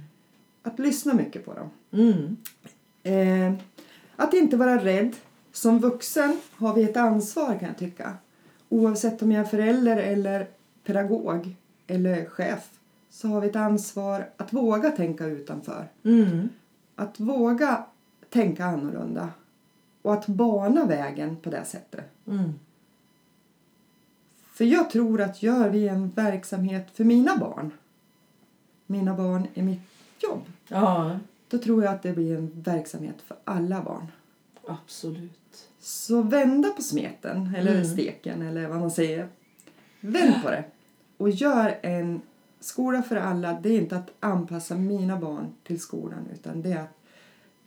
att 0.64 0.80
lyssna 0.80 1.14
mycket 1.14 1.46
på 1.46 1.54
dem. 1.54 1.70
Mm. 1.92 2.38
Eh, 3.04 3.54
att 4.18 4.34
inte 4.34 4.58
vara 4.58 4.84
rädd. 4.84 5.16
Som 5.52 5.80
vuxen 5.80 6.40
har 6.52 6.74
vi 6.74 6.84
ett 6.84 6.98
ansvar 6.98 7.60
kan 7.60 7.68
jag 7.68 7.78
tycka. 7.78 8.14
Oavsett 8.70 9.22
om 9.22 9.32
jag 9.32 9.46
är 9.46 9.50
förälder 9.50 9.98
eller 9.98 10.48
pedagog 10.84 11.56
eller 11.88 12.26
chef 12.26 12.70
så 13.10 13.28
har 13.28 13.42
vi 13.42 13.48
ett 13.48 13.56
ansvar 13.56 14.30
att 14.38 14.54
våga 14.54 14.92
tänka 14.92 15.26
utanför. 15.26 15.88
Mm. 16.04 16.50
Att 16.96 17.20
våga 17.20 17.86
tänka 18.30 18.66
annorlunda 18.66 19.30
och 20.02 20.14
att 20.14 20.28
bana 20.28 20.86
vägen 20.86 21.36
på 21.36 21.50
det 21.50 21.66
sättet. 21.66 22.06
Mm. 22.28 22.54
För 24.54 24.66
jag 24.66 24.90
tror 24.90 25.22
att 25.22 25.44
gör 25.44 25.70
vi 25.70 25.88
en 25.88 26.10
verksamhet 26.10 26.88
för 26.94 27.04
mina 27.04 27.38
barn, 27.38 27.72
mina 28.86 29.14
barn 29.14 29.48
i 29.54 29.62
mitt 29.62 29.82
jobb, 30.20 30.42
Ja, 30.68 31.20
då 31.48 31.58
tror 31.58 31.84
jag 31.84 31.94
att 31.94 32.04
det 32.04 32.14
blir 32.14 32.38
en 32.38 32.52
verksamhet 32.62 33.22
för 33.22 33.38
alla 33.44 33.82
barn. 33.84 34.08
absolut. 34.68 35.70
Så 35.80 36.22
vända 36.22 36.70
på 36.70 36.82
smeten, 36.82 37.56
eller 37.58 37.72
Mm. 37.72 37.86
steken, 37.86 38.42
eller 38.42 38.68
vad 38.68 38.80
man 38.80 38.92
säger. 38.92 39.30
Vänd 40.00 40.44
på 40.44 40.50
det. 40.50 40.64
Och 41.18 41.30
gör 41.30 41.80
en 41.82 42.22
skola 42.60 43.04
för 43.04 43.16
alla. 43.16 43.60
Det 43.64 43.70
är 43.70 43.82
inte 43.82 43.98
att 43.98 44.10
anpassa 44.20 44.76
mina 44.76 45.18
barn 45.20 45.48
till 45.64 45.80
skolan, 45.80 46.28
utan 46.34 46.62
det 46.62 46.72
är 46.72 46.82
att 46.82 46.98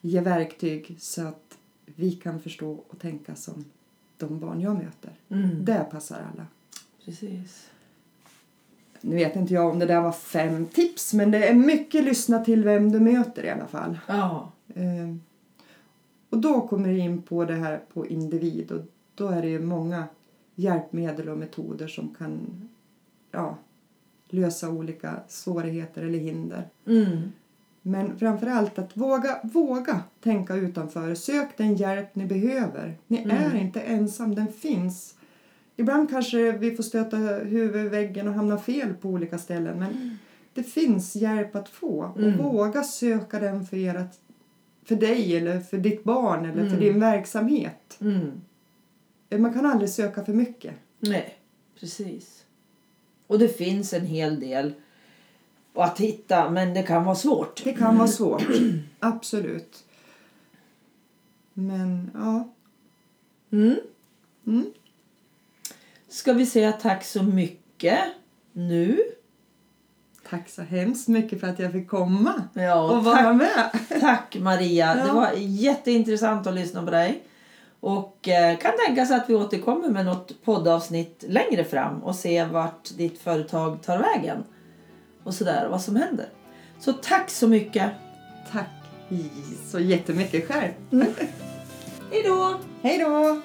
ge 0.01 0.20
verktyg 0.20 0.97
så 1.01 1.26
att 1.26 1.59
vi 1.87 2.12
kan 2.12 2.41
förstå 2.41 2.85
och 2.89 2.99
tänka 2.99 3.35
som 3.35 3.64
de 4.16 4.39
barn 4.41 4.61
jag 4.61 4.74
möter. 4.76 5.12
Mm. 5.28 5.64
Det 5.64 5.87
passar 5.91 6.16
alla. 6.35 6.47
Precis. 7.05 7.70
Nu 9.01 9.14
vet 9.16 9.36
inte 9.36 9.55
jag 9.55 9.70
om 9.70 9.78
det 9.78 9.86
där 9.86 10.01
var 10.01 10.12
fem 10.12 10.66
tips, 10.66 11.14
men 11.14 11.30
det 11.30 11.48
är 11.48 11.55
mycket 11.55 12.05
lyssna 12.05 12.44
till 12.44 12.64
vem 12.64 12.92
du 12.92 13.01
möter 13.01 13.44
i 13.44 13.51
alla 13.51 13.66
fall. 13.66 13.98
Ja. 14.07 14.53
Eh, 14.74 15.14
Och 16.30 16.38
då 16.38 16.61
kommer 16.68 16.88
det 16.88 16.98
in 16.98 17.22
på 17.22 17.44
det 17.44 17.55
här 17.55 17.80
på 17.94 18.07
individ 18.07 18.72
och 18.72 18.80
då 19.14 19.28
är 19.28 19.42
det 19.42 19.48
ju 19.48 19.61
många 19.61 20.05
hjälpmedel 20.55 21.28
och 21.28 21.38
metoder 21.38 21.88
som 21.88 22.14
kan 22.18 22.40
ja, 23.30 23.57
lösa 24.28 24.68
olika 24.70 25.14
svårigheter 25.28 26.03
eller 26.03 26.18
hinder. 26.18 26.68
Mm. 26.86 27.32
Men 27.82 28.18
framför 28.18 28.46
allt 28.46 28.78
att 28.78 28.96
våga, 28.96 29.40
våga 29.42 30.01
tänka 30.22 30.55
utanför. 30.55 31.14
Sök 31.14 31.57
den 31.57 31.74
hjälp 31.76 32.14
ni 32.14 32.26
behöver. 32.26 32.98
Ni 33.07 33.22
Mm. 33.22 33.36
är 33.36 33.55
inte 33.57 33.80
ensam, 33.80 34.34
den 34.34 34.53
finns. 34.53 35.14
Ibland 35.81 36.11
kanske 36.11 36.53
vi 36.53 36.76
får 36.76 36.83
stöta 36.83 37.16
huvudet 37.16 37.93
väggen 37.93 38.28
och 38.28 38.35
hamna 38.35 38.59
fel 38.59 38.95
på 38.95 39.09
olika 39.09 39.39
ställen 39.39 39.78
men 39.78 40.18
det 40.55 40.62
finns 40.62 41.16
hjälp 41.16 41.57
att 41.57 41.68
få. 41.68 42.12
Och 42.14 42.20
Mm. 42.22 42.39
våga 42.39 42.83
söka 42.85 43.41
den 43.41 43.66
för, 43.66 43.76
ert, 43.76 44.14
för 44.85 44.97
dig 44.97 45.37
eller 45.37 45.61
för 45.61 45.78
ditt 45.78 46.05
barn 46.05 46.45
eller 46.45 46.62
för 46.62 46.76
Mm. 46.76 46.81
din 46.81 47.01
verksamhet. 47.01 47.99
Mm. 48.01 48.41
Man 49.43 49.53
kan 49.55 49.66
aldrig 49.66 49.91
söka 49.91 50.24
för 50.24 50.33
mycket. 50.33 50.74
Nej, 50.99 51.35
precis. 51.81 52.45
Och 53.26 53.39
det 53.39 53.49
finns 53.49 53.93
en 53.93 54.07
hel 54.07 54.41
del 54.41 54.72
att 55.74 55.99
hitta, 56.01 56.51
men 56.51 56.74
det 56.74 56.83
kan 56.83 57.05
vara 57.05 57.14
svårt. 57.16 57.64
Det 57.64 57.72
kan 57.72 57.97
vara 57.99 58.09
svårt, 58.09 58.43
absolut. 59.01 59.85
Men 61.55 62.11
ja, 62.14 62.49
Mm. 63.53 63.76
Mm. 66.11 66.13
Ska 66.13 66.33
vi 66.33 66.47
säga 66.47 66.73
tack 66.73 67.05
så 67.05 67.23
mycket 67.23 67.99
nu? 68.53 68.99
tack 70.31 70.49
så 70.49 70.63
hemskt 70.63 71.09
mycket 71.09 71.41
för 71.41 71.47
att 71.47 71.59
jag 71.59 71.73
fick 71.73 71.89
komma 71.89 72.43
Ja, 72.55 72.83
och 72.83 73.05
tack, 73.05 73.23
vara 73.25 73.33
med. 73.33 73.71
tack 74.01 74.37
Maria. 74.41 74.95
Det 74.95 75.01
Ja. 75.07 75.15
var 75.15 75.31
jätteintressant 75.37 76.47
att 76.47 76.55
lyssna 76.55 76.83
på 76.85 76.91
dig. 76.91 77.23
Och 77.81 78.29
eh, 78.29 78.59
kan 78.59 78.73
tänka 78.87 79.07
sig 79.07 79.17
att 79.17 79.31
vi 79.31 79.35
återkommer 79.35 79.89
med 79.89 80.05
något 80.05 80.45
poddavsnitt 80.45 81.25
längre 81.29 81.65
fram 81.65 82.03
och 82.03 82.15
se 82.15 82.45
vart 82.45 82.97
ditt 82.97 83.19
företag 83.19 83.83
tar 83.83 83.99
vägen. 83.99 84.45
Och 85.25 85.35
sådär, 85.35 85.69
vad 85.71 85.81
som 85.83 85.97
händer. 85.97 86.27
Så 86.81 86.93
tack 86.93 87.31
så 87.31 87.49
mycket. 87.49 87.91
Tack 88.53 88.69
så 89.71 89.81
jättemycket 89.81 90.49
själv. 90.49 90.73
Hej 92.11 92.23
då! 92.25 92.55
Hej 92.83 92.99
då! 92.99 93.41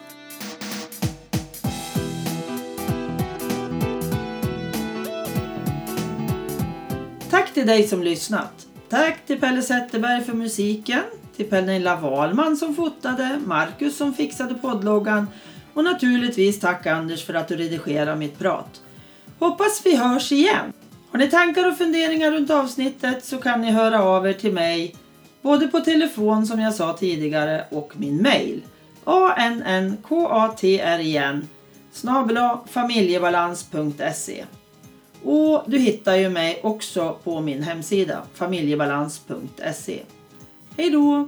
till 7.55 7.67
dig 7.67 7.87
som 7.87 8.03
lyssnat. 8.03 8.67
Tack 8.89 9.25
till 9.25 9.39
Pelle 9.39 9.61
Zetterberg 9.61 10.23
för 10.23 10.33
musiken, 10.33 11.01
till 11.35 11.45
Pernilla 11.45 11.95
Wahlman 11.95 12.57
som 12.57 12.75
fotade, 12.75 13.39
Marcus 13.45 13.97
som 13.97 14.13
fixade 14.13 14.55
poddloggan 14.55 15.27
och 15.73 15.83
naturligtvis 15.83 16.59
tack 16.59 16.85
Anders 16.85 17.25
för 17.25 17.33
att 17.33 17.47
du 17.47 17.55
redigerar 17.55 18.15
mitt 18.15 18.39
prat. 18.39 18.81
Hoppas 19.39 19.81
vi 19.85 19.95
hörs 19.95 20.31
igen! 20.31 20.73
Har 21.11 21.19
ni 21.19 21.29
tankar 21.29 21.67
och 21.67 21.77
funderingar 21.77 22.31
runt 22.31 22.49
avsnittet 22.49 23.25
så 23.25 23.37
kan 23.37 23.61
ni 23.61 23.71
höra 23.71 24.03
av 24.03 24.27
er 24.27 24.33
till 24.33 24.53
mig 24.53 24.95
både 25.41 25.67
på 25.67 25.79
telefon 25.79 26.45
som 26.47 26.59
jag 26.59 26.73
sa 26.73 26.93
tidigare 26.93 27.65
och 27.71 27.93
min 27.97 28.21
mail. 28.21 28.61
annkatr 29.05 30.99
igen 30.99 31.47
Snabel-a 31.91 32.59
familjebalans.se 32.69 34.45
och 35.25 35.63
du 35.65 35.77
hittar 35.77 36.15
ju 36.15 36.29
mig 36.29 36.59
också 36.63 37.17
på 37.23 37.41
min 37.41 37.63
hemsida 37.63 38.23
familjebalans.se. 38.33 39.99
Hej 40.77 40.89
då! 40.89 41.27